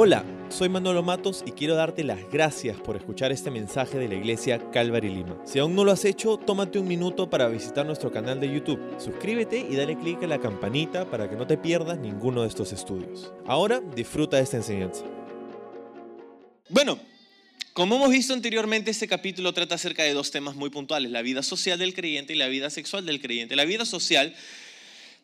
Hola, 0.00 0.24
soy 0.48 0.68
Manolo 0.68 1.02
Matos 1.02 1.42
y 1.44 1.50
quiero 1.50 1.74
darte 1.74 2.04
las 2.04 2.20
gracias 2.30 2.76
por 2.76 2.94
escuchar 2.94 3.32
este 3.32 3.50
mensaje 3.50 3.98
de 3.98 4.06
la 4.06 4.14
iglesia 4.14 4.70
Calvary 4.70 5.08
Lima. 5.08 5.36
Si 5.44 5.58
aún 5.58 5.74
no 5.74 5.82
lo 5.82 5.90
has 5.90 6.04
hecho, 6.04 6.36
tómate 6.36 6.78
un 6.78 6.86
minuto 6.86 7.28
para 7.28 7.48
visitar 7.48 7.84
nuestro 7.84 8.12
canal 8.12 8.38
de 8.38 8.46
YouTube. 8.46 8.78
Suscríbete 9.00 9.58
y 9.58 9.74
dale 9.74 9.98
clic 9.98 10.22
a 10.22 10.28
la 10.28 10.38
campanita 10.38 11.10
para 11.10 11.28
que 11.28 11.34
no 11.34 11.48
te 11.48 11.58
pierdas 11.58 11.98
ninguno 11.98 12.42
de 12.42 12.48
estos 12.48 12.72
estudios. 12.72 13.32
Ahora 13.44 13.80
disfruta 13.96 14.36
de 14.36 14.44
esta 14.44 14.58
enseñanza. 14.58 15.02
Bueno, 16.68 16.96
como 17.72 17.96
hemos 17.96 18.10
visto 18.10 18.34
anteriormente, 18.34 18.92
este 18.92 19.08
capítulo 19.08 19.52
trata 19.52 19.74
acerca 19.74 20.04
de 20.04 20.14
dos 20.14 20.30
temas 20.30 20.54
muy 20.54 20.70
puntuales, 20.70 21.10
la 21.10 21.22
vida 21.22 21.42
social 21.42 21.76
del 21.76 21.92
creyente 21.92 22.34
y 22.34 22.36
la 22.36 22.46
vida 22.46 22.70
sexual 22.70 23.04
del 23.04 23.20
creyente. 23.20 23.56
La 23.56 23.64
vida 23.64 23.84
social 23.84 24.32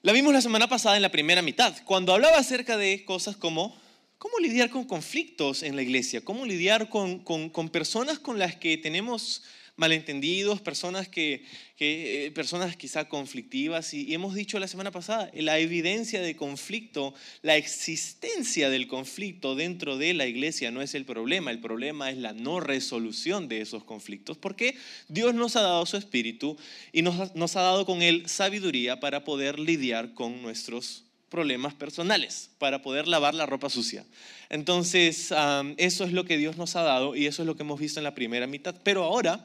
la 0.03 0.13
vimos 0.13 0.33
la 0.33 0.41
semana 0.41 0.67
pasada 0.67 0.97
en 0.97 1.03
la 1.03 1.13
primera 1.13 1.43
mitad, 1.43 1.77
cuando 1.85 2.13
hablaba 2.13 2.39
acerca 2.39 2.77
de 2.77 3.05
cosas 3.05 3.37
como 3.37 3.84
cómo 4.25 4.39
lidiar 4.39 4.71
con 4.71 4.85
conflictos 4.85 5.63
en 5.63 5.77
la 5.77 5.83
iglesia, 5.83 6.23
cómo 6.23 6.47
lidiar 6.47 6.89
con, 6.89 7.23
personas 7.71 8.19
con 8.19 8.39
las 8.39 8.57
que 8.57 8.79
tenemos 8.79 9.43
malentendidos, 9.77 10.63
personas, 10.63 11.09
que, 11.09 11.45
eh, 11.79 12.33
personas 12.35 12.75
quizá 12.75 13.07
conflictivas. 13.07 13.93
Y, 13.93 14.15
hemos 14.15 14.35
dicho 14.35 14.59
la 14.59 14.67
semana 14.67 14.91
pasada, 14.91 15.31
la 15.35 15.59
evidencia 15.59 16.23
de 16.23 16.37
conflicto, 16.37 17.13
la 17.43 17.59
existencia 17.59 18.71
del 18.71 18.89
conflicto 18.89 19.57
dentro 19.57 19.99
de 19.99 20.15
la 20.15 20.27
iglesia 20.27 20.71
no 20.71 20.81
es 20.81 20.95
el 20.95 21.05
problema, 21.05 21.51
el 21.51 21.61
problema 21.61 22.11
es 22.11 22.17
la 22.17 22.33
no 22.33 22.61
resolución 22.61 23.47
de 23.47 23.61
esos 23.61 23.85
conflictos, 23.85 24.39
porque 24.39 24.75
Dios 25.09 25.35
nos 25.35 25.55
ha 25.57 25.61
dado 25.61 25.85
su 25.85 25.99
espíritu 25.99 26.57
y 26.95 27.03
nos, 27.03 27.35
nos 27.35 27.57
ha 27.57 27.61
dado 27.61 27.85
con 27.85 28.01
él 28.01 28.27
sabiduría 28.27 29.01
para 29.01 29.23
poder 29.23 29.59
lidiar 29.59 30.15
con 30.15 30.41
nuestros 30.41 31.04
problemas 31.35 31.75
personales 31.75 32.51
para 32.59 32.81
poder 32.81 33.09
lavar 33.09 33.35
la 33.35 33.45
ropa 33.45 33.69
sucia. 33.69 34.05
Entonces, 34.51 35.35
eso 35.79 36.05
es 36.05 36.13
lo 36.13 36.25
que 36.25 36.39
Dios 36.39 36.57
nos 36.57 36.77
ha 36.77 36.83
dado 36.83 37.17
y 37.17 37.27
eso 37.27 37.43
es 37.43 37.47
lo 37.47 37.57
que 37.57 37.65
hemos 37.65 37.81
visto 37.81 37.99
en 37.99 38.05
la 38.05 38.15
primera 38.15 38.47
mitad. 38.47 38.77
Pero 38.85 39.03
ahora, 39.03 39.45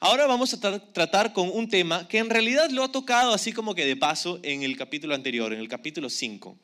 ahora 0.00 0.26
vamos 0.26 0.52
a 0.52 0.80
tratar 0.80 1.32
con 1.32 1.48
un 1.48 1.68
tema 1.68 2.08
que 2.08 2.18
en 2.18 2.28
realidad 2.28 2.70
lo 2.70 2.82
ha 2.82 2.90
tocado 2.90 3.32
así 3.32 3.52
como 3.52 3.76
que 3.76 3.86
de 3.86 3.94
paso 3.94 4.40
en 4.42 4.64
el 4.64 4.76
capítulo 4.76 5.14
anterior, 5.14 5.52
en 5.52 5.60
el 5.60 5.68
capítulo 5.68 6.10
5. 6.10 6.58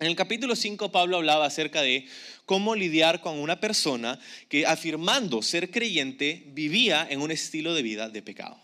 En 0.00 0.08
el 0.08 0.16
capítulo 0.16 0.56
5 0.56 0.90
Pablo 0.90 1.18
hablaba 1.18 1.46
acerca 1.46 1.80
de 1.80 2.08
cómo 2.46 2.74
lidiar 2.74 3.20
con 3.20 3.38
una 3.38 3.60
persona 3.60 4.18
que 4.48 4.66
afirmando 4.66 5.40
ser 5.40 5.70
creyente 5.70 6.42
vivía 6.48 7.06
en 7.08 7.20
un 7.20 7.30
estilo 7.30 7.74
de 7.74 7.82
vida 7.82 8.08
de 8.08 8.22
pecado. 8.22 8.58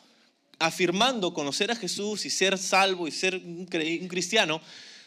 Afirmando 0.59 1.33
conocer 1.33 1.71
a 1.71 1.77
Jesús 1.77 2.27
y 2.27 2.31
ser 2.31 2.59
salvo 2.59 3.07
y 3.07 3.13
ser 3.13 3.37
un 3.37 3.67
cristiano, 4.09 4.61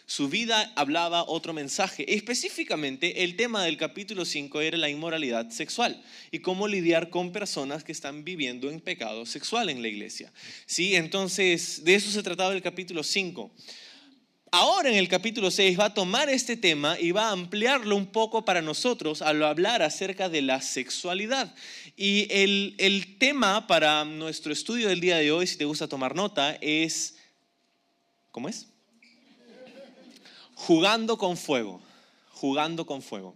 su 0.05 0.27
vida 0.27 0.73
hablaba 0.75 1.23
otro 1.23 1.53
mensaje. 1.53 2.13
Específicamente, 2.13 3.23
el 3.23 3.35
tema 3.35 3.63
del 3.63 3.77
capítulo 3.77 4.25
5 4.25 4.61
era 4.61 4.77
la 4.77 4.89
inmoralidad 4.89 5.49
sexual 5.49 6.03
y 6.29 6.39
cómo 6.39 6.67
lidiar 6.67 7.09
con 7.09 7.31
personas 7.31 7.83
que 7.83 7.93
están 7.93 8.23
viviendo 8.23 8.69
en 8.69 8.81
pecado 8.81 9.25
sexual 9.25 9.69
en 9.69 9.81
la 9.81 9.87
iglesia. 9.87 10.31
¿Sí? 10.65 10.95
Entonces, 10.95 11.83
de 11.85 11.95
eso 11.95 12.11
se 12.11 12.21
trataba 12.21 12.53
el 12.53 12.61
capítulo 12.61 13.01
5. 13.01 13.51
Ahora 14.51 14.89
en 14.89 14.97
el 14.97 15.07
capítulo 15.07 15.49
6 15.49 15.79
va 15.79 15.85
a 15.85 15.93
tomar 15.95 16.29
este 16.29 16.57
tema 16.57 16.99
y 16.99 17.11
va 17.11 17.29
a 17.29 17.31
ampliarlo 17.31 17.95
un 17.95 18.05
poco 18.05 18.45
para 18.45 18.61
nosotros 18.61 19.23
al 19.23 19.41
hablar 19.41 19.81
acerca 19.81 20.29
de 20.29 20.43
la 20.43 20.61
sexualidad. 20.61 21.55
Y 21.97 22.27
el, 22.29 22.75
el 22.77 23.17
tema 23.17 23.65
para 23.65 24.05
nuestro 24.05 24.53
estudio 24.53 24.89
del 24.89 24.99
día 24.99 25.17
de 25.17 25.31
hoy, 25.31 25.47
si 25.47 25.57
te 25.57 25.65
gusta 25.65 25.87
tomar 25.87 26.13
nota, 26.13 26.55
es, 26.61 27.15
¿cómo 28.29 28.47
es? 28.47 28.67
Jugando 30.67 31.17
con 31.17 31.35
fuego, 31.35 31.81
jugando 32.29 32.85
con 32.85 33.01
fuego. 33.01 33.35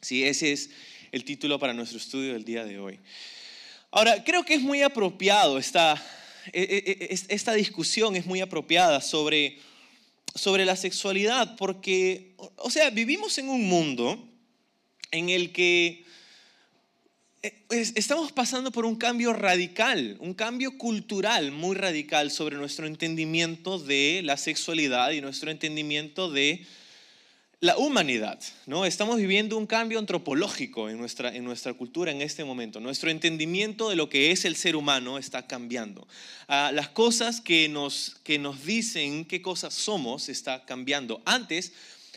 Sí, 0.00 0.22
ese 0.22 0.52
es 0.52 0.70
el 1.10 1.24
título 1.24 1.58
para 1.58 1.72
nuestro 1.72 1.98
estudio 1.98 2.32
del 2.32 2.44
día 2.44 2.64
de 2.64 2.78
hoy. 2.78 3.00
Ahora, 3.90 4.22
creo 4.22 4.44
que 4.44 4.54
es 4.54 4.60
muy 4.60 4.80
apropiado 4.80 5.58
esta, 5.58 6.00
e, 6.52 6.62
e, 6.62 7.06
e, 7.12 7.34
esta 7.34 7.54
discusión, 7.54 8.14
es 8.14 8.24
muy 8.24 8.40
apropiada 8.40 9.00
sobre, 9.00 9.58
sobre 10.32 10.64
la 10.64 10.76
sexualidad, 10.76 11.56
porque, 11.56 12.36
o 12.58 12.70
sea, 12.70 12.88
vivimos 12.90 13.36
en 13.38 13.48
un 13.48 13.66
mundo 13.66 14.24
en 15.10 15.30
el 15.30 15.50
que 15.52 16.03
estamos 17.70 18.32
pasando 18.32 18.70
por 18.70 18.86
un 18.86 18.96
cambio 18.96 19.32
radical, 19.32 20.16
un 20.20 20.32
cambio 20.34 20.78
cultural 20.78 21.50
muy 21.52 21.76
radical 21.76 22.30
sobre 22.30 22.56
nuestro 22.56 22.86
entendimiento 22.86 23.78
de 23.78 24.22
la 24.24 24.36
sexualidad 24.36 25.10
y 25.10 25.20
nuestro 25.20 25.50
entendimiento 25.50 26.30
de 26.30 26.64
la 27.60 27.76
humanidad. 27.76 28.40
¿no? 28.66 28.86
Estamos 28.86 29.16
viviendo 29.16 29.58
un 29.58 29.66
cambio 29.66 29.98
antropológico 29.98 30.88
en 30.88 30.98
nuestra, 30.98 31.34
en 31.34 31.44
nuestra 31.44 31.74
cultura 31.74 32.12
en 32.12 32.22
este 32.22 32.44
momento. 32.44 32.80
Nuestro 32.80 33.10
entendimiento 33.10 33.90
de 33.90 33.96
lo 33.96 34.08
que 34.08 34.30
es 34.30 34.44
el 34.44 34.56
ser 34.56 34.74
humano 34.74 35.18
está 35.18 35.46
cambiando. 35.46 36.06
Ah, 36.48 36.70
las 36.72 36.88
cosas 36.88 37.40
que 37.40 37.68
nos, 37.68 38.16
que 38.24 38.38
nos 38.38 38.64
dicen 38.64 39.26
qué 39.26 39.42
cosas 39.42 39.74
somos 39.74 40.30
está 40.30 40.64
cambiando. 40.64 41.22
Antes, 41.26 41.72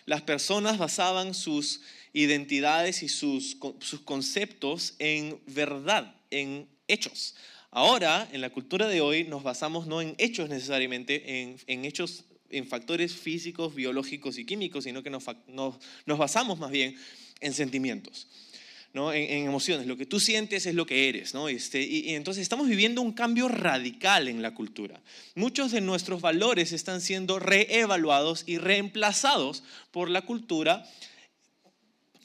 las 0.06 0.22
personas 0.22 0.78
basaban 0.78 1.34
sus 1.34 1.82
identidades 2.18 3.04
y 3.04 3.10
sus, 3.10 3.58
sus 3.80 4.02
conceptos 4.02 4.96
en 4.98 5.40
verdad, 5.46 6.16
en 6.32 6.68
hechos. 6.88 7.36
Ahora, 7.70 8.28
en 8.32 8.42
la 8.42 8.50
cultura 8.50 8.88
de 8.88 9.02
hoy, 9.02 9.24
nos 9.26 9.44
basamos 9.44 9.86
no 9.86 10.02
en 10.02 10.16
hechos 10.18 10.50
necesariamente, 10.50 11.42
en, 11.42 11.58
en 11.68 11.86
hechos, 11.86 12.24
en 12.50 12.68
factores 12.68 13.14
físicos, 13.14 13.76
biológicos 13.76 14.40
y 14.40 14.46
químicos, 14.46 14.86
sino 14.86 15.04
que 15.04 15.12
nos, 15.12 15.26
nos, 15.48 16.18
basamos 16.18 16.58
más 16.58 16.72
bien 16.72 16.96
en 17.40 17.54
sentimientos. 17.54 18.28
¿no? 18.94 19.14
En, 19.14 19.46
emociones. 19.46 19.86
Lo 19.86 19.96
que 19.96 20.08
tú 20.08 20.20
sientes 20.20 20.66
es 20.66 20.74
lo 20.74 20.88
que 20.88 21.10
eres. 21.10 21.36
¿no? 21.36 21.50
Este, 21.50 21.84
y, 21.84 22.16
entonces 22.16 22.42
estamos 22.42 22.68
viviendo 22.68 23.04
un 23.04 23.14
cambio 23.14 23.48
radical 23.48 24.28
en 24.28 24.42
la 24.42 24.56
cultura. 24.56 25.00
Muchos 25.36 25.72
de 25.72 25.82
nuestros 25.82 26.20
valores 26.20 26.72
están 26.72 27.00
siendo 27.00 27.38
reevaluados 27.38 28.44
y 28.48 28.58
reemplazados 28.58 29.62
por 29.92 30.10
la 30.10 30.24
cultura 30.24 30.84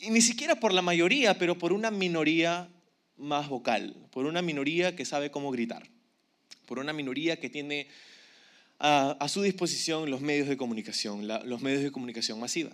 y 0.02 0.10
ni 0.10 0.20
siquiera 0.20 0.56
por 0.56 0.74
la 0.74 0.82
mayoría, 0.82 1.38
pero 1.38 1.56
por 1.56 1.72
una 1.72 1.90
minoría 1.92 2.68
más 3.16 3.48
vocal, 3.48 3.94
por 4.10 4.26
una 4.26 4.42
minoría 4.42 4.96
que 4.96 5.04
sabe 5.04 5.30
cómo 5.30 5.52
gritar, 5.52 5.88
por 6.66 6.80
una 6.80 6.92
minoría 6.92 7.38
que 7.38 7.48
tiene 7.48 7.86
a, 8.80 9.28
su 9.28 9.42
disposición 9.42 10.10
los 10.10 10.20
medios 10.20 10.48
de 10.48 10.56
comunicación, 10.56 11.28
los 11.28 11.62
medios 11.62 11.84
de 11.84 11.92
comunicación 11.92 12.40
masiva. 12.40 12.72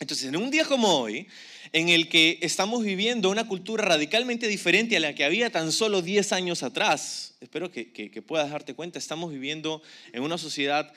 Entonces, 0.00 0.26
en 0.26 0.36
un 0.36 0.50
día 0.50 0.64
como 0.64 0.88
hoy, 0.88 1.28
en 1.72 1.88
el 1.88 2.08
que 2.08 2.38
estamos 2.42 2.82
viviendo 2.82 3.30
una 3.30 3.46
cultura 3.46 3.84
radicalmente 3.84 4.48
diferente 4.48 4.96
a 4.96 5.00
la 5.00 5.14
que 5.14 5.24
había 5.24 5.50
tan 5.50 5.70
solo 5.70 6.02
10 6.02 6.32
años 6.32 6.64
atrás, 6.64 7.36
espero 7.40 7.70
que, 7.70 7.92
que 7.92 8.22
puedas 8.22 8.50
darte 8.50 8.74
cuenta, 8.74 8.98
estamos 8.98 9.30
viviendo 9.30 9.82
en 10.12 10.22
una 10.22 10.38
sociedad 10.38 10.92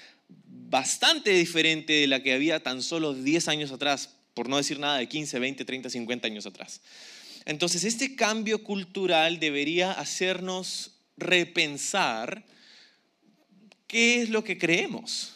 bastante 0.47 1.31
diferente 1.31 1.93
de 1.93 2.07
la 2.07 2.23
que 2.23 2.33
había 2.33 2.63
tan 2.63 2.81
solo 2.81 3.13
10 3.13 3.47
años 3.49 3.71
atrás 3.71 4.15
por 4.33 4.49
no 4.49 4.57
decir 4.57 4.79
nada 4.79 4.97
de 4.97 5.07
15, 5.07 5.39
20, 5.39 5.65
30, 5.65 5.89
50 5.89 6.27
años 6.27 6.45
atrás. 6.45 6.81
Entonces, 7.45 7.83
este 7.83 8.15
cambio 8.15 8.63
cultural 8.63 9.39
debería 9.39 9.91
hacernos 9.91 10.91
repensar 11.17 12.45
qué 13.87 14.21
es 14.21 14.29
lo 14.29 14.43
que 14.43 14.57
creemos 14.57 15.35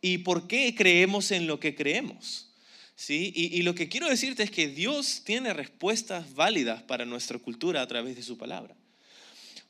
y 0.00 0.18
por 0.18 0.48
qué 0.48 0.74
creemos 0.74 1.30
en 1.30 1.46
lo 1.46 1.60
que 1.60 1.74
creemos. 1.74 2.48
¿Sí? 2.94 3.32
Y, 3.34 3.62
lo 3.62 3.74
que 3.74 3.88
quiero 3.88 4.08
decirte 4.08 4.44
es 4.44 4.50
que 4.50 4.68
Dios 4.68 5.22
tiene 5.24 5.52
respuestas 5.52 6.34
válidas 6.34 6.84
para 6.84 7.04
nuestra 7.04 7.36
cultura 7.38 7.82
a 7.82 7.86
través 7.88 8.14
de 8.14 8.22
su 8.22 8.38
palabra. 8.38 8.76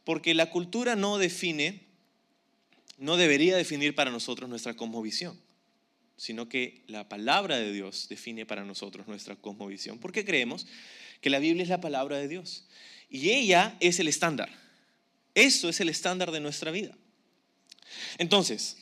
Porque 0.04 0.34
la 0.34 0.50
cultura 0.50 0.96
no 0.96 1.16
define, 1.16 1.80
no 2.98 3.16
debería 3.16 3.56
definir 3.56 3.94
para 3.94 4.10
nosotros 4.10 4.50
nuestra 4.50 4.74
cosmovisión 4.74 5.38
sino 6.22 6.48
que 6.48 6.84
la 6.86 7.08
palabra 7.08 7.56
de 7.56 7.72
Dios 7.72 8.06
define 8.08 8.46
para 8.46 8.64
nosotros 8.64 9.08
nuestra 9.08 9.34
cosmovisión. 9.34 9.98
Porque 9.98 10.24
creemos 10.24 10.68
que 11.20 11.30
la 11.30 11.40
Biblia 11.40 11.64
es 11.64 11.68
la 11.68 11.80
palabra 11.80 12.16
de 12.16 12.28
Dios 12.28 12.64
y 13.10 13.30
ella 13.30 13.76
es 13.80 13.98
el 13.98 14.06
estándar. 14.06 14.48
Eso 15.34 15.68
es 15.68 15.80
el 15.80 15.88
estándar 15.88 16.30
de 16.30 16.38
nuestra 16.38 16.70
vida. 16.70 16.94
Entonces, 18.18 18.76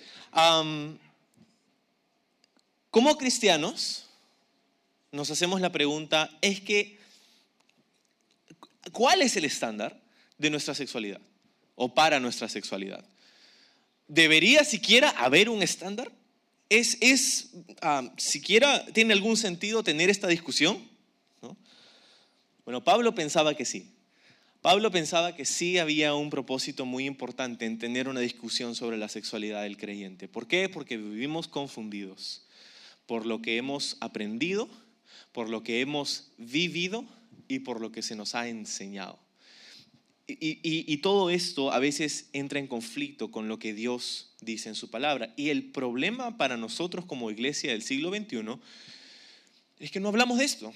como 2.90 3.16
cristianos, 3.16 4.04
nos 5.10 5.30
hacemos 5.30 5.62
la 5.62 5.72
pregunta, 5.72 6.30
es 6.42 6.60
que, 6.60 6.98
¿cuál 8.92 9.22
es 9.22 9.34
el 9.36 9.46
estándar 9.46 9.98
de 10.36 10.50
nuestra 10.50 10.74
sexualidad 10.74 11.22
o 11.74 11.94
para 11.94 12.20
nuestra 12.20 12.50
sexualidad? 12.50 13.02
¿Debería 14.08 14.62
siquiera 14.62 15.08
haber 15.08 15.48
un 15.48 15.62
estándar? 15.62 16.19
¿Es, 16.70 16.96
es 17.02 17.50
siquiera 18.16 18.86
tiene 18.94 19.12
algún 19.12 19.36
sentido 19.36 19.84
tener 19.84 20.08
esta 20.08 20.28
discusión? 20.28 20.88
Bueno, 22.64 22.82
Pablo 22.82 23.14
pensaba 23.14 23.54
que 23.54 23.66
sí. 23.66 23.92
Pablo 24.62 24.90
pensaba 24.90 25.34
que 25.34 25.44
sí 25.44 25.78
había 25.78 26.14
un 26.14 26.30
propósito 26.30 26.86
muy 26.86 27.04
importante 27.04 27.66
en 27.66 27.78
tener 27.78 28.08
una 28.08 28.20
discusión 28.20 28.74
sobre 28.74 28.96
la 28.96 29.08
sexualidad 29.08 29.62
del 29.62 29.76
creyente. 29.76 30.28
¿Por 30.28 30.46
qué? 30.46 30.68
Porque 30.68 30.96
vivimos 30.96 31.48
confundidos 31.48 32.46
por 33.06 33.26
lo 33.26 33.42
que 33.42 33.56
hemos 33.58 33.96
aprendido 34.00 34.68
por 35.32 35.48
lo 35.48 35.62
que 35.62 35.80
hemos 35.80 36.32
vivido 36.38 37.04
y 37.48 37.60
por 37.60 37.80
lo 37.80 37.92
que 37.92 38.02
se 38.02 38.16
nos 38.16 38.34
ha 38.34 38.48
enseñado. 38.48 39.18
Y, 40.38 40.96
todo 40.98 41.30
esto 41.30 41.72
a 41.72 41.78
veces 41.78 42.28
entra 42.32 42.58
en 42.58 42.66
conflicto 42.66 43.30
con 43.30 43.48
lo 43.48 43.58
que 43.58 43.74
Dios 43.74 44.34
dice 44.40 44.68
en 44.68 44.74
su 44.74 44.90
palabra. 44.90 45.32
Y 45.36 45.48
el 45.48 45.64
problema 45.64 46.36
para 46.36 46.56
nosotros 46.56 47.04
como 47.04 47.30
iglesia 47.30 47.72
del 47.72 47.82
siglo 47.82 48.10
XXI 48.10 48.58
es 49.78 49.90
que 49.90 50.00
no 50.00 50.08
hablamos 50.08 50.38
de 50.38 50.44
esto. 50.44 50.72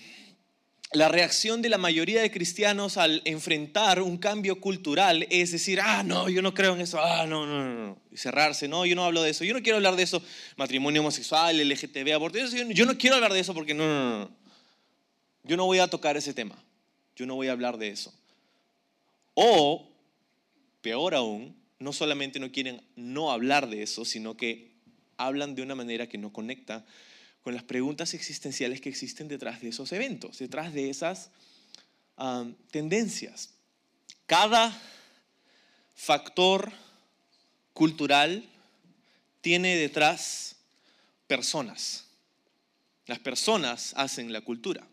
La 0.93 1.09
reacción 1.09 1.61
de 1.61 1.69
la 1.69 1.79
mayoría 1.79 2.23
de 2.23 2.31
cristianos 2.31 2.97
al 2.97 3.21
enfrentar 3.25 4.01
un 4.01 4.17
cambio 4.17 4.61
cultural 4.61 5.27
es 5.29 5.51
decir, 5.51 5.81
ah, 5.81 6.03
no, 6.03 6.29
yo 6.29 6.41
no 6.41 6.55
creo 6.55 6.75
en 6.75 6.81
eso, 6.81 7.00
ah, 7.00 7.27
no, 7.27 7.47
no, 7.47 7.75
no, 7.75 7.99
cerrarse, 8.15 8.69
no, 8.69 8.87
yo 8.87 8.95
no 8.95 9.05
hablo 9.05 9.23
de 9.23 9.31
eso, 9.31 9.43
yo 9.43 9.55
no 9.55 9.62
quiero 9.62 9.77
hablar 9.77 9.97
de 9.97 10.05
eso, 10.05 10.23
matrimonio 10.57 11.00
homosexual, 11.00 11.57
LGTB, 11.69 12.12
aborto, 12.12 12.39
yo 12.39 12.87
no 12.87 12.97
quiero 12.97 13.17
hablar 13.17 13.33
de 13.33 13.41
eso 13.41 13.55
porque 13.55 13.75
no, 13.75 13.89
no, 13.89 14.19
no, 14.21 14.31
yo 15.43 15.57
no 15.57 15.67
voy 15.67 15.81
a 15.81 15.89
tocar 15.89 16.17
ese 16.17 16.33
tema, 16.33 16.62
yo 17.17 17.27
no 17.27 17.35
voy 17.35 17.49
a 17.49 17.53
hablar 17.53 17.77
de 17.77 17.89
eso. 17.89 18.15
O, 19.35 19.91
peor 20.81 21.15
aún, 21.15 21.57
no 21.79 21.93
solamente 21.93 22.39
no 22.39 22.51
quieren 22.51 22.83
no 22.97 23.31
hablar 23.31 23.69
de 23.69 23.83
eso, 23.83 24.05
sino 24.05 24.37
que 24.37 24.73
hablan 25.17 25.55
de 25.55 25.63
una 25.63 25.75
manera 25.75 26.09
que 26.09 26.19
no 26.19 26.33
conecta 26.33 26.85
con 27.43 27.55
las 27.55 27.63
preguntas 27.63 28.15
existenciales 28.15 28.81
que 28.81 28.89
existen 28.89 29.29
detrás 29.29 29.61
de 29.61 29.69
esos 29.69 29.93
eventos, 29.93 30.39
detrás 30.39 30.73
de 30.73 30.89
esas 30.89 31.31
tendencias. 32.71 33.51
Cada 34.27 34.81
factor 35.95 36.73
cultural 37.75 38.49
tiene 39.41 39.77
detrás 39.77 40.57
personas. 41.27 42.07
Las 43.07 43.19
personas 43.19 43.93
hacen 43.97 44.33
la 44.33 44.41
cultura. 44.41 44.87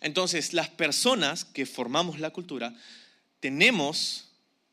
Entonces, 0.00 0.52
las 0.52 0.68
personas 0.68 1.44
que 1.44 1.66
formamos 1.66 2.18
la 2.20 2.30
cultura 2.30 2.74
tenemos 3.40 4.28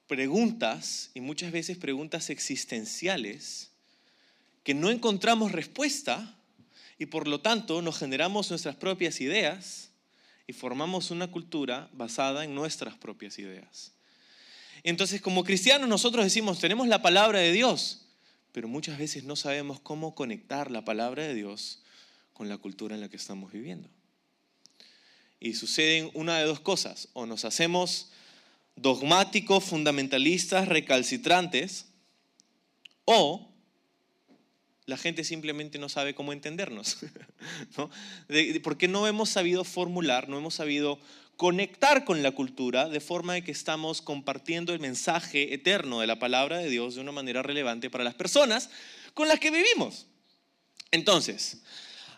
preguntas 0.07 1.11
y 1.13 1.21
muchas 1.21 1.51
veces 1.51 1.77
preguntas 1.77 2.29
existenciales 2.29 3.71
que 4.63 4.73
no 4.73 4.89
encontramos 4.89 5.51
respuesta 5.51 6.35
y 6.97 7.05
por 7.05 7.27
lo 7.27 7.41
tanto 7.41 7.81
nos 7.81 7.97
generamos 7.97 8.49
nuestras 8.49 8.75
propias 8.75 9.21
ideas 9.21 9.91
y 10.47 10.53
formamos 10.53 11.11
una 11.11 11.29
cultura 11.29 11.89
basada 11.93 12.43
en 12.43 12.55
nuestras 12.55 12.95
propias 12.95 13.37
ideas. 13.37 13.93
Entonces 14.83 15.21
como 15.21 15.43
cristianos 15.43 15.89
nosotros 15.89 16.23
decimos, 16.23 16.59
tenemos 16.59 16.87
la 16.87 17.01
palabra 17.01 17.39
de 17.39 17.51
Dios, 17.51 18.07
pero 18.51 18.67
muchas 18.67 18.97
veces 18.97 19.25
no 19.25 19.35
sabemos 19.35 19.79
cómo 19.79 20.15
conectar 20.15 20.71
la 20.71 20.85
palabra 20.85 21.23
de 21.23 21.33
Dios 21.33 21.83
con 22.33 22.49
la 22.49 22.57
cultura 22.57 22.95
en 22.95 23.01
la 23.01 23.09
que 23.09 23.17
estamos 23.17 23.51
viviendo. 23.51 23.89
Y 25.39 25.53
suceden 25.53 26.09
una 26.13 26.39
de 26.39 26.45
dos 26.45 26.59
cosas, 26.59 27.09
o 27.13 27.25
nos 27.25 27.45
hacemos 27.45 28.11
dogmáticos, 28.75 29.63
fundamentalistas, 29.63 30.67
recalcitrantes, 30.67 31.85
o 33.05 33.47
la 34.87 34.97
gente 34.97 35.23
simplemente 35.23 35.79
no 35.79 35.89
sabe 35.89 36.15
cómo 36.15 36.33
entendernos. 36.33 36.97
¿no? 37.77 37.89
porque 38.63 38.87
no 38.87 39.05
hemos 39.05 39.29
sabido 39.29 39.63
formular, 39.63 40.29
no 40.29 40.37
hemos 40.37 40.55
sabido 40.55 40.97
conectar 41.35 42.03
con 42.03 42.23
la 42.23 42.31
cultura 42.31 42.89
de 42.89 42.99
forma 42.99 43.33
de 43.33 43.43
que 43.43 43.51
estamos 43.51 44.01
compartiendo 44.01 44.73
el 44.73 44.79
mensaje 44.79 45.53
eterno 45.53 45.99
de 45.99 46.07
la 46.07 46.17
palabra 46.19 46.57
de 46.57 46.69
Dios 46.69 46.95
de 46.95 47.01
una 47.01 47.11
manera 47.11 47.43
relevante 47.43 47.89
para 47.89 48.03
las 48.03 48.15
personas 48.15 48.69
con 49.13 49.27
las 49.27 49.39
que 49.39 49.51
vivimos. 49.51 50.07
Entonces, 50.89 51.61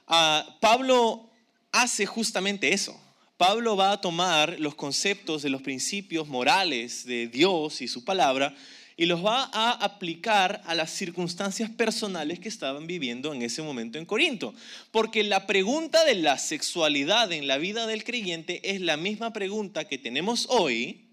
ah, 0.07 0.57
Pablo 0.61 1.29
hace 1.71 2.05
justamente 2.05 2.73
eso. 2.73 2.99
Pablo 3.39 3.77
va 3.77 3.93
a 3.93 4.01
tomar 4.01 4.59
los 4.59 4.75
conceptos 4.75 5.43
de 5.43 5.49
los 5.49 5.61
principios 5.61 6.27
morales 6.27 7.05
de 7.05 7.29
Dios 7.29 7.81
y 7.81 7.87
su 7.87 8.03
palabra 8.03 8.53
y 8.97 9.05
los 9.05 9.25
va 9.25 9.49
a 9.53 9.71
aplicar 9.71 10.61
a 10.65 10.75
las 10.75 10.91
circunstancias 10.91 11.69
personales 11.69 12.41
que 12.41 12.49
estaban 12.49 12.85
viviendo 12.85 13.33
en 13.33 13.41
ese 13.41 13.61
momento 13.61 13.97
en 13.97 14.05
Corinto. 14.05 14.53
Porque 14.91 15.23
la 15.23 15.47
pregunta 15.47 16.03
de 16.03 16.15
la 16.15 16.37
sexualidad 16.37 17.31
en 17.31 17.47
la 17.47 17.57
vida 17.57 17.87
del 17.87 18.03
creyente 18.03 18.59
es 18.75 18.81
la 18.81 18.97
misma 18.97 19.31
pregunta 19.31 19.87
que 19.87 19.97
tenemos 19.97 20.47
hoy 20.49 21.05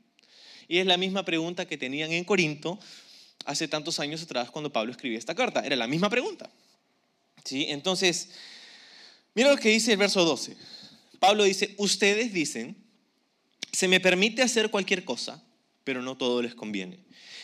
y 0.66 0.78
es 0.78 0.86
la 0.86 0.96
misma 0.96 1.24
pregunta 1.24 1.68
que 1.68 1.78
tenían 1.78 2.10
en 2.10 2.24
Corinto 2.24 2.80
hace 3.44 3.68
tantos 3.68 4.00
años 4.00 4.24
atrás 4.24 4.50
cuando 4.50 4.72
Pablo 4.72 4.90
escribía 4.90 5.20
esta 5.20 5.36
carta. 5.36 5.64
Era 5.64 5.76
la 5.76 5.86
misma 5.86 6.10
pregunta. 6.10 6.50
¿Sí? 7.44 7.66
Entonces, 7.68 8.30
mira 9.32 9.52
lo 9.52 9.58
que 9.58 9.68
dice 9.68 9.92
el 9.92 9.98
verso 9.98 10.24
12. 10.24 10.56
Pablo 11.18 11.44
dice, 11.44 11.74
ustedes 11.78 12.32
dicen, 12.32 12.76
se 13.72 13.88
me 13.88 14.00
permite 14.00 14.42
hacer 14.42 14.70
cualquier 14.70 15.04
cosa, 15.04 15.42
pero 15.84 16.02
no 16.02 16.16
todo 16.16 16.42
les 16.42 16.54
conviene. 16.54 16.98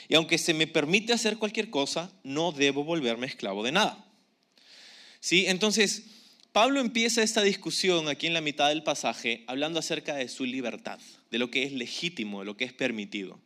Y 0.08 0.14
aunque 0.14 0.38
se 0.38 0.54
me 0.54 0.66
permite 0.66 1.12
hacer 1.12 1.38
cualquier 1.38 1.70
cosa, 1.70 2.12
no 2.24 2.52
debo 2.52 2.84
volverme 2.84 3.26
esclavo 3.26 3.62
de 3.62 3.72
nada. 3.72 4.04
¿Sí? 5.20 5.46
Entonces, 5.46 6.02
Pablo 6.52 6.80
empieza 6.80 7.22
esta 7.22 7.42
discusión 7.42 8.08
aquí 8.08 8.26
en 8.26 8.34
la 8.34 8.40
mitad 8.40 8.68
del 8.68 8.82
pasaje 8.82 9.44
hablando 9.46 9.78
acerca 9.78 10.14
de 10.14 10.28
su 10.28 10.44
libertad, 10.44 10.98
de 11.30 11.38
lo 11.38 11.50
que 11.50 11.62
es 11.62 11.72
legítimo, 11.72 12.40
de 12.40 12.46
lo 12.46 12.56
que 12.56 12.64
es 12.64 12.72
permitido. 12.72 13.40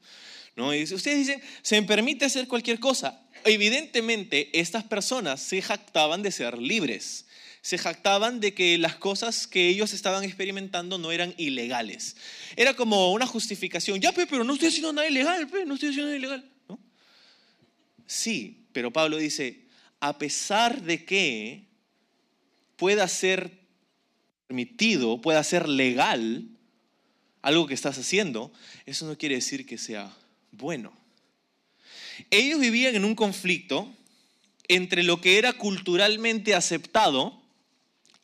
¿No? 0.56 0.74
Y 0.74 0.82
ustedes 0.84 1.18
dicen, 1.18 1.42
se 1.62 1.80
me 1.80 1.86
permite 1.86 2.24
hacer 2.24 2.48
cualquier 2.48 2.80
cosa. 2.80 3.22
Evidentemente, 3.44 4.58
estas 4.58 4.84
personas 4.84 5.40
se 5.40 5.60
jactaban 5.60 6.22
de 6.22 6.32
ser 6.32 6.58
libres 6.58 7.25
se 7.66 7.78
jactaban 7.78 8.38
de 8.38 8.54
que 8.54 8.78
las 8.78 8.94
cosas 8.94 9.48
que 9.48 9.66
ellos 9.66 9.92
estaban 9.92 10.22
experimentando 10.22 10.98
no 10.98 11.10
eran 11.10 11.34
ilegales. 11.36 12.14
Era 12.54 12.74
como 12.74 13.12
una 13.12 13.26
justificación, 13.26 14.00
ya, 14.00 14.12
pero 14.12 14.44
no 14.44 14.52
estoy 14.52 14.68
haciendo 14.68 14.92
nada 14.92 15.08
ilegal, 15.08 15.48
no 15.66 15.74
estoy 15.74 15.88
haciendo 15.88 16.04
nada 16.04 16.16
ilegal. 16.16 16.48
Sí, 18.06 18.68
pero 18.70 18.92
Pablo 18.92 19.16
dice, 19.16 19.64
a 19.98 20.16
pesar 20.16 20.80
de 20.80 21.04
que 21.04 21.64
pueda 22.76 23.08
ser 23.08 23.50
permitido, 24.46 25.20
pueda 25.20 25.42
ser 25.42 25.68
legal 25.68 26.44
algo 27.42 27.66
que 27.66 27.74
estás 27.74 27.98
haciendo, 27.98 28.52
eso 28.84 29.06
no 29.08 29.18
quiere 29.18 29.34
decir 29.34 29.66
que 29.66 29.76
sea 29.76 30.16
bueno. 30.52 30.92
Ellos 32.30 32.60
vivían 32.60 32.94
en 32.94 33.04
un 33.04 33.16
conflicto 33.16 33.92
entre 34.68 35.02
lo 35.02 35.20
que 35.20 35.38
era 35.38 35.52
culturalmente 35.54 36.54
aceptado 36.54 37.44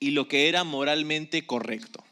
y 0.03 0.11
lo 0.11 0.27
que 0.27 0.49
era 0.49 0.65
moralmente 0.65 1.47
correcto. 1.47 2.05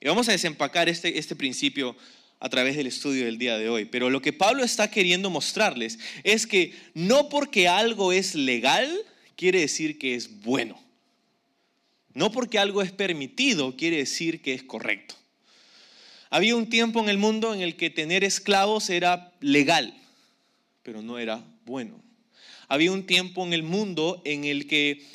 Y 0.00 0.08
vamos 0.08 0.28
a 0.28 0.32
desempacar 0.32 0.88
este, 0.88 1.18
este 1.18 1.36
principio 1.36 1.96
a 2.40 2.48
través 2.48 2.76
del 2.76 2.88
estudio 2.88 3.26
del 3.26 3.38
día 3.38 3.56
de 3.56 3.68
hoy. 3.68 3.84
Pero 3.84 4.10
lo 4.10 4.20
que 4.20 4.32
Pablo 4.32 4.64
está 4.64 4.90
queriendo 4.90 5.30
mostrarles 5.30 6.00
es 6.24 6.48
que 6.48 6.74
no 6.92 7.28
porque 7.28 7.68
algo 7.68 8.12
es 8.12 8.34
legal 8.34 8.92
quiere 9.36 9.60
decir 9.60 9.98
que 9.98 10.16
es 10.16 10.42
bueno. 10.42 10.82
No 12.12 12.32
porque 12.32 12.58
algo 12.58 12.82
es 12.82 12.90
permitido 12.90 13.76
quiere 13.76 13.98
decir 13.98 14.42
que 14.42 14.52
es 14.52 14.64
correcto. 14.64 15.14
Había 16.28 16.56
un 16.56 16.68
tiempo 16.68 16.98
en 16.98 17.08
el 17.08 17.18
mundo 17.18 17.54
en 17.54 17.60
el 17.60 17.76
que 17.76 17.88
tener 17.88 18.24
esclavos 18.24 18.90
era 18.90 19.32
legal, 19.40 19.94
pero 20.82 21.02
no 21.02 21.20
era 21.20 21.44
bueno. 21.64 22.02
Había 22.66 22.90
un 22.90 23.06
tiempo 23.06 23.46
en 23.46 23.52
el 23.52 23.62
mundo 23.62 24.20
en 24.24 24.44
el 24.44 24.66
que 24.66 25.06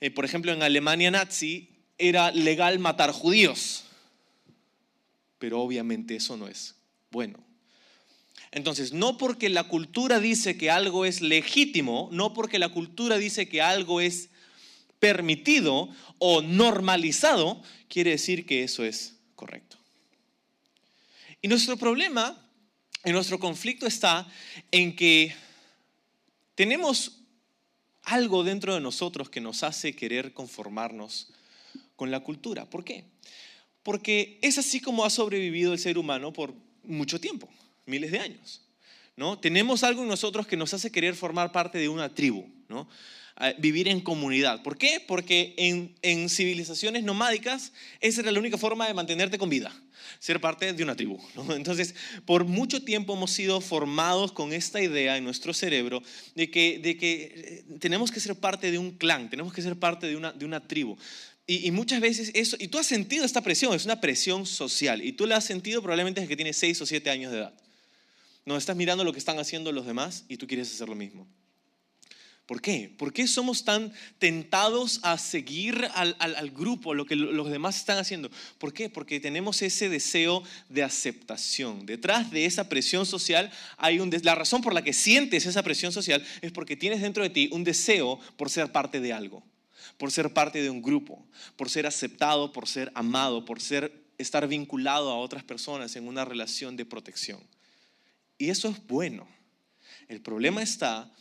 eh, 0.00 0.10
por 0.10 0.24
ejemplo, 0.24 0.52
en 0.52 0.62
Alemania 0.62 1.10
nazi 1.10 1.68
era 1.98 2.30
legal 2.30 2.78
matar 2.78 3.12
judíos, 3.12 3.84
pero 5.38 5.60
obviamente 5.60 6.16
eso 6.16 6.36
no 6.36 6.48
es 6.48 6.76
bueno. 7.10 7.38
Entonces, 8.50 8.92
no 8.92 9.18
porque 9.18 9.48
la 9.48 9.64
cultura 9.64 10.20
dice 10.20 10.56
que 10.56 10.70
algo 10.70 11.04
es 11.04 11.20
legítimo, 11.20 12.08
no 12.12 12.32
porque 12.32 12.58
la 12.58 12.70
cultura 12.70 13.18
dice 13.18 13.48
que 13.48 13.60
algo 13.60 14.00
es 14.00 14.30
permitido 15.00 15.88
o 16.18 16.42
normalizado, 16.42 17.62
quiere 17.88 18.12
decir 18.12 18.46
que 18.46 18.62
eso 18.62 18.84
es 18.84 19.16
correcto. 19.34 19.76
Y 21.42 21.48
nuestro 21.48 21.76
problema, 21.76 22.40
y 23.04 23.10
nuestro 23.10 23.38
conflicto 23.38 23.86
está 23.86 24.26
en 24.70 24.96
que 24.96 25.34
tenemos 26.54 27.20
algo 28.12 28.44
dentro 28.44 28.74
de 28.74 28.80
nosotros 28.80 29.30
que 29.30 29.40
nos 29.40 29.62
hace 29.62 29.94
querer 29.94 30.32
conformarnos 30.32 31.28
con 31.96 32.10
la 32.10 32.20
cultura. 32.20 32.68
¿Por 32.68 32.84
qué? 32.84 33.04
Porque 33.82 34.38
es 34.42 34.58
así 34.58 34.80
como 34.80 35.04
ha 35.04 35.10
sobrevivido 35.10 35.72
el 35.72 35.78
ser 35.78 35.98
humano 35.98 36.32
por 36.32 36.54
mucho 36.84 37.20
tiempo, 37.20 37.48
miles 37.86 38.10
de 38.10 38.20
años. 38.20 38.62
¿no? 39.16 39.38
Tenemos 39.38 39.82
algo 39.82 40.02
en 40.02 40.08
nosotros 40.08 40.46
que 40.46 40.56
nos 40.56 40.72
hace 40.74 40.90
querer 40.90 41.14
formar 41.14 41.52
parte 41.52 41.78
de 41.78 41.88
una 41.88 42.14
tribu. 42.14 42.46
¿no? 42.68 42.88
Vivir 43.58 43.88
en 43.88 44.00
comunidad. 44.00 44.62
¿Por 44.62 44.76
qué? 44.76 45.02
Porque 45.06 45.54
en, 45.56 45.94
en 46.02 46.28
civilizaciones 46.28 47.04
nomádicas 47.04 47.72
esa 48.00 48.22
era 48.22 48.32
la 48.32 48.40
única 48.40 48.58
forma 48.58 48.86
de 48.86 48.94
mantenerte 48.94 49.38
con 49.38 49.48
vida 49.48 49.72
ser 50.18 50.40
parte 50.40 50.72
de 50.72 50.82
una 50.82 50.96
tribu. 50.96 51.18
Entonces, 51.50 51.94
por 52.24 52.44
mucho 52.44 52.82
tiempo 52.82 53.14
hemos 53.14 53.30
sido 53.30 53.60
formados 53.60 54.32
con 54.32 54.52
esta 54.52 54.82
idea 54.82 55.16
en 55.16 55.24
nuestro 55.24 55.54
cerebro 55.54 56.02
de 56.34 56.50
que, 56.50 56.78
de 56.78 56.96
que 56.96 57.64
eh, 57.68 57.78
tenemos 57.78 58.10
que 58.10 58.20
ser 58.20 58.34
parte 58.34 58.70
de 58.70 58.78
un 58.78 58.92
clan, 58.92 59.30
tenemos 59.30 59.52
que 59.52 59.62
ser 59.62 59.76
parte 59.76 60.06
de 60.06 60.16
una, 60.16 60.32
de 60.32 60.44
una 60.44 60.66
tribu. 60.66 60.96
Y, 61.46 61.66
y, 61.66 61.70
muchas 61.70 62.00
veces 62.00 62.30
eso, 62.34 62.56
y 62.58 62.68
tú 62.68 62.78
has 62.78 62.86
sentido 62.86 63.24
esta 63.24 63.40
presión, 63.40 63.74
es 63.74 63.86
una 63.86 64.00
presión 64.00 64.44
social, 64.44 65.02
y 65.02 65.12
tú 65.12 65.26
la 65.26 65.36
has 65.36 65.44
sentido 65.44 65.80
probablemente 65.80 66.20
desde 66.20 66.28
que 66.28 66.36
tienes 66.36 66.56
6 66.58 66.82
o 66.82 66.86
7 66.86 67.08
años 67.08 67.32
de 67.32 67.38
edad. 67.38 67.54
No 68.44 68.56
estás 68.56 68.76
mirando 68.76 69.04
lo 69.04 69.12
que 69.12 69.18
están 69.18 69.38
haciendo 69.38 69.72
los 69.72 69.86
demás 69.86 70.24
y 70.28 70.36
tú 70.36 70.46
quieres 70.46 70.72
hacer 70.72 70.88
lo 70.88 70.94
mismo. 70.94 71.26
¿Por 72.48 72.62
qué? 72.62 72.90
¿Por 72.96 73.12
qué 73.12 73.28
somos 73.28 73.62
tan 73.62 73.92
tentados 74.18 75.00
a 75.02 75.18
seguir 75.18 75.86
al, 75.94 76.50
grupo, 76.50 76.94
lo 76.94 77.04
que 77.04 77.14
los 77.14 77.50
demás 77.50 77.76
están 77.76 77.98
haciendo? 77.98 78.30
¿Por 78.56 78.72
qué? 78.72 78.88
Porque 78.88 79.20
tenemos 79.20 79.60
ese 79.60 79.90
deseo 79.90 80.42
de 80.70 80.82
aceptación. 80.82 81.84
Detrás 81.84 82.30
de 82.30 82.46
esa 82.46 82.70
presión 82.70 83.04
social 83.04 83.52
hay 83.76 84.00
un... 84.00 84.10
La 84.22 84.34
razón 84.34 84.62
por 84.62 84.72
la 84.72 84.80
que 84.80 84.94
sientes 84.94 85.44
esa 85.44 85.62
presión 85.62 85.92
social 85.92 86.26
es 86.40 86.50
porque 86.50 86.74
tienes 86.74 87.02
dentro 87.02 87.22
de 87.22 87.28
ti 87.28 87.50
un 87.52 87.64
deseo 87.64 88.18
por 88.38 88.48
ser 88.48 88.72
parte 88.72 88.98
de 88.98 89.12
algo, 89.12 89.44
por 89.98 90.10
ser 90.10 90.32
parte 90.32 90.62
de 90.62 90.70
un 90.70 90.80
grupo, 90.80 91.22
por 91.54 91.68
ser 91.68 91.86
aceptado, 91.86 92.54
por 92.54 92.66
ser 92.66 92.90
amado, 92.94 93.44
por 93.44 93.60
ser, 93.60 93.92
estar 94.16 94.48
vinculado 94.48 95.10
a 95.10 95.18
otras 95.18 95.44
personas 95.44 95.96
en 95.96 96.08
una 96.08 96.24
relación 96.24 96.78
de 96.78 96.86
protección. 96.86 97.40
Y 98.38 98.48
eso 98.48 98.70
es 98.70 98.86
bueno. 98.86 99.28
El 100.08 100.22
problema 100.22 100.62
está 100.62 101.12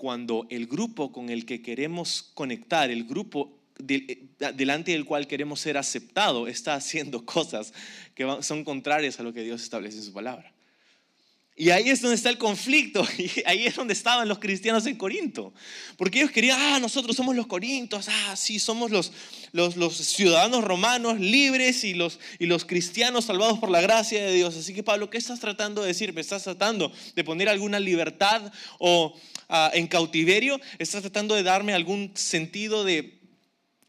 cuando 0.00 0.46
el 0.48 0.66
grupo 0.66 1.12
con 1.12 1.28
el 1.28 1.44
que 1.44 1.60
queremos 1.60 2.30
conectar, 2.32 2.90
el 2.90 3.04
grupo 3.04 3.52
eh, 3.86 4.28
delante 4.54 4.92
del 4.92 5.04
cual 5.04 5.26
queremos 5.26 5.60
ser 5.60 5.76
aceptado, 5.76 6.48
está 6.48 6.74
haciendo 6.74 7.22
cosas 7.26 7.74
que 8.14 8.26
son 8.40 8.64
contrarias 8.64 9.20
a 9.20 9.22
lo 9.22 9.34
que 9.34 9.42
Dios 9.42 9.62
establece 9.62 9.98
en 9.98 10.04
su 10.04 10.14
palabra. 10.14 10.54
Y 11.54 11.68
ahí 11.68 11.90
es 11.90 12.00
donde 12.00 12.14
está 12.14 12.30
el 12.30 12.38
conflicto, 12.38 13.06
y 13.18 13.30
ahí 13.44 13.66
es 13.66 13.76
donde 13.76 13.92
estaban 13.92 14.26
los 14.26 14.38
cristianos 14.38 14.86
en 14.86 14.96
Corinto. 14.96 15.52
Porque 15.98 16.20
ellos 16.20 16.30
querían, 16.30 16.58
ah, 16.58 16.78
nosotros 16.80 17.14
somos 17.14 17.36
los 17.36 17.46
corintos, 17.46 18.08
ah, 18.08 18.36
sí, 18.36 18.58
somos 18.58 18.90
los, 18.90 19.12
los, 19.52 19.76
los, 19.76 19.96
ciudadanos 19.98 20.64
romanos 20.64 21.20
libres 21.20 21.84
y 21.84 21.92
los, 21.92 22.18
y 22.38 22.46
los 22.46 22.64
cristianos 22.64 23.26
salvados 23.26 23.58
por 23.58 23.68
la 23.68 23.82
gracia 23.82 24.24
de 24.24 24.32
Dios. 24.32 24.56
Así 24.56 24.72
que 24.72 24.82
Pablo, 24.82 25.10
¿qué 25.10 25.18
estás 25.18 25.40
tratando 25.40 25.82
de 25.82 25.88
decir? 25.88 26.14
¿Me 26.14 26.22
estás 26.22 26.44
tratando 26.44 26.90
de 27.14 27.22
poner 27.22 27.50
alguna 27.50 27.78
libertad 27.78 28.50
o 28.78 29.14
ah, 29.50 29.70
en 29.74 29.86
cautiverio? 29.86 30.60
¿Estás 30.78 31.02
tratando 31.02 31.34
de 31.34 31.42
darme 31.42 31.74
algún 31.74 32.12
sentido 32.14 32.84
de, 32.84 33.20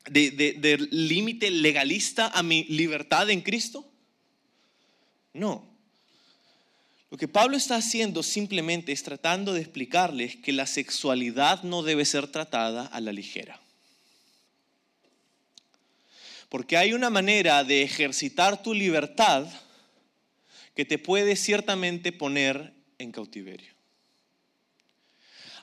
de, 0.10 0.32
de 0.32 0.78
límite 0.92 1.50
legalista 1.50 2.28
a 2.28 2.44
mi 2.44 2.66
libertad 2.66 3.30
en 3.30 3.42
Cristo? 3.42 3.90
No. 5.34 5.72
Lo 7.10 7.18
que 7.18 7.28
Pablo 7.28 7.58
está 7.58 7.76
haciendo 7.76 8.24
simplemente 8.24 8.92
es 8.92 9.04
tratando 9.04 9.54
de 9.54 9.62
explicarles 9.62 10.38
que 10.38 10.54
la 10.54 10.66
sexualidad 10.66 11.62
no 11.64 11.84
debe 11.84 12.06
ser 12.06 12.28
tratada 12.28 12.86
a 12.86 13.02
la 13.02 13.12
ligera. 13.12 13.60
Porque 16.48 16.78
hay 16.78 16.94
una 16.94 17.10
manera 17.10 17.64
de 17.64 17.82
ejercitar 17.82 18.62
tu 18.62 18.74
libertad 18.74 19.48
que 20.76 20.86
te 20.86 20.98
puede 20.98 21.36
ciertamente 21.36 22.12
poner 22.12 22.74
en 22.98 23.12
cautiverio. 23.12 23.71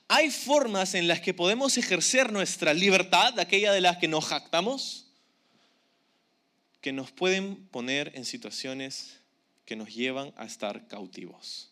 Hay 0.08 0.30
formas 0.30 0.94
en 0.94 1.06
las 1.06 1.20
que 1.20 1.34
podemos 1.34 1.76
ejercer 1.76 2.32
nuestra 2.32 2.72
libertad, 2.72 3.38
aquella 3.38 3.72
de 3.72 3.82
las 3.82 3.98
que 3.98 4.08
nos 4.08 4.24
jactamos, 4.24 5.06
que 6.80 6.92
nos 6.92 7.12
pueden 7.12 7.56
poner 7.66 8.12
en 8.14 8.24
situaciones 8.24 9.20
que 9.66 9.76
nos 9.76 9.94
llevan 9.94 10.32
a 10.38 10.46
estar 10.46 10.88
cautivos. 10.88 11.68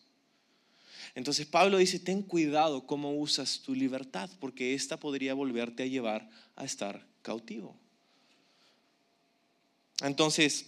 Entonces 1.15 1.47
Pablo 1.47 1.77
dice, 1.77 1.97
ten 1.97 2.21
cuidado 2.21 2.85
cómo 2.85 3.11
usas 3.11 3.61
tu 3.61 3.73
libertad, 3.73 4.29
porque 4.39 4.75
esta 4.75 4.99
podría 4.99 5.33
volverte 5.33 5.81
a 5.81 5.87
llevar 5.87 6.29
a 6.55 6.63
estar 6.63 7.07
cautivo. 7.23 7.75
Entonces, 10.01 10.67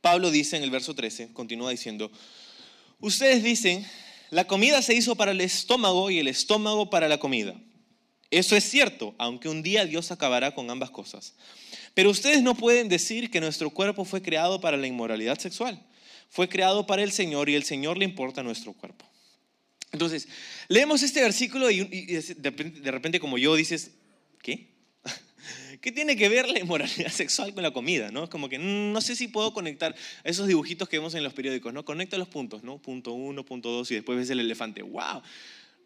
Pablo 0.00 0.30
dice 0.30 0.56
en 0.56 0.62
el 0.62 0.70
verso 0.70 0.94
13, 0.94 1.34
continúa 1.34 1.70
diciendo, 1.70 2.10
ustedes 2.98 3.42
dicen, 3.42 3.86
la 4.30 4.46
comida 4.46 4.82
se 4.82 4.94
hizo 4.94 5.16
para 5.16 5.32
el 5.32 5.40
estómago 5.40 6.10
y 6.10 6.18
el 6.18 6.28
estómago 6.28 6.90
para 6.90 7.08
la 7.08 7.18
comida. 7.18 7.54
Eso 8.30 8.56
es 8.56 8.64
cierto, 8.64 9.14
aunque 9.18 9.48
un 9.48 9.62
día 9.62 9.86
Dios 9.86 10.10
acabará 10.10 10.54
con 10.54 10.70
ambas 10.70 10.90
cosas. 10.90 11.34
Pero 11.94 12.10
ustedes 12.10 12.42
no 12.42 12.54
pueden 12.54 12.88
decir 12.88 13.30
que 13.30 13.40
nuestro 13.40 13.70
cuerpo 13.70 14.04
fue 14.04 14.20
creado 14.20 14.60
para 14.60 14.76
la 14.76 14.86
inmoralidad 14.86 15.38
sexual. 15.38 15.80
Fue 16.28 16.48
creado 16.48 16.86
para 16.86 17.02
el 17.02 17.12
Señor 17.12 17.48
y 17.48 17.54
el 17.54 17.62
Señor 17.62 17.96
le 17.96 18.04
importa 18.04 18.42
nuestro 18.42 18.72
cuerpo. 18.72 19.08
Entonces, 19.92 20.28
leemos 20.68 21.02
este 21.02 21.22
versículo 21.22 21.70
y 21.70 21.84
de 21.84 22.90
repente 22.90 23.20
como 23.20 23.38
yo 23.38 23.54
dices, 23.54 23.92
¿qué? 24.42 24.75
¿Qué 25.80 25.92
tiene 25.92 26.16
que 26.16 26.28
ver 26.28 26.48
la 26.48 26.58
inmoralidad 26.58 27.08
sexual 27.12 27.54
con 27.54 27.62
la 27.62 27.72
comida? 27.72 28.10
¿no? 28.10 28.28
Como 28.28 28.48
que 28.48 28.58
mm, 28.58 28.92
no 28.92 29.00
sé 29.00 29.16
si 29.16 29.28
puedo 29.28 29.52
conectar 29.52 29.94
esos 30.24 30.46
dibujitos 30.46 30.88
que 30.88 30.98
vemos 30.98 31.14
en 31.14 31.22
los 31.22 31.32
periódicos, 31.32 31.72
¿no? 31.72 31.84
Conecta 31.84 32.18
los 32.18 32.28
puntos, 32.28 32.62
¿no? 32.62 32.78
Punto 32.78 33.12
uno, 33.12 33.44
punto 33.44 33.70
dos 33.70 33.90
y 33.90 33.94
después 33.94 34.18
ves 34.18 34.30
el 34.30 34.40
elefante. 34.40 34.82
¡Wow! 34.82 35.22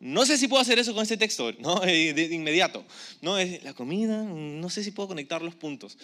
No 0.00 0.24
sé 0.24 0.38
si 0.38 0.48
puedo 0.48 0.62
hacer 0.62 0.78
eso 0.78 0.94
con 0.94 1.02
este 1.02 1.16
texto, 1.16 1.52
¿no? 1.58 1.82
Eh, 1.86 2.14
de, 2.14 2.34
inmediato. 2.34 2.84
¿no? 3.20 3.36
La 3.62 3.74
comida, 3.74 4.22
no 4.22 4.70
sé 4.70 4.82
si 4.82 4.90
puedo 4.90 5.08
conectar 5.08 5.42
los 5.42 5.54
puntos. 5.54 5.98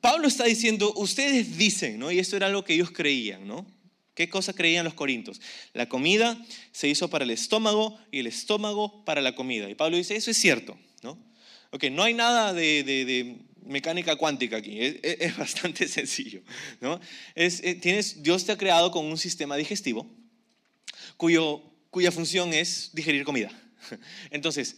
Pablo 0.00 0.26
está 0.26 0.44
diciendo, 0.44 0.92
ustedes 0.96 1.56
dicen, 1.58 1.98
¿no? 1.98 2.10
y 2.10 2.18
esto 2.18 2.36
era 2.36 2.46
algo 2.46 2.64
que 2.64 2.74
ellos 2.74 2.90
creían, 2.90 3.46
¿no? 3.46 3.66
¿Qué 4.14 4.28
cosa 4.28 4.52
creían 4.52 4.84
los 4.84 4.94
corintos? 4.94 5.40
La 5.72 5.88
comida 5.88 6.38
se 6.70 6.88
hizo 6.88 7.08
para 7.08 7.24
el 7.24 7.30
estómago 7.30 7.98
y 8.10 8.18
el 8.18 8.26
estómago 8.26 9.04
para 9.04 9.22
la 9.22 9.34
comida. 9.34 9.70
Y 9.70 9.74
Pablo 9.74 9.96
dice, 9.96 10.16
eso 10.16 10.30
es 10.30 10.36
cierto, 10.36 10.76
¿no? 11.02 11.18
Ok, 11.72 11.84
no 11.90 12.04
hay 12.04 12.14
nada 12.14 12.52
de, 12.52 13.36
mecánica 13.64 14.16
cuántica 14.16 14.58
aquí, 14.58 14.78
es, 14.80 15.36
bastante 15.36 15.88
sencillo, 15.98 16.42
¿no? 16.80 17.00
Es, 17.34 17.62
eh, 17.64 17.74
tienes, 17.74 18.22
Dios 18.22 18.44
te 18.44 18.52
ha 18.52 18.58
creado 18.58 18.90
con 18.90 19.06
un 19.06 19.18
sistema 19.18 19.56
digestivo 19.56 20.06
cuyo 21.16 21.62
cuya 21.92 22.10
función 22.10 22.54
es 22.54 22.90
digerir 22.94 23.22
comida. 23.22 23.50
Entonces, 24.30 24.76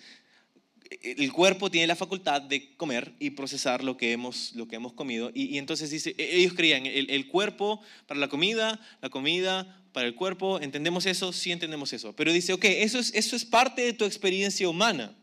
el 1.00 1.32
cuerpo 1.32 1.70
tiene 1.70 1.86
la 1.86 1.94
facultad 1.94 2.42
de 2.42 2.76
comer 2.76 3.14
y 3.20 3.30
procesar 3.30 3.84
lo 3.84 3.96
que 3.96 4.10
hemos, 4.10 4.52
lo 4.54 4.66
que 4.66 4.76
hemos 4.76 4.92
comido. 4.94 5.30
Y, 5.32 5.58
entonces 5.58 5.90
dice, 5.90 6.14
e, 6.18 6.36
ellos 6.36 6.54
creían, 6.54 6.86
el, 6.86 7.28
cuerpo 7.28 7.80
para 8.06 8.20
la 8.20 8.28
comida, 8.28 8.80
la 9.00 9.10
comida 9.10 9.82
para 9.92 10.06
el 10.06 10.14
cuerpo, 10.14 10.60
¿entendemos 10.60 11.06
eso? 11.06 11.32
Sí 11.32 11.52
entendemos 11.52 11.92
eso. 11.92 12.14
Pero 12.14 12.32
dice, 12.32 12.52
ok, 12.52 12.64
eso 12.64 12.98
es, 12.98 13.12
eso 13.14 13.34
es 13.36 13.44
parte 13.44 13.82
de 13.82 13.92
tu 13.92 14.04
experiencia 14.04 14.68
humana, 14.68 15.16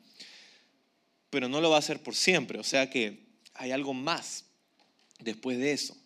pero 1.31 1.49
no 1.49 1.61
lo 1.61 1.71
va 1.71 1.77
a 1.77 1.79
hacer 1.79 2.03
por 2.03 2.15
siempre. 2.15 2.59
O 2.59 2.63
sea 2.63 2.91
que 2.91 3.17
hay 3.55 3.71
algo 3.71 3.95
más 3.95 4.45
después 5.19 5.57
de 5.57 5.71
eso. 5.71 5.97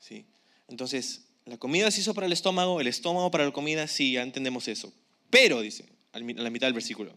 ¿sí? 0.00 0.24
Entonces, 0.66 1.26
la 1.44 1.56
comida 1.56 1.90
se 1.92 2.00
hizo 2.00 2.14
para 2.14 2.26
el 2.26 2.32
estómago, 2.32 2.80
el 2.80 2.88
estómago 2.88 3.30
para 3.30 3.44
la 3.44 3.52
comida, 3.52 3.86
sí, 3.86 4.12
ya 4.12 4.22
entendemos 4.22 4.66
eso. 4.66 4.92
Pero, 5.30 5.60
dice, 5.60 5.84
a 6.12 6.18
la 6.18 6.50
mitad 6.50 6.66
del 6.66 6.74
versículo, 6.74 7.14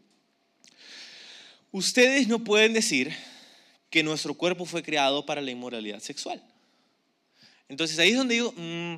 ustedes 1.72 2.28
no 2.28 2.44
pueden 2.44 2.74
decir 2.74 3.12
que 3.90 4.04
nuestro 4.04 4.34
cuerpo 4.34 4.66
fue 4.66 4.84
creado 4.84 5.26
para 5.26 5.42
la 5.42 5.52
inmoralidad 5.52 6.00
sexual. 6.00 6.42
Entonces 7.68 7.98
ahí 8.00 8.12
es 8.12 8.18
donde 8.18 8.36
digo, 8.36 8.54
mm, 8.56 8.96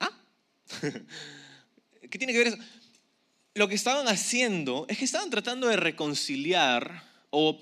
¿ah? 0.00 0.18
¿Qué 2.10 2.18
tiene 2.18 2.32
que 2.32 2.38
ver 2.38 2.46
eso? 2.48 2.58
Lo 3.54 3.68
que 3.68 3.74
estaban 3.74 4.08
haciendo 4.08 4.86
es 4.88 4.98
que 4.98 5.04
estaban 5.04 5.30
tratando 5.30 5.66
de 5.68 5.76
reconciliar 5.76 7.02
o 7.30 7.60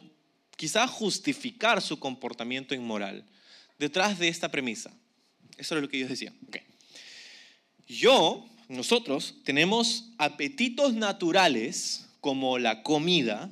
quizá 0.56 0.86
justificar 0.86 1.80
su 1.82 1.98
comportamiento 1.98 2.74
inmoral 2.74 3.24
detrás 3.78 4.18
de 4.18 4.28
esta 4.28 4.50
premisa. 4.50 4.90
Eso 5.56 5.76
es 5.76 5.82
lo 5.82 5.88
que 5.88 5.98
ellos 5.98 6.10
decían. 6.10 6.34
Yo, 7.86 8.46
nosotros, 8.68 9.36
tenemos 9.44 10.10
apetitos 10.18 10.94
naturales 10.94 12.06
como 12.20 12.58
la 12.58 12.82
comida, 12.82 13.50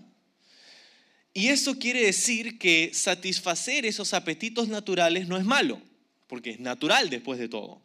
y 1.33 1.49
eso 1.49 1.79
quiere 1.79 2.05
decir 2.05 2.59
que 2.59 2.93
satisfacer 2.95 3.85
esos 3.87 4.14
apetitos 4.14 4.69
naturales 4.69 5.26
no 5.26 5.37
es 5.37 5.45
malo, 5.45 5.81
porque 6.29 6.50
es 6.50 6.61
natural 6.61 7.11
después 7.11 7.38
de 7.41 7.49
todo. 7.49 7.83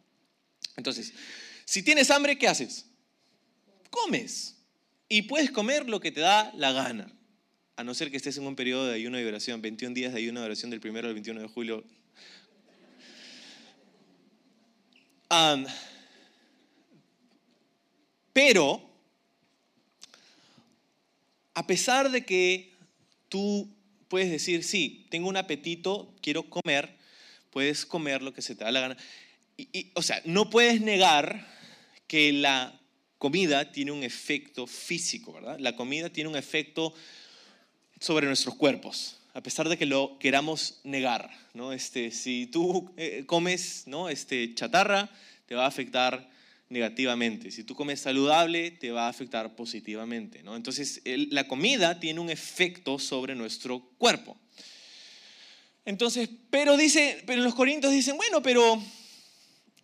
Entonces, 0.76 1.12
si 1.64 1.82
tienes 1.82 2.10
hambre, 2.10 2.38
¿qué 2.38 2.46
haces? 2.46 2.86
Comes. 3.90 4.56
Y 5.08 5.22
puedes 5.22 5.50
comer 5.50 5.88
lo 5.88 6.00
que 6.00 6.12
te 6.12 6.20
da 6.20 6.52
la 6.56 6.72
gana. 6.72 7.12
A 7.76 7.84
no 7.84 7.94
ser 7.94 8.10
que 8.10 8.16
estés 8.16 8.36
en 8.36 8.46
un 8.46 8.56
periodo 8.56 8.86
de 8.86 8.94
ayuno 8.94 9.20
y 9.20 9.24
oración, 9.24 9.60
21 9.60 9.94
días 9.94 10.12
de 10.12 10.18
ayuno 10.18 10.40
y 10.40 10.44
oración 10.44 10.70
del 10.70 10.80
1 10.82 10.98
al 10.98 11.14
21 11.14 11.40
de 11.40 11.48
julio, 11.48 11.84
pero 18.32 18.82
a 21.54 21.66
pesar 21.66 22.10
de 22.10 22.24
que 22.24 22.74
tú 23.28 23.68
puedes 24.08 24.30
decir, 24.30 24.64
sí, 24.64 25.06
tengo 25.10 25.28
un 25.28 25.36
apetito, 25.36 26.14
quiero 26.20 26.44
comer, 26.44 26.96
puedes 27.50 27.86
comer 27.86 28.22
lo 28.22 28.32
que 28.32 28.42
se 28.42 28.54
te 28.54 28.64
da 28.64 28.72
la 28.72 28.80
gana. 28.80 28.96
Y, 29.56 29.92
o 29.94 30.02
sea, 30.02 30.20
no 30.24 30.50
puedes 30.50 30.80
negar 30.80 31.46
que 32.08 32.32
la 32.32 32.79
comida 33.20 33.70
tiene 33.70 33.92
un 33.92 34.02
efecto 34.02 34.66
físico, 34.66 35.34
¿verdad? 35.34 35.58
La 35.60 35.76
comida 35.76 36.08
tiene 36.08 36.30
un 36.30 36.36
efecto 36.36 36.94
sobre 38.00 38.26
nuestros 38.26 38.54
cuerpos, 38.54 39.18
a 39.34 39.42
pesar 39.42 39.68
de 39.68 39.76
que 39.76 39.84
lo 39.84 40.18
queramos 40.18 40.80
negar, 40.84 41.30
¿no? 41.52 41.74
Este, 41.74 42.12
si 42.12 42.46
tú 42.46 42.90
eh, 42.96 43.24
comes, 43.26 43.82
¿no? 43.86 44.08
Este, 44.08 44.54
chatarra, 44.54 45.10
te 45.44 45.54
va 45.54 45.66
a 45.66 45.68
afectar 45.68 46.30
negativamente. 46.70 47.50
Si 47.50 47.62
tú 47.62 47.74
comes 47.74 48.00
saludable, 48.00 48.70
te 48.70 48.90
va 48.90 49.04
a 49.04 49.10
afectar 49.10 49.54
positivamente. 49.54 50.40
Entonces, 50.40 51.02
la 51.04 51.46
comida 51.46 52.00
tiene 52.00 52.20
un 52.20 52.30
efecto 52.30 52.98
sobre 52.98 53.34
nuestro 53.34 53.80
cuerpo. 53.98 54.38
Entonces, 55.84 56.30
pero 56.48 56.78
dice, 56.78 57.22
pero 57.26 57.42
los 57.42 57.54
corintios 57.54 57.92
dicen, 57.92 58.16
bueno, 58.16 58.42
pero 58.42 58.82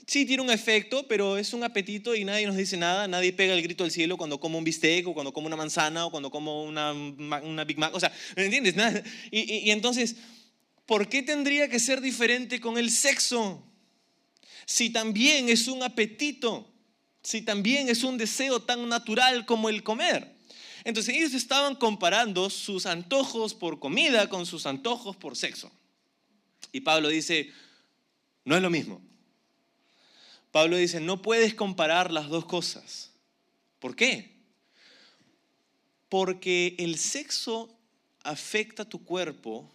sí 0.07 0.25
tiene 0.27 0.43
un 0.43 0.51
efecto, 0.51 1.07
pero 1.09 1.37
es 1.37 1.53
un 1.53 1.65
apetito 1.65 2.15
y 2.15 2.25
nadie 2.25 2.47
nos 2.47 2.57
dice 2.57 2.77
nada, 2.77 3.09
nadie 3.09 3.33
pega 3.33 3.55
el 3.55 3.63
grito 3.63 3.85
al 3.85 3.91
cielo 3.91 4.17
cuando 4.17 4.41
como 4.41 4.59
un 4.59 4.65
bistec 4.65 5.07
o 5.09 5.15
cuando 5.15 5.33
como 5.33 5.47
una 5.47 5.57
manzana 5.57 6.07
o 6.07 6.11
cuando 6.11 6.31
como 6.31 6.65
una, 6.65 6.93
una 6.93 7.65
Big 7.65 7.79
Mac, 7.79 7.95
o 7.95 8.01
sea, 8.01 8.13
¿me 8.37 8.45
entiendes? 8.45 8.75
y 9.31 9.71
entonces, 9.71 10.17
¿por 10.87 11.09
qué 11.09 11.23
tendría 11.23 11.69
que 11.69 11.79
ser 11.79 12.01
diferente 12.01 12.61
con 12.61 12.79
el 12.79 12.91
sexo? 12.91 13.63
Si 14.65 14.91
también 14.91 15.49
es 15.49 15.69
un 15.69 15.83
apetito 15.83 16.73
si 17.27 17.43
también 17.43 17.89
es 17.89 18.05
un 18.05 18.19
deseo 18.19 18.61
tan 18.61 18.89
natural 18.89 19.47
como 19.47 19.69
el 19.69 19.83
comer? 19.83 20.37
Entonces 20.85 21.17
ellos 21.17 21.35
estaban 21.35 21.75
comparando 21.75 22.49
sus 22.51 22.87
antojos 22.87 23.53
por 23.53 23.81
comida 23.81 24.29
con 24.29 24.47
sus 24.47 24.65
antojos 24.65 25.17
por 25.17 25.37
sexo. 25.37 25.73
Y 26.71 26.83
Pablo 26.83 27.09
dice, 27.09 27.51
no 28.45 28.55
es 28.55 28.63
lo 28.63 28.71
mismo. 28.71 29.03
Pablo 30.57 30.79
dice, 30.79 31.01
no 31.01 31.21
puedes 31.21 31.53
comparar 31.53 32.11
las 32.11 32.31
dos 32.31 32.47
cosas. 32.47 33.11
¿Por 33.79 33.95
qué? 33.95 34.31
Porque 36.09 36.75
el 36.79 36.97
sexo 36.97 37.79
afecta 38.23 38.87
tu 38.87 39.05
cuerpo, 39.05 39.71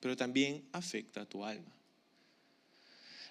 pero 0.00 0.16
también 0.16 0.66
afecta 0.72 1.26
tu 1.26 1.44
alma. 1.44 1.70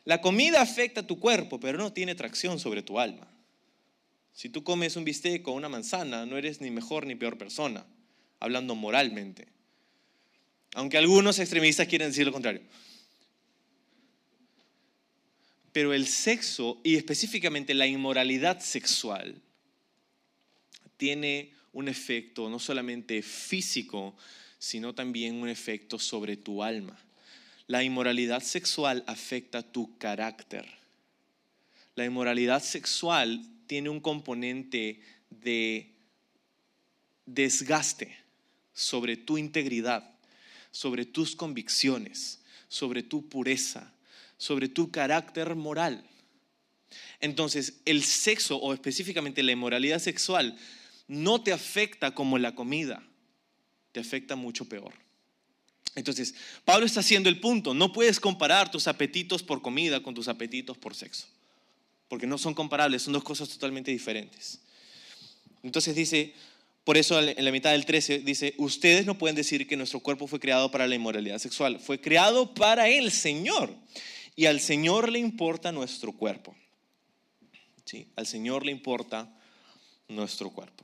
La 0.04 0.22
comida 0.22 0.62
afecta 0.62 1.08
tu 1.08 1.20
cuerpo, 1.20 1.60
pero 1.60 1.80
no 1.80 1.92
tiene 1.92 2.14
tracción 2.14 2.60
sobre 2.60 2.84
tu 2.84 3.00
alma. 3.00 3.28
Si 4.32 4.50
tú 4.50 4.64
comes 4.64 4.96
un 4.96 5.06
bistec 5.06 5.48
o 5.48 5.54
una 5.54 5.70
manzana, 5.70 6.28
no 6.28 6.38
eres 6.38 6.62
ni 6.62 6.70
mejor 6.70 7.08
ni 7.08 7.16
peor 7.16 7.40
persona, 7.40 7.84
hablando 8.40 8.76
moralmente. 8.76 9.48
Aunque 10.76 11.00
algunos 11.00 11.40
extremistas 11.40 11.88
quieren 11.88 12.10
decir 12.10 12.28
lo 12.28 12.32
contrario. 12.32 12.62
Pero 15.76 15.92
el 15.92 16.08
sexo 16.08 16.80
y 16.86 16.96
específicamente 16.96 17.74
la 17.74 17.86
inmoralidad 17.86 18.62
sexual 18.62 19.42
tiene 20.96 21.52
un 21.74 21.90
efecto 21.90 22.50
no 22.50 22.60
solamente 22.60 23.22
físico, 23.22 24.16
sino 24.58 24.96
también 24.96 25.36
un 25.36 25.50
efecto 25.50 26.00
sobre 26.00 26.38
tu 26.38 26.64
alma. 26.64 26.98
La 27.68 27.84
inmoralidad 27.84 28.42
sexual 28.42 29.04
afecta 29.06 29.70
tu 29.70 29.98
carácter. 29.98 30.66
La 31.96 32.06
inmoralidad 32.06 32.64
sexual 32.64 33.46
tiene 33.68 33.90
un 33.90 34.00
componente 34.00 35.02
de 35.30 35.92
desgaste 37.26 38.16
sobre 38.72 39.18
tu 39.18 39.38
integridad, 39.38 40.10
sobre 40.72 41.04
tus 41.04 41.36
convicciones, 41.36 42.40
sobre 42.70 43.04
tu 43.04 43.28
pureza, 43.28 43.92
sobre 44.38 44.68
tu 44.68 44.92
carácter 44.92 45.56
moral. 45.56 46.04
Entonces, 47.20 47.82
el 47.86 48.04
sexo 48.04 48.58
o 48.58 48.74
específicamente 48.74 49.44
la 49.44 49.52
inmoralidad 49.52 50.00
sexual 50.00 50.58
no 51.08 51.42
te 51.42 51.54
afecta 51.54 52.14
como 52.14 52.38
la 52.38 52.56
comida, 52.56 53.04
te 53.92 54.00
afecta 54.00 54.36
mucho 54.36 54.66
peor. 54.66 54.94
Entonces, 55.96 56.36
Pablo 56.66 56.86
está 56.86 57.00
haciendo 57.00 57.30
el 57.30 57.40
punto, 57.40 57.74
no 57.74 57.94
puedes 57.94 58.20
comparar 58.20 58.70
tus 58.70 58.88
apetitos 58.88 59.44
por 59.44 59.62
comida 59.62 60.04
con 60.04 60.14
tus 60.14 60.28
apetitos 60.28 60.78
por 60.78 60.94
sexo 60.94 61.28
porque 62.08 62.28
no 62.28 62.38
son 62.38 62.54
comparables, 62.54 63.04
son 63.04 63.14
dos 63.14 63.24
cosas 63.24 63.50
totalmente 63.50 63.92
diferentes. 63.92 64.60
Entonces 65.64 65.96
dice, 65.96 66.34
por 66.84 66.98
eso 66.98 67.20
en 67.20 67.44
la 67.44 67.52
mitad 67.52 67.72
del 67.72 67.86
13 67.86 68.20
dice, 68.20 68.54
ustedes 68.58 69.06
no 69.06 69.18
pueden 69.18 69.36
decir 69.36 69.68
que 69.68 69.76
nuestro 69.76 70.00
cuerpo 70.00 70.28
fue 70.28 70.40
creado 70.40 70.70
para 70.70 70.88
la 70.88 70.96
inmoralidad 70.96 71.40
sexual, 71.40 71.80
fue 71.80 72.00
creado 72.00 72.54
para 72.54 72.88
el 72.88 73.12
Señor. 73.12 73.76
Y 74.36 74.46
al 74.46 74.60
Señor 74.60 75.12
le 75.12 75.20
importa 75.20 75.72
nuestro 75.72 76.12
cuerpo. 76.12 76.56
¿Sí? 77.86 78.08
Al 78.16 78.28
Señor 78.28 78.66
le 78.66 78.72
importa 78.72 79.30
nuestro 80.08 80.50
cuerpo. 80.50 80.84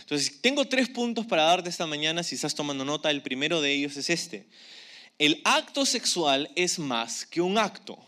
Entonces, 0.00 0.40
tengo 0.40 0.66
tres 0.66 0.88
puntos 0.88 1.26
para 1.26 1.44
darte 1.44 1.68
esta 1.68 1.86
mañana, 1.86 2.22
si 2.22 2.34
estás 2.34 2.54
tomando 2.54 2.84
nota, 2.84 3.10
el 3.10 3.22
primero 3.22 3.60
de 3.60 3.72
ellos 3.72 3.96
es 3.96 4.10
este. 4.10 4.48
El 5.18 5.40
acto 5.44 5.86
sexual 5.86 6.50
es 6.56 6.78
más 6.78 7.24
que 7.24 7.40
un 7.40 7.58
acto 7.58 7.98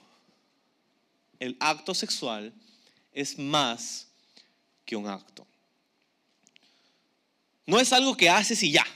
el 1.38 1.56
acto 1.60 1.94
sexual 1.94 2.52
es 3.12 3.38
más 3.38 4.08
que 4.84 4.96
un 4.96 5.06
acto. 5.06 5.46
No 7.66 7.80
es 7.80 7.92
algo 7.92 8.16
que 8.16 8.30
haces 8.30 8.62
y 8.62 8.72
ya. 8.72 8.86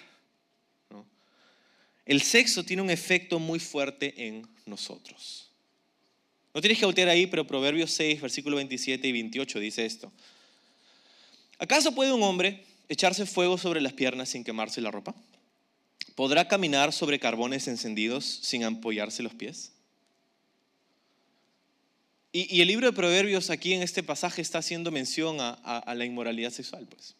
El 2.04 2.22
sexo 2.22 2.64
tiene 2.64 2.82
un 2.82 2.90
efecto 2.90 3.38
muy 3.38 3.58
fuerte 3.60 4.26
en 4.26 4.46
nosotros. 4.70 5.50
No 6.54 6.60
tienes 6.60 6.78
que 6.78 6.86
voltear 6.86 7.08
ahí, 7.08 7.26
pero 7.26 7.46
Proverbios 7.46 7.90
6, 7.92 8.20
versículo 8.20 8.56
27 8.56 9.06
y 9.06 9.12
28 9.12 9.60
dice 9.60 9.84
esto. 9.84 10.10
¿Acaso 11.58 11.94
puede 11.94 12.12
un 12.12 12.22
hombre 12.22 12.64
echarse 12.88 13.26
fuego 13.26 13.58
sobre 13.58 13.80
las 13.80 13.92
piernas 13.92 14.30
sin 14.30 14.42
quemarse 14.42 14.80
la 14.80 14.90
ropa? 14.90 15.14
¿Podrá 16.14 16.48
caminar 16.48 16.92
sobre 16.92 17.20
carbones 17.20 17.68
encendidos 17.68 18.24
sin 18.24 18.64
apoyarse 18.64 19.22
los 19.22 19.34
pies? 19.34 19.72
Y, 22.32 22.60
el 22.60 22.68
libro 22.68 22.86
de 22.86 22.92
Proverbios 22.92 23.50
aquí 23.50 23.74
en 23.74 23.82
este 23.82 24.02
pasaje 24.02 24.40
está 24.40 24.58
haciendo 24.58 24.90
mención 24.90 25.38
a, 25.40 25.94
la 25.94 26.04
inmoralidad 26.04 26.50
sexual. 26.50 26.86
Pues. 26.86 27.14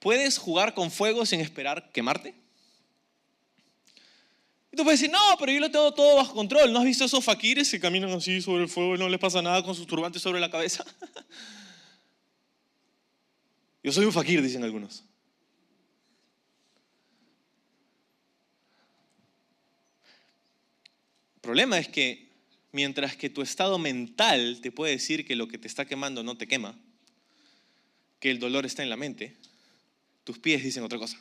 ¿Puedes 0.00 0.38
jugar 0.38 0.74
con 0.74 0.90
fuego 0.90 1.24
sin 1.26 1.40
esperar 1.40 1.90
quemarte? 1.92 2.34
Y 4.74 4.76
tú 4.76 4.82
puedes 4.82 4.98
decir, 4.98 5.12
no, 5.12 5.20
pero 5.38 5.52
yo 5.52 5.60
lo 5.60 5.70
tengo 5.70 5.94
todo 5.94 6.16
bajo 6.16 6.34
control. 6.34 6.72
¿No 6.72 6.80
has 6.80 6.84
visto 6.84 7.04
esos 7.04 7.24
faquires 7.24 7.70
que 7.70 7.78
caminan 7.78 8.10
así 8.10 8.42
sobre 8.42 8.64
el 8.64 8.68
fuego 8.68 8.96
y 8.96 8.98
no 8.98 9.08
les 9.08 9.20
pasa 9.20 9.40
nada 9.40 9.62
con 9.62 9.72
sus 9.72 9.86
turbantes 9.86 10.20
sobre 10.20 10.40
la 10.40 10.50
cabeza? 10.50 10.84
yo 13.84 13.92
soy 13.92 14.04
un 14.04 14.12
fakir, 14.12 14.42
dicen 14.42 14.64
algunos. 14.64 15.04
El 21.36 21.40
problema 21.40 21.78
es 21.78 21.86
que 21.86 22.32
mientras 22.72 23.16
que 23.16 23.30
tu 23.30 23.42
estado 23.42 23.78
mental 23.78 24.58
te 24.60 24.72
puede 24.72 24.94
decir 24.94 25.24
que 25.24 25.36
lo 25.36 25.46
que 25.46 25.56
te 25.56 25.68
está 25.68 25.84
quemando 25.84 26.24
no 26.24 26.36
te 26.36 26.48
quema, 26.48 26.76
que 28.18 28.32
el 28.32 28.40
dolor 28.40 28.66
está 28.66 28.82
en 28.82 28.90
la 28.90 28.96
mente, 28.96 29.36
tus 30.24 30.40
pies 30.40 30.64
dicen 30.64 30.82
otra 30.82 30.98
cosa. 30.98 31.20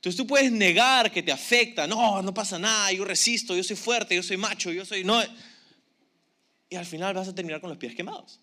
Entonces 0.00 0.16
tú 0.16 0.26
puedes 0.26 0.50
negar 0.50 1.12
que 1.12 1.22
te 1.22 1.30
afecta, 1.30 1.86
no, 1.86 2.22
no 2.22 2.32
pasa 2.32 2.58
nada, 2.58 2.90
yo 2.90 3.04
resisto, 3.04 3.54
yo 3.54 3.62
soy 3.62 3.76
fuerte, 3.76 4.16
yo 4.16 4.22
soy 4.22 4.38
macho, 4.38 4.72
yo 4.72 4.86
soy... 4.86 5.04
No. 5.04 5.22
Y 6.70 6.76
al 6.76 6.86
final 6.86 7.12
vas 7.12 7.28
a 7.28 7.34
terminar 7.34 7.60
con 7.60 7.68
los 7.68 7.78
pies 7.78 7.94
quemados. 7.94 8.40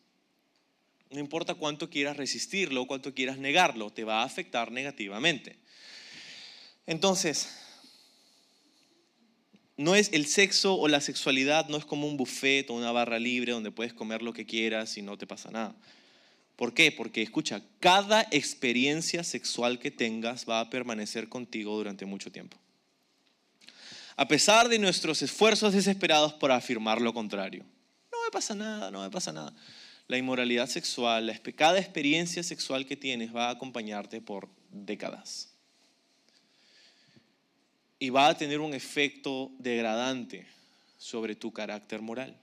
No 1.09 1.19
importa 1.19 1.55
cuánto 1.55 1.89
quieras 1.89 2.15
resistirlo 2.15 2.85
cuánto 2.85 3.11
quieras 3.15 3.39
negarlo, 3.39 3.89
te 3.89 4.03
va 4.03 4.21
a 4.21 4.25
afectar 4.25 4.71
negativamente. 4.71 5.57
Entonces, 6.85 7.49
no 9.77 9.95
es 9.95 10.13
el 10.13 10.27
sexo 10.27 10.75
o 10.75 10.87
la 10.87 11.01
sexualidad, 11.01 11.69
no 11.69 11.77
es 11.77 11.85
como 11.85 12.05
un 12.05 12.17
buffet 12.17 12.69
o 12.69 12.75
una 12.75 12.91
barra 12.91 13.17
libre 13.17 13.53
donde 13.53 13.71
puedes 13.71 13.93
comer 13.93 14.21
lo 14.21 14.31
que 14.31 14.45
quieras 14.45 14.95
y 14.95 15.01
no 15.01 15.17
te 15.17 15.25
pasa 15.25 15.49
nada. 15.49 15.75
¿Por 16.57 16.73
qué? 16.73 16.91
Porque 16.91 17.21
escucha, 17.21 17.61
cada 17.79 18.27
experiencia 18.31 19.23
sexual 19.23 19.77
que 19.77 19.91
tengas 19.91 20.49
va 20.49 20.59
a 20.59 20.69
permanecer 20.69 21.29
contigo 21.29 21.77
durante 21.77 22.05
mucho 22.05 22.31
tiempo. 22.31 22.57
A 24.15 24.27
pesar 24.27 24.67
de 24.67 24.79
nuestros 24.79 25.21
esfuerzos 25.21 25.73
desesperados 25.73 26.33
por 26.33 26.51
afirmar 26.51 26.99
lo 26.99 27.13
contrario. 27.13 27.63
No 28.11 28.17
me 28.25 28.31
pasa 28.31 28.55
nada, 28.55 28.89
no 28.89 29.03
me 29.03 29.11
pasa 29.11 29.31
nada. 29.31 29.53
La 30.07 30.17
inmoralidad 30.17 30.67
sexual, 30.67 31.39
cada 31.55 31.77
experiencia 31.77 32.41
sexual 32.41 32.87
que 32.87 32.97
tienes 32.97 33.35
va 33.35 33.49
a 33.49 33.51
acompañarte 33.51 34.19
por 34.19 34.49
décadas 34.71 35.53
y 37.99 38.09
va 38.09 38.29
a 38.29 38.37
tener 38.37 38.59
un 38.61 38.73
efecto 38.73 39.51
degradante 39.59 40.47
sobre 40.97 41.35
tu 41.35 41.53
carácter 41.53 42.01
moral. 42.01 42.35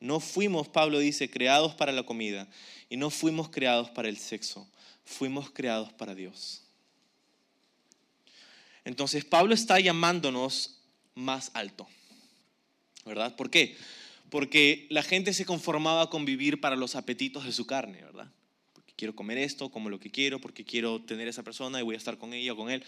No 0.00 0.20
fuimos, 0.20 0.68
Pablo 0.68 0.98
dice, 0.98 1.30
creados 1.30 1.74
para 1.74 1.92
la 1.92 2.04
comida 2.04 2.48
y 2.88 2.96
no 2.96 3.10
fuimos 3.10 3.48
creados 3.48 3.90
para 3.90 4.08
el 4.08 4.16
sexo, 4.16 4.68
fuimos 5.04 5.50
creados 5.50 5.92
para 5.92 6.14
Dios. 6.14 6.62
Entonces 8.84 9.24
Pablo 9.24 9.54
está 9.54 9.80
llamándonos 9.80 10.80
más 11.14 11.50
alto, 11.54 11.86
¿verdad? 13.04 13.34
¿Por 13.36 13.50
qué? 13.50 13.76
Porque 14.30 14.86
la 14.90 15.02
gente 15.02 15.32
se 15.32 15.44
conformaba 15.44 16.10
con 16.10 16.24
vivir 16.24 16.60
para 16.60 16.76
los 16.76 16.94
apetitos 16.94 17.44
de 17.44 17.52
su 17.52 17.66
carne, 17.66 18.02
¿verdad? 18.02 18.30
Quiero 18.98 19.14
comer 19.14 19.38
esto, 19.38 19.68
como 19.70 19.88
lo 19.90 20.00
que 20.00 20.10
quiero, 20.10 20.40
porque 20.40 20.64
quiero 20.64 21.00
tener 21.00 21.28
a 21.28 21.30
esa 21.30 21.44
persona 21.44 21.78
y 21.78 21.84
voy 21.84 21.94
a 21.94 21.98
estar 21.98 22.18
con 22.18 22.34
ella 22.34 22.52
o 22.52 22.56
con 22.56 22.68
él. 22.68 22.82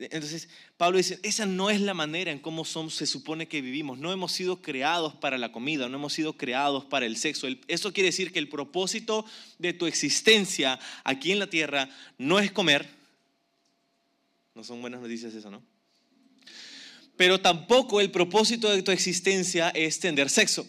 Entonces, 0.00 0.48
Pablo 0.76 0.98
dice, 0.98 1.20
esa 1.22 1.46
no 1.46 1.70
es 1.70 1.80
la 1.80 1.94
manera 1.94 2.32
en 2.32 2.40
cómo 2.40 2.64
se 2.64 3.06
supone 3.06 3.46
que 3.46 3.62
vivimos. 3.62 3.96
No 3.96 4.12
hemos 4.12 4.32
sido 4.32 4.60
creados 4.60 5.14
para 5.14 5.38
la 5.38 5.52
comida, 5.52 5.88
no 5.88 5.98
hemos 5.98 6.14
sido 6.14 6.36
creados 6.36 6.84
para 6.84 7.06
el 7.06 7.16
sexo. 7.16 7.46
eso 7.68 7.92
quiere 7.92 8.08
decir 8.08 8.32
que 8.32 8.40
el 8.40 8.48
propósito 8.48 9.24
de 9.58 9.72
tu 9.72 9.86
existencia 9.86 10.80
aquí 11.04 11.30
en 11.30 11.38
la 11.38 11.46
tierra 11.46 11.88
no 12.18 12.40
es 12.40 12.50
comer. 12.50 12.88
No 14.56 14.64
son 14.64 14.80
buenas 14.80 15.00
noticias 15.00 15.32
eso, 15.32 15.48
¿no? 15.48 15.62
Pero 17.16 17.40
tampoco 17.40 18.00
el 18.00 18.10
propósito 18.10 18.68
de 18.68 18.82
tu 18.82 18.90
existencia 18.90 19.70
es 19.70 20.00
tener 20.00 20.28
sexo. 20.28 20.66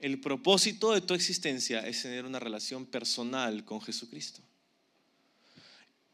El 0.00 0.18
propósito 0.18 0.92
de 0.92 1.02
tu 1.02 1.12
existencia 1.12 1.80
es 1.80 2.02
tener 2.02 2.24
una 2.24 2.38
relación 2.38 2.86
personal 2.86 3.66
con 3.66 3.82
Jesucristo. 3.82 4.40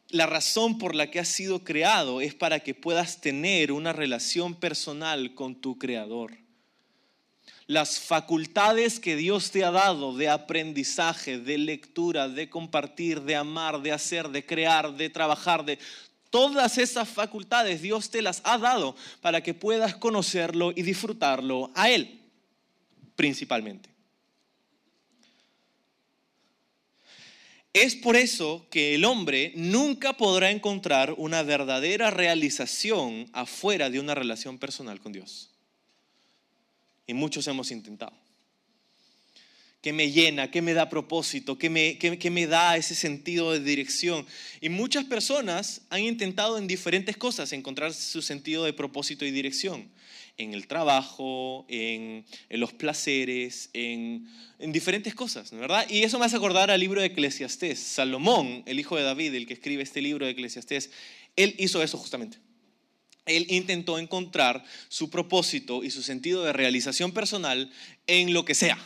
La 0.09 0.25
razón 0.25 0.77
por 0.77 0.93
la 0.93 1.09
que 1.09 1.21
has 1.21 1.29
sido 1.29 1.63
creado 1.63 2.19
es 2.19 2.35
para 2.35 2.59
que 2.59 2.73
puedas 2.73 3.21
tener 3.21 3.71
una 3.71 3.93
relación 3.93 4.55
personal 4.55 5.33
con 5.35 5.55
tu 5.55 5.77
Creador. 5.77 6.37
Las 7.65 7.99
facultades 7.99 8.99
que 8.99 9.15
Dios 9.15 9.51
te 9.51 9.63
ha 9.63 9.71
dado 9.71 10.15
de 10.15 10.29
aprendizaje, 10.29 11.39
de 11.39 11.57
lectura, 11.57 12.27
de 12.27 12.49
compartir, 12.49 13.21
de 13.21 13.35
amar, 13.35 13.81
de 13.81 13.93
hacer, 13.93 14.29
de 14.29 14.45
crear, 14.45 14.95
de 14.95 15.09
trabajar, 15.09 15.63
de 15.63 15.79
todas 16.29 16.77
esas 16.77 17.07
facultades 17.07 17.81
Dios 17.81 18.09
te 18.09 18.21
las 18.21 18.41
ha 18.43 18.57
dado 18.57 18.97
para 19.21 19.41
que 19.41 19.53
puedas 19.53 19.95
conocerlo 19.95 20.73
y 20.75 20.81
disfrutarlo 20.81 21.71
a 21.73 21.89
Él 21.89 22.26
principalmente. 23.17 23.89
Es 27.73 27.95
por 27.95 28.15
eso 28.15 28.65
que 28.71 28.95
el 28.95 29.05
hombre 29.05 29.51
nunca 29.55 30.13
podrá 30.13 30.49
encontrar 30.51 31.13
una 31.17 31.43
verdadera 31.43 32.09
realización 32.09 33.29
afuera 33.33 33.89
de 33.89 33.99
una 33.99 34.15
relación 34.15 34.57
personal 34.57 34.99
con 34.99 35.11
Dios. 35.11 35.51
Y 37.05 37.13
muchos 37.13 37.45
hemos 37.47 37.71
intentado. 37.71 38.13
¿Qué 39.81 39.93
me 39.93 40.11
llena? 40.11 40.49
¿Qué 40.49 40.61
me 40.61 40.73
da 40.73 40.89
propósito? 40.89 41.57
¿Qué 41.57 41.69
me, 41.69 41.97
qué 41.97 42.31
me 42.31 42.47
da 42.47 42.77
ese 42.77 42.95
sentido 42.95 43.51
de 43.51 43.59
dirección? 43.59 44.25
Y 44.59 44.69
muchas 44.69 45.05
personas 45.05 45.81
han 45.89 46.01
intentado 46.01 46.57
en 46.57 46.67
diferentes 46.67 47.15
cosas 47.15 47.53
encontrar 47.53 47.93
su 47.93 48.21
sentido 48.21 48.63
de 48.63 48.73
propósito 48.73 49.25
y 49.25 49.31
dirección 49.31 49.89
en 50.37 50.53
el 50.53 50.67
trabajo, 50.67 51.65
en, 51.67 52.25
los 52.49 52.73
placeres, 52.73 53.69
en, 53.73 54.27
diferentes 54.59 55.15
cosas, 55.15 55.51
¿verdad? 55.51 55.87
Y 55.89 56.03
eso 56.03 56.19
me 56.19 56.25
hace 56.25 56.35
acordar 56.35 56.69
al 56.71 56.79
libro 56.79 57.01
de 57.01 57.07
Eclesiastés. 57.07 57.79
Salomón, 57.79 58.63
el 58.65 58.79
hijo 58.79 58.95
de 58.95 59.03
David, 59.03 59.33
el 59.33 59.47
que 59.47 59.53
escribe 59.53 59.83
este 59.83 60.01
libro 60.01 60.25
de 60.25 60.31
Eclesiastés, 60.31 60.91
él 61.35 61.55
hizo 61.57 61.81
eso 61.81 61.97
justamente. 61.97 62.37
Él 63.25 63.45
intentó 63.49 63.99
encontrar 63.99 64.63
su 64.87 65.09
propósito 65.09 65.83
y 65.83 65.91
su 65.91 66.01
sentido 66.01 66.43
de 66.43 66.53
realización 66.53 67.11
personal 67.11 67.71
en 68.05 68.33
lo 68.33 68.45
que 68.45 68.55
sea. 68.55 68.77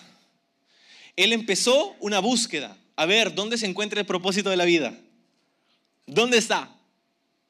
Él 1.15 1.33
empezó 1.33 1.95
una 1.99 2.19
búsqueda. 2.19 2.77
A 2.95 3.05
ver, 3.05 3.35
¿dónde 3.35 3.57
se 3.57 3.67
encuentra 3.67 3.99
el 3.99 4.05
propósito 4.05 4.49
de 4.49 4.57
la 4.57 4.65
vida? 4.65 4.97
¿Dónde 6.07 6.37
está? 6.37 6.75